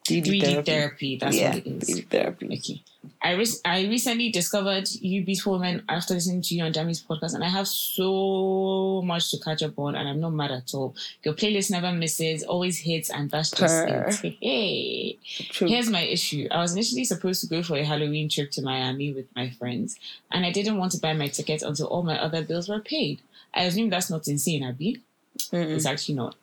3D 0.05 0.67
therapy. 0.67 1.19
That's 1.19 1.37
yeah, 1.37 1.55
what 1.55 1.59
it 1.59 1.67
is. 1.69 2.01
3D 2.01 2.09
therapy. 2.09 2.47
Okay. 2.47 2.83
I 3.21 3.33
re- 3.33 3.47
I 3.65 3.81
recently 3.87 4.31
discovered 4.31 4.89
you 5.01 5.25
beautiful 5.25 5.55
women 5.55 5.83
after 5.89 6.15
listening 6.15 6.43
to 6.43 6.55
you 6.55 6.65
on 6.65 6.73
Dami's 6.73 7.03
podcast, 7.03 7.35
and 7.35 7.43
I 7.43 7.49
have 7.49 7.67
so 7.67 9.03
much 9.05 9.31
to 9.33 9.39
catch 9.41 9.63
up 9.63 9.77
on, 9.79 9.97
and 9.97 10.09
I'm 10.09 10.21
not 10.21 10.31
mad 10.31 10.53
at 10.53 10.73
all. 10.73 10.95
Your 11.25 11.35
playlist 11.35 11.71
never 11.71 11.91
misses, 11.91 12.45
always 12.45 12.79
hits, 12.79 13.11
and 13.11 13.29
that's 13.29 13.51
just 13.51 13.87
Purr. 13.87 14.09
it. 14.23 14.37
Hey. 14.41 15.19
True. 15.51 15.67
Here's 15.67 15.91
my 15.91 16.03
issue. 16.03 16.47
I 16.51 16.59
was 16.59 16.75
initially 16.75 17.05
supposed 17.05 17.41
to 17.41 17.49
go 17.49 17.63
for 17.63 17.77
a 17.77 17.85
Halloween 17.85 18.29
trip 18.29 18.53
to 18.53 18.63
Miami 18.63 19.13
with 19.13 19.27
my 19.35 19.51
friends, 19.51 19.99
and 20.31 20.47
I 20.47 20.53
didn't 20.53 20.77
want 20.79 20.93
to 20.93 21.01
buy 21.01 21.13
my 21.13 21.27
ticket 21.27 21.63
until 21.63 21.87
all 21.87 22.05
my 22.05 22.19
other 22.19 22.45
bills 22.45 22.69
were 22.69 22.81
paid. 22.81 23.21
I 23.53 23.63
assume 23.65 23.91
that's 23.91 24.11
not 24.11 24.29
insane, 24.29 24.63
Abby. 24.63 25.01
Mm-mm. 25.39 25.75
It's 25.75 25.87
actually 25.87 26.15
not. 26.15 26.37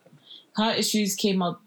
Car 0.54 0.74
issues 0.74 1.14
came 1.14 1.40
up 1.42 1.60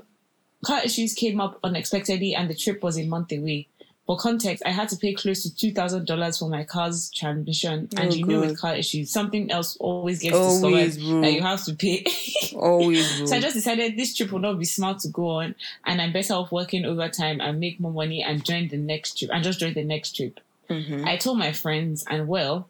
car 0.65 0.81
issues 0.83 1.13
came 1.13 1.39
up 1.39 1.57
unexpectedly 1.63 2.35
and 2.35 2.49
the 2.49 2.55
trip 2.55 2.83
was 2.83 2.97
a 2.97 3.05
month 3.05 3.31
away. 3.31 3.67
For 4.09 4.17
context, 4.17 4.63
I 4.65 4.71
had 4.71 4.89
to 4.89 4.95
pay 4.97 5.13
close 5.13 5.43
to 5.43 5.55
two 5.55 5.71
thousand 5.71 6.07
dollars 6.07 6.39
for 6.39 6.49
my 6.49 6.63
car's 6.63 7.11
transmission, 7.11 7.87
and 7.95 8.11
Oh, 8.11 8.15
you 8.15 8.25
know 8.25 8.39
with 8.39 8.59
car 8.59 8.73
issues, 8.75 9.11
something 9.11 9.51
else 9.51 9.77
always 9.79 10.19
gets 10.19 10.35
Always, 10.35 10.95
discovered 10.95 11.11
bro. 11.11 11.21
that 11.21 11.33
you 11.33 11.41
have 11.43 11.63
to 11.65 11.75
pay. 11.75 12.03
Always, 12.55 13.17
bro. 13.17 13.27
So 13.27 13.35
I 13.35 13.39
just 13.39 13.53
decided 13.53 13.95
this 13.97 14.15
trip 14.17 14.31
will 14.31 14.39
not 14.39 14.57
be 14.57 14.65
smart 14.65 14.97
to 15.01 15.09
go 15.09 15.27
on, 15.41 15.53
and 15.85 16.01
I'm 16.01 16.11
better 16.11 16.33
off 16.33 16.51
working 16.51 16.85
overtime 16.85 17.39
and 17.39 17.59
make 17.59 17.79
more 17.79 17.91
money 17.91 18.23
and 18.23 18.43
join 18.43 18.69
the 18.69 18.77
next 18.77 19.19
trip 19.19 19.29
and 19.31 19.43
just 19.43 19.59
join 19.59 19.75
the 19.75 19.83
next 19.83 20.15
trip. 20.15 20.39
Mhm. 20.71 21.05
I 21.05 21.15
told 21.17 21.37
my 21.37 21.51
friends, 21.51 22.03
and 22.09 22.27
well, 22.27 22.67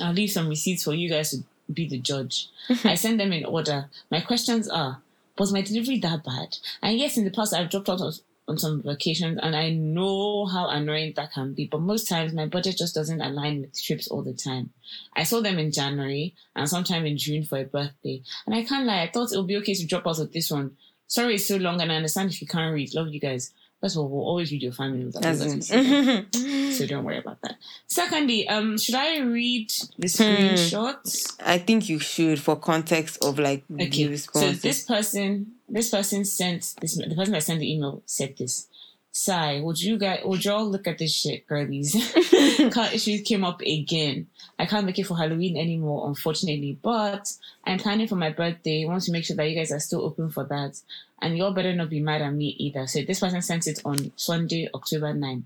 I'll 0.00 0.12
leave 0.12 0.30
some 0.30 0.46
receipts 0.48 0.84
for 0.84 0.94
you 0.94 1.08
guys 1.08 1.30
to 1.32 1.38
be 1.72 1.88
the 1.88 1.98
judge. 1.98 2.46
I 2.84 2.94
send 2.94 3.18
them 3.18 3.32
in 3.32 3.44
order. 3.44 3.90
My 4.12 4.20
questions 4.20 4.68
are: 4.68 5.02
Was 5.38 5.52
my 5.52 5.62
delivery 5.62 5.98
that 5.98 6.22
bad? 6.22 6.58
And 6.80 6.96
yes, 6.98 7.16
in 7.16 7.24
the 7.24 7.32
past 7.32 7.52
I've 7.52 7.68
dropped 7.68 7.88
out 7.88 8.00
of, 8.00 8.20
on 8.48 8.58
some 8.58 8.82
vacations, 8.82 9.38
and 9.42 9.54
I 9.54 9.70
know 9.70 10.46
how 10.46 10.68
annoying 10.68 11.12
that 11.16 11.32
can 11.32 11.54
be. 11.54 11.66
But 11.66 11.80
most 11.80 12.08
times 12.08 12.32
my 12.32 12.46
budget 12.46 12.76
just 12.76 12.94
doesn't 12.94 13.20
align 13.20 13.60
with 13.62 13.80
trips 13.82 14.08
all 14.08 14.22
the 14.22 14.32
time. 14.34 14.70
I 15.14 15.22
saw 15.24 15.40
them 15.40 15.58
in 15.58 15.70
January 15.72 16.34
and 16.56 16.68
sometime 16.68 17.06
in 17.06 17.16
June 17.18 17.44
for 17.44 17.58
a 17.58 17.64
birthday, 17.64 18.22
and 18.46 18.54
I 18.54 18.64
can't 18.64 18.84
lie. 18.86 19.02
I 19.02 19.10
thought 19.12 19.32
it 19.32 19.36
would 19.38 19.46
be 19.46 19.56
okay 19.58 19.74
to 19.74 19.86
drop 19.86 20.06
out 20.06 20.18
of 20.18 20.32
this 20.32 20.50
one. 20.50 20.76
Sorry, 21.06 21.34
it's 21.36 21.46
so 21.46 21.56
long, 21.56 21.80
and 21.80 21.92
I 21.92 21.96
understand 21.96 22.30
if 22.30 22.40
you 22.40 22.48
can't 22.48 22.74
read. 22.74 22.94
Love 22.94 23.08
you 23.08 23.20
guys. 23.20 23.52
First 23.80 23.96
of 23.96 24.02
all, 24.02 24.08
we'll 24.08 24.24
always 24.26 24.52
read 24.52 24.62
your 24.62 24.72
family. 24.72 25.02
notes. 25.04 25.16
As 25.22 25.40
in- 25.70 26.26
So 26.72 26.86
don't 26.86 27.04
worry 27.04 27.18
about 27.18 27.42
that. 27.42 27.56
Secondly, 27.86 28.48
um, 28.48 28.78
should 28.78 28.94
I 28.94 29.18
read 29.18 29.70
the 29.98 30.08
Hmm. 30.08 30.22
screenshots? 30.22 31.34
I 31.44 31.58
think 31.58 31.88
you 31.88 31.98
should 31.98 32.40
for 32.40 32.56
context 32.56 33.22
of 33.24 33.38
like 33.38 33.64
the 33.68 33.86
Okay. 33.86 34.16
So 34.16 34.52
this 34.52 34.84
person, 34.84 35.52
this 35.72 35.90
person 35.90 36.24
sent 36.24 36.74
this. 36.80 36.94
The 36.96 37.14
person 37.14 37.32
that 37.32 37.42
sent 37.42 37.60
the 37.60 37.72
email 37.72 38.02
said 38.06 38.36
this. 38.36 38.68
Sigh, 39.14 39.60
would 39.60 39.80
you 39.80 39.98
guys, 39.98 40.20
would 40.24 40.42
y'all 40.42 40.64
look 40.64 40.86
at 40.86 40.96
this 40.96 41.14
shit, 41.14 41.46
girlies? 41.46 41.92
Car 42.72 42.88
issues 42.94 43.20
came 43.22 43.44
up 43.44 43.60
again. 43.60 44.26
I 44.58 44.64
can't 44.64 44.86
make 44.86 44.98
it 44.98 45.06
for 45.06 45.18
Halloween 45.18 45.58
anymore, 45.58 46.08
unfortunately, 46.08 46.78
but 46.80 47.30
I'm 47.64 47.78
planning 47.78 48.08
for 48.08 48.16
my 48.16 48.30
birthday. 48.30 48.84
I 48.84 48.88
want 48.88 49.02
to 49.02 49.12
make 49.12 49.26
sure 49.26 49.36
that 49.36 49.50
you 49.50 49.56
guys 49.56 49.70
are 49.70 49.80
still 49.80 50.02
open 50.02 50.30
for 50.30 50.44
that. 50.44 50.80
And 51.20 51.36
y'all 51.36 51.52
better 51.52 51.74
not 51.74 51.90
be 51.90 52.00
mad 52.00 52.22
at 52.22 52.32
me 52.32 52.56
either. 52.58 52.86
So 52.86 53.02
this 53.02 53.20
person 53.20 53.42
sent 53.42 53.66
it 53.66 53.82
on 53.84 54.12
Sunday, 54.16 54.70
October 54.74 55.12
9. 55.12 55.44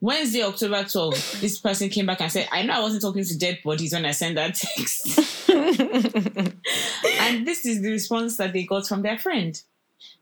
Wednesday, 0.00 0.44
October 0.44 0.84
12, 0.84 1.12
this 1.40 1.58
person 1.58 1.88
came 1.88 2.06
back 2.06 2.20
and 2.20 2.30
said, 2.30 2.48
I 2.52 2.62
know 2.62 2.74
I 2.74 2.80
wasn't 2.80 3.02
talking 3.02 3.24
to 3.24 3.38
dead 3.38 3.58
bodies 3.64 3.92
when 3.92 4.04
I 4.06 4.12
sent 4.12 4.36
that 4.36 4.54
text. 4.54 5.18
and 7.28 7.46
this 7.46 7.66
is 7.66 7.82
the 7.82 7.90
response 7.90 8.36
that 8.36 8.52
they 8.52 8.64
got 8.64 8.86
from 8.86 9.02
their 9.02 9.18
friend. 9.18 9.60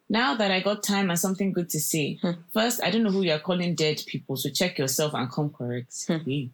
Now 0.08 0.36
that 0.36 0.50
I 0.50 0.60
got 0.60 0.82
time 0.82 1.10
and 1.10 1.18
something 1.18 1.52
good 1.52 1.68
to 1.70 1.80
say, 1.80 2.18
hmm. 2.22 2.32
first, 2.52 2.82
I 2.82 2.90
don't 2.90 3.02
know 3.02 3.10
who 3.10 3.22
you're 3.22 3.38
calling 3.38 3.74
dead 3.74 4.02
people, 4.06 4.36
so 4.36 4.50
check 4.50 4.78
yourself 4.78 5.14
and 5.14 5.30
come 5.30 5.50
correct. 5.50 6.04
Hmm. 6.06 6.18
Hey. 6.18 6.50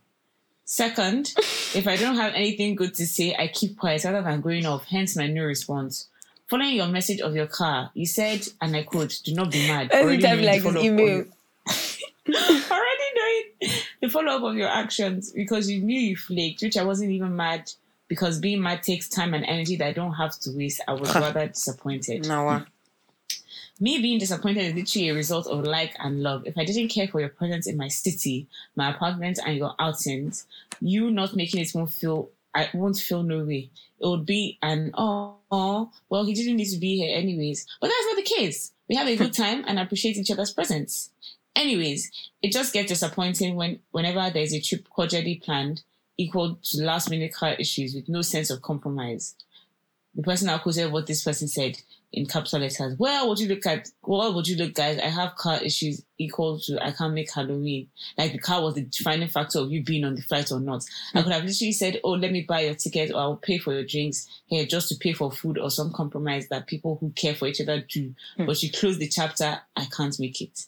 Second, 0.64 1.34
if 1.74 1.86
I 1.86 1.96
don't 1.96 2.16
have 2.16 2.32
anything 2.34 2.74
good 2.74 2.94
to 2.94 3.06
say, 3.06 3.34
I 3.38 3.48
keep 3.48 3.78
quiet 3.78 4.04
rather 4.04 4.22
than 4.22 4.40
going 4.40 4.64
off, 4.64 4.86
hence 4.86 5.16
my 5.16 5.26
no 5.26 5.44
response. 5.44 6.08
Following 6.48 6.76
your 6.76 6.86
message 6.86 7.20
of 7.20 7.34
your 7.34 7.46
car, 7.46 7.90
you 7.94 8.06
said, 8.06 8.46
and 8.60 8.76
I 8.76 8.82
quote, 8.82 9.20
do 9.24 9.34
not 9.34 9.50
be 9.50 9.66
mad. 9.66 9.90
Every 9.90 10.18
time 10.18 10.42
like 10.42 10.62
the 10.62 10.80
email. 10.80 11.24
already 12.28 13.08
knowing 13.16 13.72
the 14.00 14.08
follow 14.08 14.36
up 14.36 14.42
of 14.42 14.54
your 14.54 14.68
actions 14.68 15.32
because 15.32 15.70
you 15.70 15.82
knew 15.82 15.98
you 15.98 16.16
flaked, 16.16 16.62
which 16.62 16.76
I 16.76 16.84
wasn't 16.84 17.10
even 17.10 17.36
mad 17.36 17.70
because 18.12 18.38
being 18.38 18.60
mad 18.60 18.82
takes 18.82 19.08
time 19.08 19.32
and 19.32 19.42
energy 19.46 19.74
that 19.74 19.86
I 19.86 19.92
don't 19.94 20.12
have 20.12 20.38
to 20.40 20.50
waste. 20.50 20.82
I 20.86 20.92
was 20.92 21.14
rather 21.14 21.46
disappointed. 21.46 22.28
Now, 22.28 22.46
uh, 22.46 22.64
Me 23.80 24.02
being 24.02 24.18
disappointed 24.18 24.64
is 24.64 24.74
literally 24.74 25.08
a 25.08 25.14
result 25.14 25.46
of 25.46 25.64
like 25.64 25.96
and 25.98 26.22
love. 26.22 26.42
If 26.44 26.58
I 26.58 26.66
didn't 26.66 26.88
care 26.88 27.08
for 27.08 27.20
your 27.20 27.30
presence 27.30 27.66
in 27.66 27.78
my 27.78 27.88
city, 27.88 28.48
my 28.76 28.90
apartment, 28.90 29.38
and 29.46 29.56
your 29.56 29.74
outings, 29.78 30.46
you 30.82 31.10
not 31.10 31.34
making 31.34 31.62
it 31.62 31.70
won't 31.74 31.90
feel 31.90 32.28
I 32.54 32.68
won't 32.74 32.98
feel 32.98 33.22
no 33.22 33.44
way. 33.44 33.70
It 33.98 34.06
would 34.06 34.26
be 34.26 34.58
an 34.60 34.90
oh, 34.92 35.36
oh 35.50 35.90
well 36.10 36.26
he 36.26 36.34
didn't 36.34 36.56
need 36.56 36.68
to 36.68 36.78
be 36.78 36.98
here 36.98 37.16
anyways. 37.16 37.66
But 37.80 37.86
that's 37.86 38.06
not 38.08 38.16
the 38.16 38.34
case. 38.36 38.72
We 38.90 38.96
have 38.96 39.08
a 39.08 39.16
good 39.16 39.32
time 39.42 39.64
and 39.66 39.78
appreciate 39.78 40.18
each 40.18 40.30
other's 40.30 40.52
presence. 40.52 41.08
Anyways, 41.56 42.10
it 42.42 42.52
just 42.52 42.74
gets 42.74 42.88
disappointing 42.90 43.54
when 43.54 43.78
whenever 43.90 44.28
there's 44.28 44.52
a 44.52 44.60
trip 44.60 44.86
cordially 44.90 45.36
planned, 45.36 45.82
equal 46.18 46.58
to 46.62 46.82
last 46.82 47.10
minute 47.10 47.34
car 47.34 47.54
issues 47.54 47.94
with 47.94 48.08
no 48.08 48.22
sense 48.22 48.50
of 48.50 48.62
compromise. 48.62 49.34
The 50.14 50.22
person 50.22 50.48
now 50.48 50.58
quoted 50.58 50.92
what 50.92 51.06
this 51.06 51.24
person 51.24 51.48
said 51.48 51.78
in 52.12 52.26
capital 52.26 52.60
letters. 52.60 52.98
Well, 52.98 53.28
would 53.28 53.38
you 53.38 53.48
look 53.48 53.64
at 53.64 53.88
well, 54.02 54.34
would 54.34 54.46
you 54.46 54.56
look, 54.56 54.74
guys? 54.74 54.98
I 54.98 55.08
have 55.08 55.36
car 55.36 55.58
issues 55.62 56.02
equal 56.18 56.60
to 56.60 56.78
I 56.84 56.92
can't 56.92 57.14
make 57.14 57.32
Halloween. 57.32 57.88
Like 58.18 58.32
the 58.32 58.38
car 58.38 58.62
was 58.62 58.74
the 58.74 58.82
defining 58.82 59.28
factor 59.28 59.60
of 59.60 59.72
you 59.72 59.82
being 59.82 60.04
on 60.04 60.14
the 60.14 60.22
flight 60.22 60.52
or 60.52 60.60
not. 60.60 60.84
I 61.14 61.22
could 61.22 61.32
have 61.32 61.44
literally 61.44 61.72
said, 61.72 62.00
Oh, 62.04 62.10
let 62.10 62.30
me 62.30 62.42
buy 62.42 62.60
your 62.60 62.74
ticket 62.74 63.12
or 63.12 63.20
I'll 63.20 63.36
pay 63.36 63.58
for 63.58 63.72
your 63.72 63.84
drinks 63.84 64.28
here 64.46 64.66
just 64.66 64.90
to 64.90 64.96
pay 64.96 65.14
for 65.14 65.32
food 65.32 65.58
or 65.58 65.70
some 65.70 65.92
compromise 65.92 66.48
that 66.48 66.66
people 66.66 66.98
who 67.00 67.10
care 67.10 67.34
for 67.34 67.48
each 67.48 67.60
other 67.60 67.80
do. 67.80 68.14
Hmm. 68.36 68.46
But 68.46 68.62
you 68.62 68.70
close 68.70 68.98
the 68.98 69.08
chapter, 69.08 69.60
I 69.74 69.86
can't 69.86 70.18
make 70.20 70.42
it. 70.42 70.66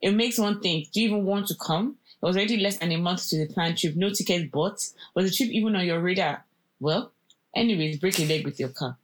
It 0.00 0.10
makes 0.12 0.38
one 0.38 0.60
think, 0.60 0.90
do 0.90 1.00
you 1.00 1.08
even 1.08 1.24
want 1.24 1.46
to 1.48 1.54
come? 1.54 1.96
It 2.22 2.26
was 2.26 2.36
already 2.36 2.58
less 2.58 2.78
than 2.78 2.92
a 2.92 2.98
month 2.98 3.28
to 3.30 3.38
the 3.38 3.52
planned 3.52 3.78
trip, 3.78 3.96
no 3.96 4.10
tickets 4.10 4.48
bought. 4.50 4.80
Was 5.14 5.28
the 5.30 5.36
trip 5.36 5.48
even 5.50 5.74
on 5.74 5.84
your 5.84 6.00
radar? 6.00 6.44
Well, 6.78 7.12
anyways, 7.56 7.98
break 7.98 8.18
a 8.20 8.24
leg 8.24 8.44
with 8.44 8.60
your 8.60 8.68
car. 8.68 8.96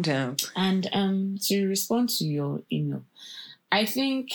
damn. 0.00 0.36
And 0.54 0.88
um, 0.92 1.36
to 1.46 1.66
respond 1.66 2.10
to 2.10 2.24
your 2.24 2.62
email, 2.70 3.04
I 3.70 3.86
think 3.86 4.30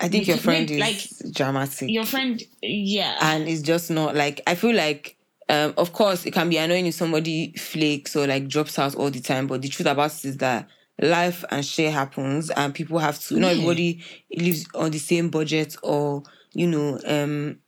I 0.00 0.08
think 0.08 0.28
You 0.28 0.34
your 0.34 0.40
friend 0.42 0.70
is 0.70 0.78
like, 0.78 1.32
dramatic. 1.34 1.90
your 1.90 2.04
friend, 2.04 2.40
yeah, 2.62 3.16
and 3.20 3.48
it's 3.48 3.62
just 3.62 3.90
not 3.90 4.14
like 4.14 4.40
I 4.46 4.54
feel 4.54 4.74
like 4.76 5.16
um 5.48 5.74
of 5.76 5.92
course 5.92 6.24
it 6.26 6.32
can 6.32 6.48
be 6.50 6.56
annoying 6.58 6.86
if 6.86 6.94
somebody 6.94 7.52
flakes 7.54 8.14
or 8.14 8.26
like 8.28 8.46
drops 8.48 8.78
out 8.78 8.94
all 8.94 9.10
the 9.10 9.20
time, 9.20 9.46
but 9.48 9.60
the 9.62 9.68
truth 9.68 9.88
about 9.88 10.14
it 10.16 10.24
is 10.24 10.36
that 10.36 10.68
life 11.00 11.44
and 11.50 11.64
share 11.64 11.90
happens 11.90 12.50
and 12.50 12.74
people 12.74 12.98
have 12.98 13.18
to 13.20 13.38
not 13.40 13.48
Yeah. 13.48 13.52
everybody 13.54 14.04
lives 14.36 14.66
on 14.74 14.90
the 14.92 14.98
same 14.98 15.30
budget 15.30 15.76
or 15.82 16.22
you 16.52 16.66
know 16.66 16.98
um 17.06 17.58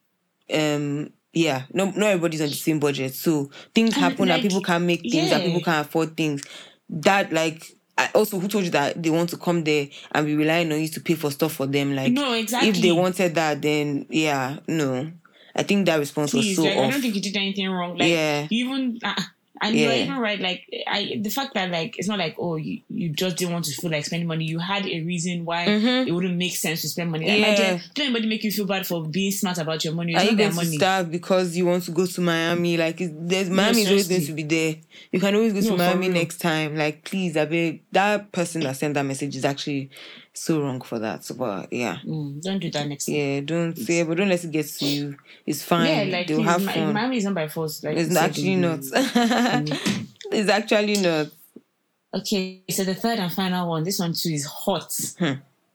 um 0.53 1.11
yeah 1.33 1.63
no 1.73 1.87
not 1.87 2.03
everybody's 2.11 2.41
on 2.41 2.49
the 2.49 2.55
same 2.55 2.81
budget 2.81 3.15
so 3.15 3.51
things 3.75 3.95
And, 3.95 4.03
happen 4.05 4.29
like, 4.29 4.41
and 4.41 4.43
people 4.43 4.63
can't 4.63 4.85
make 4.85 5.03
things 5.03 5.31
and 5.31 5.43
yeah. 5.43 5.47
people 5.47 5.61
can't 5.61 5.87
afford 5.87 6.17
things 6.17 6.43
that 6.89 7.33
like 7.33 7.77
I 7.97 8.09
also 8.15 8.39
who 8.39 8.49
told 8.49 8.65
you 8.65 8.71
that 8.71 9.01
they 9.03 9.11
want 9.11 9.29
to 9.31 9.37
come 9.37 9.63
there 9.63 9.89
and 10.13 10.27
be 10.27 10.35
relying 10.35 10.73
on 10.73 10.81
you 10.81 10.89
to 10.89 11.01
pay 11.01 11.15
for 11.15 11.31
stuff 11.31 11.53
for 11.53 11.67
them 11.67 11.95
like 11.95 12.13
No, 12.13 12.33
exactly. 12.33 12.71
if 12.71 12.81
they 12.81 12.93
wanted 12.93 13.35
that 13.35 13.61
then 13.63 14.07
yeah 14.11 14.59
no 14.67 15.11
i 15.55 15.63
think 15.63 15.87
that 15.87 15.99
response 15.99 16.31
please, 16.33 16.57
was 16.59 16.67
so 16.67 16.75
like, 16.75 16.89
I 16.89 16.91
don't 16.91 17.01
think 17.03 17.15
you 17.15 17.21
did 17.21 17.37
anything 17.37 17.69
wrong. 17.71 17.97
Like, 17.99 18.09
Yeah. 18.09 18.47
even. 18.51 18.99
Uh, 19.05 19.15
and 19.63 19.77
you're 19.77 19.93
even 19.93 20.17
right, 20.19 20.41
like 20.41 20.65
I, 20.87 21.19
the 21.21 21.31
fact 21.31 21.55
that 21.55 21.71
like 21.71 21.99
it's 21.99 22.09
not 22.09 22.19
like 22.19 22.37
oh 22.39 22.57
you, 22.57 22.81
you 22.89 23.11
just 23.11 23.37
didn't 23.37 23.53
want 23.53 23.67
to 23.67 23.73
feel 23.73 23.91
like 23.91 24.05
spending 24.05 24.27
money. 24.27 24.45
You 24.45 24.59
had 24.59 24.87
a 24.87 25.03
reason 25.03 25.45
why 25.45 25.65
it 25.65 26.13
wouldn't 26.13 26.37
make 26.37 26.57
sense 26.57 26.83
to 26.83 26.89
spend 26.89 27.11
money. 27.11 27.27
Like, 27.27 27.51
Mm-hmm. 27.51 27.63
Yeah. 27.63 27.79
Don't 27.95 28.07
anybody 28.07 28.27
make 28.29 28.45
you 28.45 28.51
feel 28.53 28.67
bad 28.67 28.87
for 28.87 29.05
being 29.07 29.33
smart 29.33 29.59
about 29.59 29.85
your 29.85 29.93
money. 29.95 30.15
It's 30.15 30.23
are 30.23 30.31
you 30.31 30.37
going 30.37 30.53
to 30.53 30.65
starve 30.67 31.11
because 31.11 31.57
you 31.57 31.67
want 31.67 31.85
to 31.85 31.91
go 31.91 32.07
to 32.07 32.21
Miami? 32.21 32.77
Like, 32.77 32.99
there's 33.01 33.51
Miami 33.51 33.83
is 33.83 33.89
always 33.89 34.09
going 34.09 34.25
to 34.27 34.33
be 34.33 34.43
there. 34.45 34.77
You 35.11 35.21
can 35.21 35.35
always 35.35 35.53
go 35.53 35.61
No, 35.61 35.71
to 35.71 35.77
Miami 35.77 36.09
next 36.09 36.39
time. 36.39 36.77
Like, 36.77 37.05
please, 37.05 37.37
I 37.37 37.45
beg. 37.45 37.83
That 37.93 38.33
person 38.33 38.63
that 38.63 38.77
sent 38.77 38.95
that 38.95 39.05
message 39.05 39.37
is 39.37 39.45
actually 39.45 39.91
so 40.35 40.61
wrong 40.63 40.81
for 40.81 40.99
that. 41.01 41.29
But 41.37 41.73
yeah, 41.73 41.99
Mm, 42.07 42.41
don't 42.43 42.59
do 42.61 42.71
that 42.71 42.87
next 42.89 43.07
time. 43.07 43.15
yeah, 43.15 43.41
don't 43.41 43.77
say, 43.77 44.03
but 44.05 44.17
don't 44.17 44.29
let 44.29 44.43
it 44.45 44.51
get 44.51 44.67
to 44.67 44.87
you. 44.87 45.17
It's 45.47 45.63
fine. 45.63 45.87
Yeah, 46.09 46.17
like 46.19 46.27
They'll 46.29 46.43
have 46.43 46.63
Ma- 46.63 46.73
fun. 46.73 46.93
Miami 46.95 47.17
is 47.19 47.25
not 47.25 47.35
by 47.35 47.49
force. 47.49 47.83
Like 47.83 47.97
it's 47.97 48.17
actually 48.17 48.57
not. 48.57 48.81
it's 50.33 50.49
actually 50.51 50.97
not. 51.01 51.29
Okay, 52.13 52.63
so 52.71 52.83
the 52.85 52.95
third 52.95 53.19
and 53.21 53.33
final 53.33 53.69
one, 53.69 53.85
this 53.85 53.99
one 54.01 54.13
too 54.15 54.31
is 54.31 54.45
hot. 54.45 54.93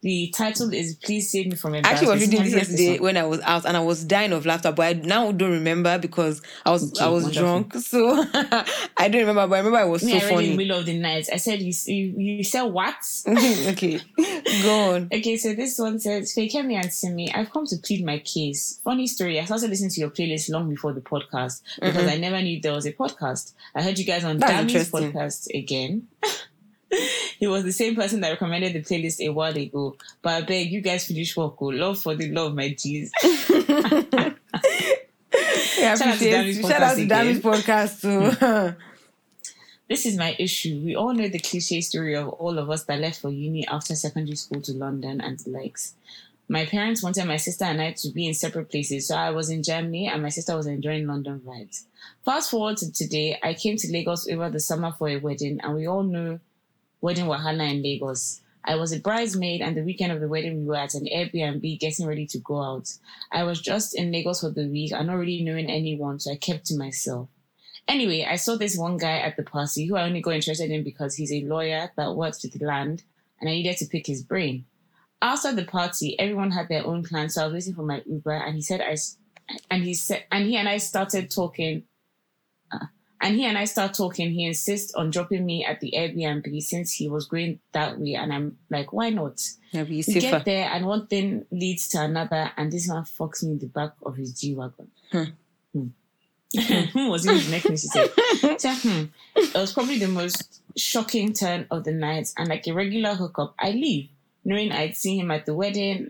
The 0.05 0.31
title 0.37 0.71
is 0.71 0.93
"Please 1.03 1.31
Save 1.31 1.47
Me 1.47 1.55
from 1.55 1.71
Hmm. 1.73 1.77
I 1.83 1.89
actually 1.89 2.09
was 2.09 2.21
reading 2.21 2.43
this 2.43 2.53
yesterday 2.53 2.99
when 2.99 3.17
I 3.17 3.23
was 3.25 3.41
out 3.41 3.65
and 3.65 3.75
I 3.75 3.79
was 3.79 4.03
dying 4.03 4.33
of 4.33 4.45
laughter, 4.45 4.71
but 4.71 4.83
I 4.85 4.93
now 4.93 5.31
don't 5.31 5.49
remember 5.51 5.97
because 5.97 6.43
I 6.63 6.69
was 6.69 6.91
Okay, 6.93 7.03
I 7.03 7.07
was 7.09 7.23
wonderful. 7.23 7.43
drunk, 7.43 7.73
so 7.91 8.23
I 8.97 9.07
don't 9.09 9.21
remember. 9.21 9.47
But 9.47 9.55
I 9.55 9.57
remember 9.65 9.79
it 9.79 9.89
was 9.89 10.03
Me, 10.03 10.19
so 10.19 10.27
I 10.27 10.29
read 10.29 10.37
it 10.39 10.43
in 10.43 10.51
the 10.51 10.57
middle 10.57 10.77
of 10.79 10.85
the 10.85 10.99
night. 10.99 11.27
I 11.33 11.37
said, 11.37 11.59
"You 11.59 11.73
you, 11.87 12.13
you 12.35 12.43
said 12.43 12.61
what?" 12.65 12.93
okay, 13.27 13.99
go 14.61 14.93
on. 14.93 15.09
Okay, 15.11 15.37
so 15.37 15.55
this 15.55 15.79
one 15.79 15.99
says, 15.99 16.35
Fakemi 16.35 16.75
and 16.75 16.93
Simi, 16.93 17.33
I've 17.33 17.49
come 17.51 17.65
to 17.65 17.77
plead 17.77 18.05
my 18.05 18.19
case. 18.19 18.79
Funny 18.83 19.07
story, 19.07 19.39
I 19.39 19.45
started 19.45 19.71
listening 19.71 19.89
to 19.89 19.99
your 20.01 20.11
playlist 20.11 20.51
long 20.51 20.69
before 20.69 20.93
the 20.93 21.01
podcast 21.01 21.63
because 21.81 22.07
I 22.07 22.17
never 22.17 22.39
knew 22.43 22.61
there 22.61 22.73
was 22.73 22.85
a 22.85 22.93
podcast. 22.93 23.53
I 23.73 23.81
heard 23.81 23.97
you 23.97 24.05
guys 24.05 24.23
on 24.23 24.39
Mm-hmm. 24.39 24.59
Interesting. 24.69 25.11
podcast 25.13 25.47
again. 25.51 26.07
he 27.39 27.47
was 27.47 27.63
the 27.63 27.71
same 27.71 27.95
person 27.95 28.21
that 28.21 28.29
recommended 28.29 28.73
the 28.73 28.81
playlist 28.81 29.19
a 29.25 29.29
while 29.29 29.55
ago. 29.55 29.95
But 30.21 30.33
I 30.33 30.41
beg 30.45 30.71
you 30.71 30.81
guys 30.81 31.05
finish 31.07 31.35
work. 31.35 31.55
Oh, 31.61 31.65
love 31.65 31.99
for 31.99 32.15
the 32.15 32.29
love, 32.31 32.53
my 32.55 32.69
G's. 32.69 33.11
Yeah, 35.77 35.95
Shout 35.95 36.07
out 36.07 36.15
appreciate- 36.15 36.31
Dammy's 36.31 36.61
shout 36.61 36.81
out 36.81 36.95
to 36.95 37.05
podcast 37.05 37.41
podcast 37.41 38.01
too. 38.01 38.45
Hmm. 38.45 38.79
this 39.89 40.05
is 40.05 40.17
my 40.17 40.35
issue. 40.39 40.81
We 40.83 40.95
all 40.95 41.13
know 41.13 41.27
the 41.27 41.39
cliche 41.39 41.81
story 41.81 42.15
of 42.15 42.29
all 42.29 42.57
of 42.57 42.69
us 42.69 42.85
that 42.85 42.99
left 42.99 43.19
for 43.21 43.29
uni 43.29 43.67
after 43.67 43.95
secondary 43.95 44.37
school 44.37 44.61
to 44.61 44.71
London 44.73 45.21
and 45.21 45.37
the 45.39 45.49
likes. 45.49 45.93
My 46.47 46.65
parents 46.65 47.03
wanted 47.03 47.25
my 47.25 47.37
sister 47.37 47.65
and 47.65 47.81
I 47.81 47.91
to 47.93 48.09
be 48.09 48.27
in 48.27 48.33
separate 48.33 48.69
places, 48.69 49.07
so 49.07 49.15
I 49.15 49.31
was 49.31 49.49
in 49.49 49.63
Germany 49.63 50.07
and 50.07 50.21
my 50.21 50.29
sister 50.29 50.55
was 50.55 50.67
enjoying 50.67 51.07
London 51.07 51.41
vibes. 51.45 51.83
Fast 52.23 52.51
forward 52.51 52.77
to 52.77 52.91
today, 52.91 53.39
I 53.43 53.53
came 53.55 53.77
to 53.77 53.91
Lagos 53.91 54.29
over 54.29 54.49
the 54.49 54.59
summer 54.59 54.93
for 54.97 55.09
a 55.09 55.17
wedding, 55.17 55.59
and 55.61 55.75
we 55.75 55.87
all 55.87 56.03
know 56.03 56.39
wedding 57.05 57.25
wahala 57.27 57.69
in 57.69 57.83
Lagos. 57.83 58.41
I 58.63 58.77
was 58.77 58.91
a 58.91 58.99
bridesmaid, 58.99 59.61
and 59.61 59.77
the 59.77 59.83
weekend 59.83 60.11
of 60.11 60.21
the 60.21 60.27
wedding, 60.27 60.61
we 60.61 60.65
were 60.65 60.75
at 60.75 60.95
an 60.95 61.05
Airbnb 61.05 61.79
getting 61.79 62.07
ready 62.07 62.25
to 62.25 62.39
go 62.39 62.59
out. 62.59 62.91
I 63.31 63.43
was 63.43 63.61
just 63.61 63.95
in 63.95 64.11
Lagos 64.11 64.41
for 64.41 64.49
the 64.49 64.67
week 64.67 64.91
and 64.91 65.05
not 65.05 65.19
really 65.19 65.43
knowing 65.43 65.69
anyone, 65.69 66.19
so 66.19 66.31
I 66.31 66.35
kept 66.35 66.65
to 66.65 66.75
myself. 66.75 67.29
Anyway, 67.87 68.25
I 68.27 68.37
saw 68.37 68.55
this 68.55 68.75
one 68.75 68.97
guy 68.97 69.19
at 69.19 69.37
the 69.37 69.43
party 69.43 69.85
who 69.85 69.95
I 69.95 70.05
only 70.05 70.19
got 70.19 70.33
interested 70.33 70.71
in 70.71 70.83
because 70.83 71.13
he's 71.13 71.31
a 71.31 71.43
lawyer 71.43 71.91
that 71.95 72.15
works 72.15 72.41
with 72.41 72.59
land, 72.59 73.03
and 73.39 73.47
I 73.47 73.53
needed 73.53 73.77
to 73.77 73.85
pick 73.85 74.07
his 74.07 74.23
brain. 74.23 74.65
After 75.21 75.53
the 75.53 75.65
party, 75.65 76.19
everyone 76.19 76.49
had 76.49 76.69
their 76.69 76.87
own 76.87 77.03
plan, 77.03 77.29
so 77.29 77.43
I 77.43 77.45
was 77.45 77.53
waiting 77.53 77.75
for 77.75 77.83
my 77.83 78.01
Uber, 78.07 78.33
and 78.33 78.55
he 78.55 78.63
said 78.63 78.81
I, 78.81 78.97
and 79.69 79.83
he 79.83 79.93
said, 79.93 80.23
and 80.31 80.47
he 80.47 80.57
and 80.57 80.67
I 80.67 80.77
started 80.77 81.29
talking. 81.29 81.83
And 83.21 83.35
he 83.35 83.45
and 83.45 83.57
I 83.57 83.65
start 83.65 83.93
talking. 83.93 84.31
He 84.31 84.45
insists 84.45 84.93
on 84.93 85.09
dropping 85.09 85.45
me 85.45 85.65
at 85.65 85.79
the 85.79 85.93
Airbnb 85.95 86.61
since 86.61 86.93
he 86.93 87.07
was 87.07 87.27
going 87.27 87.59
that 87.71 87.99
way, 87.99 88.15
and 88.15 88.33
I'm 88.33 88.57
like, 88.69 88.93
why 88.93 89.09
not? 89.09 89.41
We 89.73 90.03
get 90.03 90.45
there, 90.45 90.69
and 90.69 90.85
one 90.85 91.07
thing 91.07 91.45
leads 91.51 91.87
to 91.89 92.01
another, 92.01 92.51
and 92.57 92.71
this 92.71 92.87
man 92.87 93.03
fucks 93.03 93.43
me 93.43 93.51
in 93.51 93.59
the 93.59 93.67
back 93.67 93.91
of 94.05 94.15
his 94.15 94.39
G 94.39 94.53
wagon. 94.55 94.91
Hmm. 95.11 95.23
Hmm 95.73 95.87
was 96.95 97.25
in 97.25 97.35
his 97.35 97.51
neck, 97.51 97.63
she 97.63 97.77
said. 97.77 98.09
So, 98.59 98.73
hmm. 98.73 99.05
It 99.35 99.53
was 99.53 99.73
probably 99.73 99.99
the 99.99 100.07
most 100.07 100.61
shocking 100.77 101.33
turn 101.33 101.67
of 101.71 101.83
the 101.83 101.91
night, 101.91 102.29
and 102.37 102.49
like 102.49 102.67
a 102.67 102.73
regular 102.73 103.15
hookup, 103.15 103.55
I 103.59 103.71
leave, 103.71 104.09
knowing 104.43 104.71
I'd 104.71 104.95
seen 104.95 105.19
him 105.19 105.31
at 105.31 105.45
the 105.45 105.53
wedding. 105.53 106.09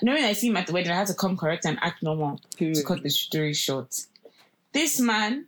Knowing 0.00 0.24
I'd 0.24 0.36
seen 0.38 0.52
him 0.52 0.56
at 0.56 0.66
the 0.66 0.72
wedding, 0.72 0.92
I 0.92 0.96
had 0.96 1.08
to 1.08 1.14
come 1.14 1.36
correct 1.36 1.66
and 1.66 1.78
act 1.82 2.02
normal 2.02 2.40
to 2.56 2.82
cut 2.82 3.02
the 3.02 3.10
story 3.10 3.52
short. 3.52 3.94
This 4.72 4.98
man 4.98 5.46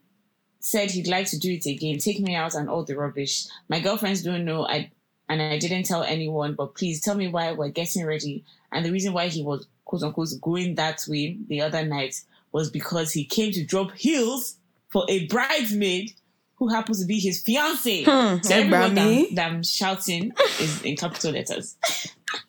said 0.67 0.91
he'd 0.91 1.07
like 1.07 1.27
to 1.29 1.39
do 1.39 1.53
it 1.53 1.67
again, 1.67 1.99
take 1.99 2.19
me 2.21 2.35
out 2.35 2.55
and 2.55 2.71
all 2.71 2.83
the 2.85 2.97
rubbish. 2.97 3.45
My 3.69 3.81
girlfriends 3.81 4.23
don't 4.23 4.47
know 4.47 4.67
I 4.67 4.91
and 5.29 5.43
I 5.43 5.59
didn't 5.59 5.83
tell 5.85 6.03
anyone, 6.03 6.55
but 6.55 6.75
please 6.75 7.03
tell 7.03 7.15
me 7.15 7.29
why 7.29 7.53
we're 7.53 7.69
getting 7.69 8.07
ready. 8.07 8.45
And 8.73 8.83
the 8.83 8.91
reason 8.91 9.13
why 9.13 9.29
he 9.29 9.43
was 9.43 9.67
quote 9.85 10.03
unquote 10.03 10.31
going 10.41 10.77
that 10.77 11.05
way 11.07 11.37
the 11.49 11.61
other 11.61 11.85
night 11.85 12.23
was 12.51 12.71
because 12.71 13.13
he 13.13 13.27
came 13.27 13.53
to 13.53 13.63
drop 13.63 13.93
heels 13.93 14.57
for 14.89 15.05
a 15.11 15.27
bridesmaid 15.27 16.13
who 16.57 16.69
happens 16.69 17.01
to 17.01 17.07
be 17.07 17.19
his 17.19 17.43
fiance. 17.43 18.05
Hmm, 18.05 18.41
So 18.41 18.55
everyone 18.55 18.95
that, 18.95 19.29
that 19.35 19.51
I'm 19.51 19.63
shouting 19.63 20.33
is 20.61 20.81
in 20.81 20.97
capital 20.97 21.33
letters. 21.33 21.77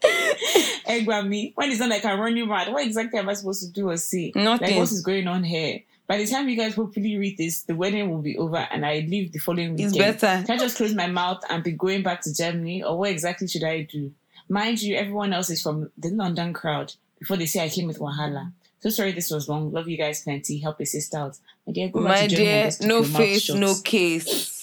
Egg 0.86 1.06
me. 1.28 1.52
When 1.56 1.70
it's 1.70 1.82
not 1.82 1.90
like 1.90 2.06
I'm 2.06 2.20
running 2.22 2.48
mad, 2.48 2.72
what 2.72 2.86
exactly 2.86 3.20
am 3.20 3.28
I 3.28 3.34
supposed 3.34 3.62
to 3.64 3.72
do 3.74 3.90
or 3.90 3.98
say? 3.98 4.32
Like 4.34 4.62
Nothing. 4.62 4.78
what 4.78 4.92
is 4.92 5.02
going 5.02 5.28
on 5.28 5.44
here? 5.44 5.82
By 6.08 6.18
the 6.18 6.28
time 6.28 6.48
you 6.50 6.56
guys 6.56 6.76
hopefully 6.76 7.18
read 7.18 7.38
this, 7.38 7.64
the 7.64 7.76
wedding 7.76 8.12
will 8.12 8.22
be 8.22 8.38
over 8.38 8.58
and 8.58 8.86
I 8.86 9.06
leave 9.08 9.32
the 9.32 9.40
following 9.40 9.72
weekend. 9.72 9.96
It's 9.96 10.22
better. 10.22 10.46
Can 10.46 10.56
I 10.56 10.60
just 10.60 10.78
close 10.78 10.94
my 10.94 11.08
mouth 11.08 11.44
and 11.50 11.64
be 11.64 11.72
going 11.72 12.04
back 12.04 12.22
to 12.22 12.34
Germany? 12.34 12.84
Or 12.84 12.98
what 13.00 13.10
exactly 13.10 13.48
should 13.48 13.64
I 13.64 13.82
do? 13.82 14.12
Mind 14.48 14.82
you, 14.82 14.96
everyone 14.96 15.34
else 15.34 15.50
is 15.50 15.62
from 15.62 15.90
the 15.98 16.10
London 16.10 16.54
crowd 16.54 16.94
before 17.18 17.38
they 17.38 17.48
say 17.48 17.64
I 17.64 17.70
came 17.70 17.88
with 17.88 18.00
Wahala. 18.00 18.52
So 18.82 18.90
sorry 18.92 19.14
this 19.14 19.32
was 19.32 19.50
long. 19.50 19.72
Love 19.72 19.88
you 19.88 19.98
guys 19.98 20.22
plenty. 20.22 20.60
Help 20.60 20.80
your 20.80 20.86
sister 20.86 21.18
out. 21.18 21.40
My 21.66 21.74
dear, 21.74 21.90
go 21.90 22.04
back 22.04 22.22
My 22.22 22.28
to 22.28 22.36
dear, 22.36 22.70
no 22.82 23.02
face, 23.04 23.50
no 23.52 23.74
case. 23.84 24.55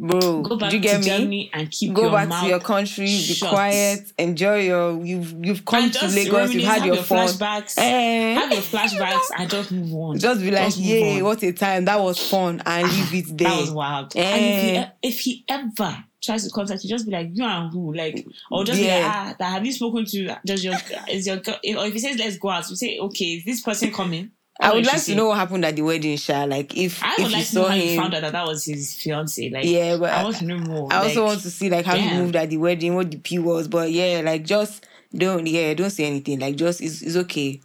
Bro, 0.00 0.42
Go 0.42 0.56
back 0.56 0.70
do 0.70 0.76
you 0.76 0.82
get 0.82 0.92
to 0.92 0.98
me? 1.00 1.04
Germany 1.18 1.50
and 1.52 1.70
keep 1.70 1.92
Go 1.92 2.02
your 2.02 2.12
back 2.12 2.28
mouth 2.28 2.42
to 2.44 2.48
your 2.48 2.60
country, 2.60 3.06
be 3.06 3.36
quiet, 3.40 4.12
enjoy 4.16 4.60
your 4.60 5.04
you've 5.04 5.44
you've 5.44 5.64
come 5.64 5.84
And 5.84 5.92
to 5.94 6.06
Lagos, 6.06 6.52
you've 6.54 6.62
had 6.64 6.84
your, 6.86 6.94
your 6.94 7.04
fun. 7.04 7.26
flashbacks. 7.26 7.74
Eh. 7.78 8.34
Have 8.34 8.52
your 8.52 8.60
flashbacks 8.72 9.26
and 9.36 9.50
just 9.50 9.72
move 9.72 9.92
on. 9.94 10.18
Just 10.18 10.40
be 10.40 10.50
like, 10.52 10.66
Just 10.66 10.78
yay, 10.78 11.20
what 11.22 11.42
a 11.42 11.52
time. 11.52 11.84
That 11.86 11.98
was 12.00 12.30
fun. 12.30 12.62
And 12.64 12.86
leave 12.88 13.14
it 13.28 13.36
there. 13.36 13.48
That 13.48 13.60
was 13.60 13.70
wild. 13.72 14.12
Eh. 14.14 14.22
And 14.22 14.44
if 14.44 14.62
he, 15.02 15.08
if 15.08 15.20
he 15.20 15.44
ever 15.48 16.04
tries 16.22 16.44
to 16.44 16.50
contact 16.50 16.84
you, 16.84 16.90
just 16.90 17.04
be 17.06 17.12
like, 17.12 17.30
you 17.32 17.44
and 17.44 17.72
who? 17.72 17.92
Like, 17.92 18.24
or 18.52 18.64
just 18.64 18.78
be 18.78 18.86
Yeah. 18.86 18.98
like, 18.98 19.04
ah, 19.14 19.34
that 19.38 19.50
have 19.52 19.66
you 19.66 19.72
spoken 19.72 20.04
to? 20.04 20.36
Does 20.46 20.64
your 20.64 20.74
is 21.08 21.26
your? 21.26 21.38
Or 21.38 21.86
if 21.86 21.92
he 21.92 21.98
says 21.98 22.16
let's 22.18 22.38
go 22.38 22.50
out, 22.50 22.70
you 22.70 22.76
say, 22.76 22.98
okay, 22.98 23.24
is 23.24 23.44
this 23.44 23.62
person 23.62 23.92
coming? 23.92 24.30
I 24.60 24.74
would 24.74 24.86
like 24.86 25.02
to 25.04 25.14
know 25.14 25.28
what 25.28 25.38
happened 25.38 25.64
at 25.64 25.76
the 25.76 25.82
wedding, 25.82 26.16
Sha. 26.16 26.44
Like 26.44 26.76
if 26.76 27.02
I 27.02 27.12
if 27.12 27.18
would 27.18 27.30
you 27.30 27.36
like 27.36 27.46
to 27.46 27.54
know 27.54 27.62
saw 27.62 27.68
how 27.68 27.74
you 27.76 27.90
him. 27.90 28.00
found 28.02 28.14
out 28.14 28.22
that 28.22 28.32
that 28.32 28.46
was 28.46 28.64
his 28.64 28.94
fiance. 28.94 29.50
Like, 29.50 29.64
Yeah, 29.64 29.96
but 29.96 30.10
I 30.10 30.24
want 30.24 30.36
to 30.36 30.44
know 30.46 30.58
more. 30.58 30.92
I 30.92 30.96
also 31.04 31.24
want 31.26 31.40
to 31.42 31.50
see 31.50 31.70
like 31.70 31.86
how 31.86 31.94
he 31.96 32.12
moved 32.16 32.34
at 32.36 32.50
the 32.50 32.56
wedding, 32.56 32.94
what 32.96 33.10
the 33.10 33.18
P 33.18 33.38
was. 33.38 33.68
But 33.68 33.92
yeah, 33.92 34.20
like 34.24 34.44
just 34.44 34.84
don't 35.16 35.46
yeah, 35.46 35.74
don't 35.74 35.90
say 35.90 36.04
anything. 36.06 36.40
Like 36.40 36.56
just 36.56 36.80
it's, 36.80 37.02
it's 37.02 37.16
okay. 37.16 37.60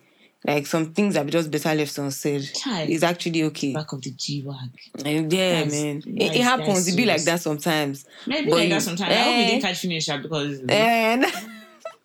Like 0.45 0.67
some 0.67 0.93
things 0.93 1.15
are 1.15 1.23
just 1.23 1.49
better 1.49 1.73
left 1.73 1.97
unsaid. 1.97 2.43
Child. 2.53 2.89
It's 2.89 3.01
actually 3.03 3.43
okay. 3.43 3.73
back 3.73 3.91
of 3.93 4.01
the 4.01 4.11
G 4.11 4.43
wag. 4.45 4.57
Yeah, 5.05 5.21
That's- 5.21 5.71
man. 5.71 5.97
It, 6.05 6.19
that's- 6.19 6.35
it 6.35 6.41
happens. 6.43 6.87
It 6.89 6.97
be 6.97 7.05
like 7.05 7.23
that 7.23 7.39
sometimes. 7.41 8.05
Maybe 8.27 8.49
But 8.49 8.55
like 8.57 8.63
you- 8.67 8.73
that 8.75 8.81
sometimes. 8.81 9.11
I 9.11 9.15
hope 9.15 9.33
Eh. 9.33 9.45
he 9.45 9.51
didn't 9.51 9.61
catch 9.63 9.79
finish 9.79 10.07
her 10.07 10.17
because 10.19 10.61
And 10.69 11.25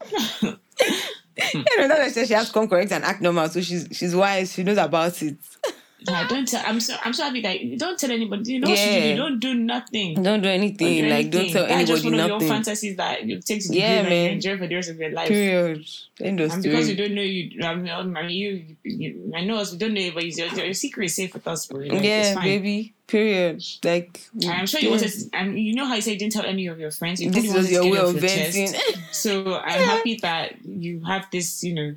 you 1.54 1.64
know 1.78 1.88
that 1.88 2.12
she 2.26 2.34
has 2.34 2.48
to 2.48 2.52
come 2.52 2.68
correct 2.68 2.92
and 2.92 3.04
act 3.04 3.20
normal. 3.20 3.48
So 3.48 3.60
she's 3.60 3.88
she's 3.92 4.14
wise. 4.14 4.52
She 4.52 4.62
knows 4.64 4.78
about 4.78 5.20
it. 5.22 5.38
I 6.06 6.26
don't 6.28 6.46
tell. 6.46 6.62
I'm 6.64 6.78
so 6.78 6.94
I'm 7.04 7.12
so 7.12 7.24
happy 7.24 7.40
that 7.42 7.60
you 7.60 7.76
don't 7.76 7.98
tell 7.98 8.10
anybody. 8.12 8.52
You 8.52 8.60
know 8.60 8.68
what 8.70 8.78
you 8.78 9.00
do? 9.00 9.16
Don't 9.16 9.40
do 9.40 9.54
nothing. 9.54 10.22
Don't 10.22 10.42
do 10.42 10.48
anything. 10.48 11.02
do 11.04 11.08
like 11.10 11.30
don't 11.30 11.40
anything. 11.40 11.52
tell 11.54 11.66
That's 11.66 11.88
just 11.88 12.04
anybody 12.04 12.10
one 12.10 12.20
of 12.20 12.28
your 12.28 12.36
nothing. 12.38 12.48
fantasies 12.48 12.96
that 12.98 13.24
you 13.26 13.40
take 13.40 13.66
to 13.66 13.74
Yeah, 13.74 14.02
grave 14.02 14.04
and 14.04 14.08
man. 14.10 14.30
enjoy 14.34 14.58
for 14.58 14.66
the 14.68 14.74
rest 14.76 14.90
of 14.90 14.96
your 14.98 15.10
life. 15.10 15.28
Period. 15.28 15.84
End 16.20 16.40
of 16.40 16.52
And 16.52 16.62
because 16.62 16.88
you 16.88 16.96
don't 16.96 17.14
know 17.14 17.22
you, 17.22 17.62
um, 17.62 18.16
I 18.16 18.22
mean, 18.22 18.30
you, 18.30 18.76
you, 18.84 19.32
I 19.36 19.44
know 19.44 19.56
us. 19.56 19.72
We 19.72 19.78
don't 19.78 19.94
know, 19.94 20.10
but 20.14 20.24
your, 20.24 20.46
your 20.48 20.74
secret 20.74 21.06
is 21.06 21.16
safe 21.16 21.34
with 21.34 21.46
us, 21.48 21.66
bro. 21.66 21.80
Like, 21.80 22.02
Yeah, 22.02 22.40
baby. 22.40 22.94
Period. 23.08 23.64
Like 23.82 24.20
I'm 24.48 24.66
sure 24.66 24.80
you 24.80 24.88
yeah. 24.90 24.94
wanted. 24.96 25.10
To, 25.10 25.30
and 25.32 25.58
you 25.58 25.74
know 25.74 25.86
how 25.86 25.94
you 25.94 26.02
say 26.02 26.12
you 26.12 26.18
didn't 26.18 26.34
tell 26.34 26.44
any 26.44 26.66
of 26.68 26.78
your 26.78 26.90
friends. 26.90 27.20
You 27.22 27.30
This 27.30 27.52
was 27.52 27.72
your 27.72 27.90
way 27.90 27.98
of 27.98 28.14
venting. 28.14 28.68
So 29.10 29.56
I'm 29.56 29.80
happy 29.92 30.16
that 30.22 30.64
you 30.64 31.02
have 31.06 31.26
this, 31.32 31.64
you 31.64 31.74
know, 31.74 31.96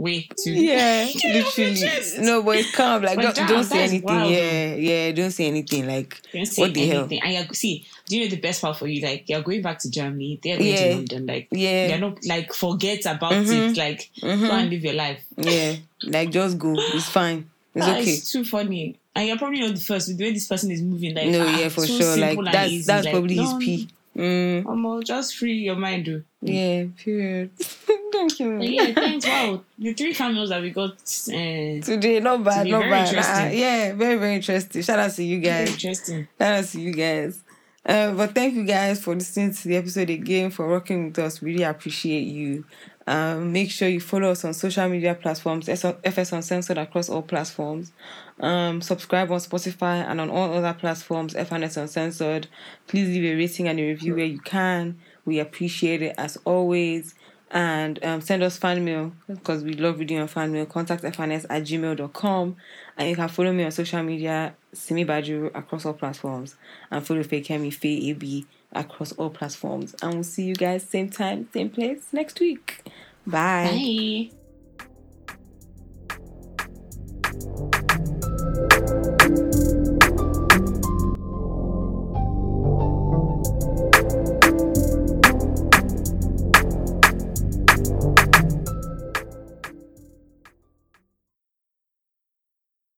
way 0.00 0.26
to 0.38 0.50
yeah, 0.68 1.04
get 1.12 1.36
it 1.36 1.46
off 1.46 1.58
your 1.58 1.68
literally. 1.70 2.26
No, 2.26 2.42
but 2.42 2.56
it's 2.58 2.74
calm. 2.74 3.02
Like 3.02 3.20
don't, 3.20 3.34
damn, 3.36 3.48
don't 3.48 3.64
say 3.64 3.80
anything. 3.84 4.02
wild, 4.02 4.30
yeah, 4.30 4.74
yeah. 4.74 5.12
Don't 5.12 5.30
say 5.30 5.46
anything. 5.46 5.86
Like 5.86 6.20
Don't 6.32 6.46
say 6.46 6.62
what 6.62 6.74
the 6.74 6.86
hell? 6.86 7.00
anything. 7.00 7.20
And 7.22 7.32
you're, 7.34 7.54
see, 7.54 7.86
do 8.06 8.16
you 8.16 8.24
know 8.24 8.30
the 8.30 8.40
best 8.40 8.62
part 8.62 8.76
for 8.78 8.86
you? 8.86 9.02
Like 9.06 9.28
you're 9.28 9.42
going 9.42 9.62
back 9.62 9.78
to 9.80 9.90
Germany. 9.90 10.40
They're 10.42 10.56
going 10.58 10.70
Yeah. 10.70 10.88
to 10.88 10.94
London. 10.96 11.26
Like 11.26 11.48
Yeah. 11.50 11.88
you're 11.88 11.98
not 11.98 12.24
like 12.26 12.52
forget 12.54 13.00
about 13.06 13.32
Mhm. 13.32 13.70
it. 13.72 13.76
Like 13.76 14.10
Mhm. 14.22 14.40
go 14.48 14.50
and 14.52 14.70
live 14.70 14.84
your 14.84 14.94
life. 14.94 15.22
Yeah, 15.36 15.76
like 16.04 16.30
just 16.30 16.58
go. 16.58 16.74
It's 16.76 17.08
fine. 17.08 17.48
It's 17.74 17.86
That 17.86 18.00
okay. 18.00 18.10
is 18.10 18.28
too 18.32 18.44
funny. 18.44 18.96
And 19.14 19.28
you're 19.28 19.38
probably 19.38 19.60
not 19.60 19.74
the 19.76 19.80
first 19.80 20.08
with 20.08 20.18
the 20.18 20.24
way 20.24 20.32
this 20.32 20.46
person 20.48 20.70
is 20.72 20.82
moving. 20.82 21.14
Like 21.14 21.28
No, 21.28 21.46
ah, 21.46 21.58
yeah, 21.58 21.68
for 21.68 21.86
so 21.86 21.98
sure. 22.00 22.16
Like 22.16 22.38
that's 22.50 22.86
that's 22.86 23.04
Like, 23.04 23.12
probably 23.12 23.36
his 23.36 23.52
no, 23.52 23.58
P. 23.58 23.88
Mm, 24.16 24.64
Omo, 24.64 25.04
just 25.04 25.36
free 25.36 25.52
your 25.54 25.76
mind, 25.76 26.04
do. 26.06 26.24
Yeah, 26.42 26.86
period. 26.96 27.50
Thank 28.12 28.40
you. 28.40 28.60
Yeah, 28.60 28.92
thanks. 28.92 29.26
Wow, 29.26 29.62
the 29.78 29.94
three 29.94 30.12
cameos 30.14 30.48
that 30.48 30.60
we 30.60 30.70
got. 30.70 30.92
Uh, 30.92 31.80
Today, 31.84 32.20
not 32.20 32.42
bad, 32.44 32.64
be 32.64 32.70
not 32.72 32.80
very 32.82 32.90
bad. 32.90 33.48
Uh, 33.48 33.54
yeah, 33.54 33.94
very, 33.94 34.16
very 34.16 34.34
interesting. 34.34 34.82
Shout 34.82 34.98
out 34.98 35.12
to 35.12 35.22
you 35.22 35.40
very 35.40 35.64
guys. 35.66 35.72
interesting. 35.74 36.28
Shout 36.38 36.54
out 36.54 36.64
to 36.64 36.80
you 36.80 36.92
guys. 36.92 37.42
Uh, 37.86 38.12
but 38.12 38.34
thank 38.34 38.54
you 38.54 38.64
guys 38.64 39.02
for 39.02 39.14
listening 39.14 39.54
to 39.54 39.68
the 39.68 39.76
episode 39.76 40.10
again, 40.10 40.50
for 40.50 40.66
rocking 40.68 41.06
with 41.06 41.18
us. 41.18 41.40
Really 41.40 41.62
appreciate 41.62 42.26
you. 42.26 42.64
Um, 43.06 43.52
make 43.52 43.70
sure 43.70 43.88
you 43.88 44.00
follow 44.00 44.30
us 44.30 44.44
on 44.44 44.52
social 44.54 44.88
media 44.88 45.14
platforms, 45.14 45.68
FS 45.68 46.32
Uncensored 46.32 46.78
across 46.78 47.08
all 47.08 47.22
platforms. 47.22 47.92
Um, 48.38 48.80
subscribe 48.82 49.30
on 49.32 49.38
Spotify 49.38 50.04
and 50.08 50.20
on 50.20 50.30
all 50.30 50.52
other 50.52 50.74
platforms, 50.74 51.34
FNS 51.34 51.76
Uncensored. 51.78 52.46
Please 52.86 53.08
leave 53.08 53.24
a 53.24 53.34
rating 53.36 53.68
and 53.68 53.80
a 53.80 53.86
review 53.86 54.14
where 54.14 54.24
you 54.26 54.40
can. 54.40 54.98
We 55.24 55.38
appreciate 55.38 56.02
it 56.02 56.14
as 56.18 56.38
always. 56.44 57.14
And 57.52 58.02
um, 58.04 58.20
send 58.20 58.44
us 58.44 58.56
fan 58.56 58.84
mail 58.84 59.12
because 59.26 59.64
we 59.64 59.74
love 59.74 59.98
reading 59.98 60.18
your 60.18 60.28
fan 60.28 60.52
mail. 60.52 60.66
Contact 60.66 61.02
fns 61.02 61.46
at 61.50 61.64
gmail.com. 61.64 62.56
And 62.96 63.08
you 63.08 63.16
can 63.16 63.28
follow 63.28 63.52
me 63.52 63.64
on 63.64 63.72
social 63.72 64.02
media, 64.02 64.54
Simi 64.72 65.04
Baju, 65.04 65.46
across 65.54 65.84
all 65.84 65.94
platforms. 65.94 66.54
And 66.90 67.04
follow 67.04 67.24
Fakemi 67.24 67.74
Faye 67.74 68.10
AB 68.10 68.46
across 68.72 69.12
all 69.12 69.30
platforms. 69.30 69.96
And 70.00 70.14
we'll 70.14 70.24
see 70.24 70.44
you 70.44 70.54
guys 70.54 70.88
same 70.88 71.10
time, 71.10 71.48
same 71.52 71.70
place 71.70 72.12
next 72.12 72.38
week. 72.38 72.82
Bye. 73.26 74.28
Bye. 74.30 74.36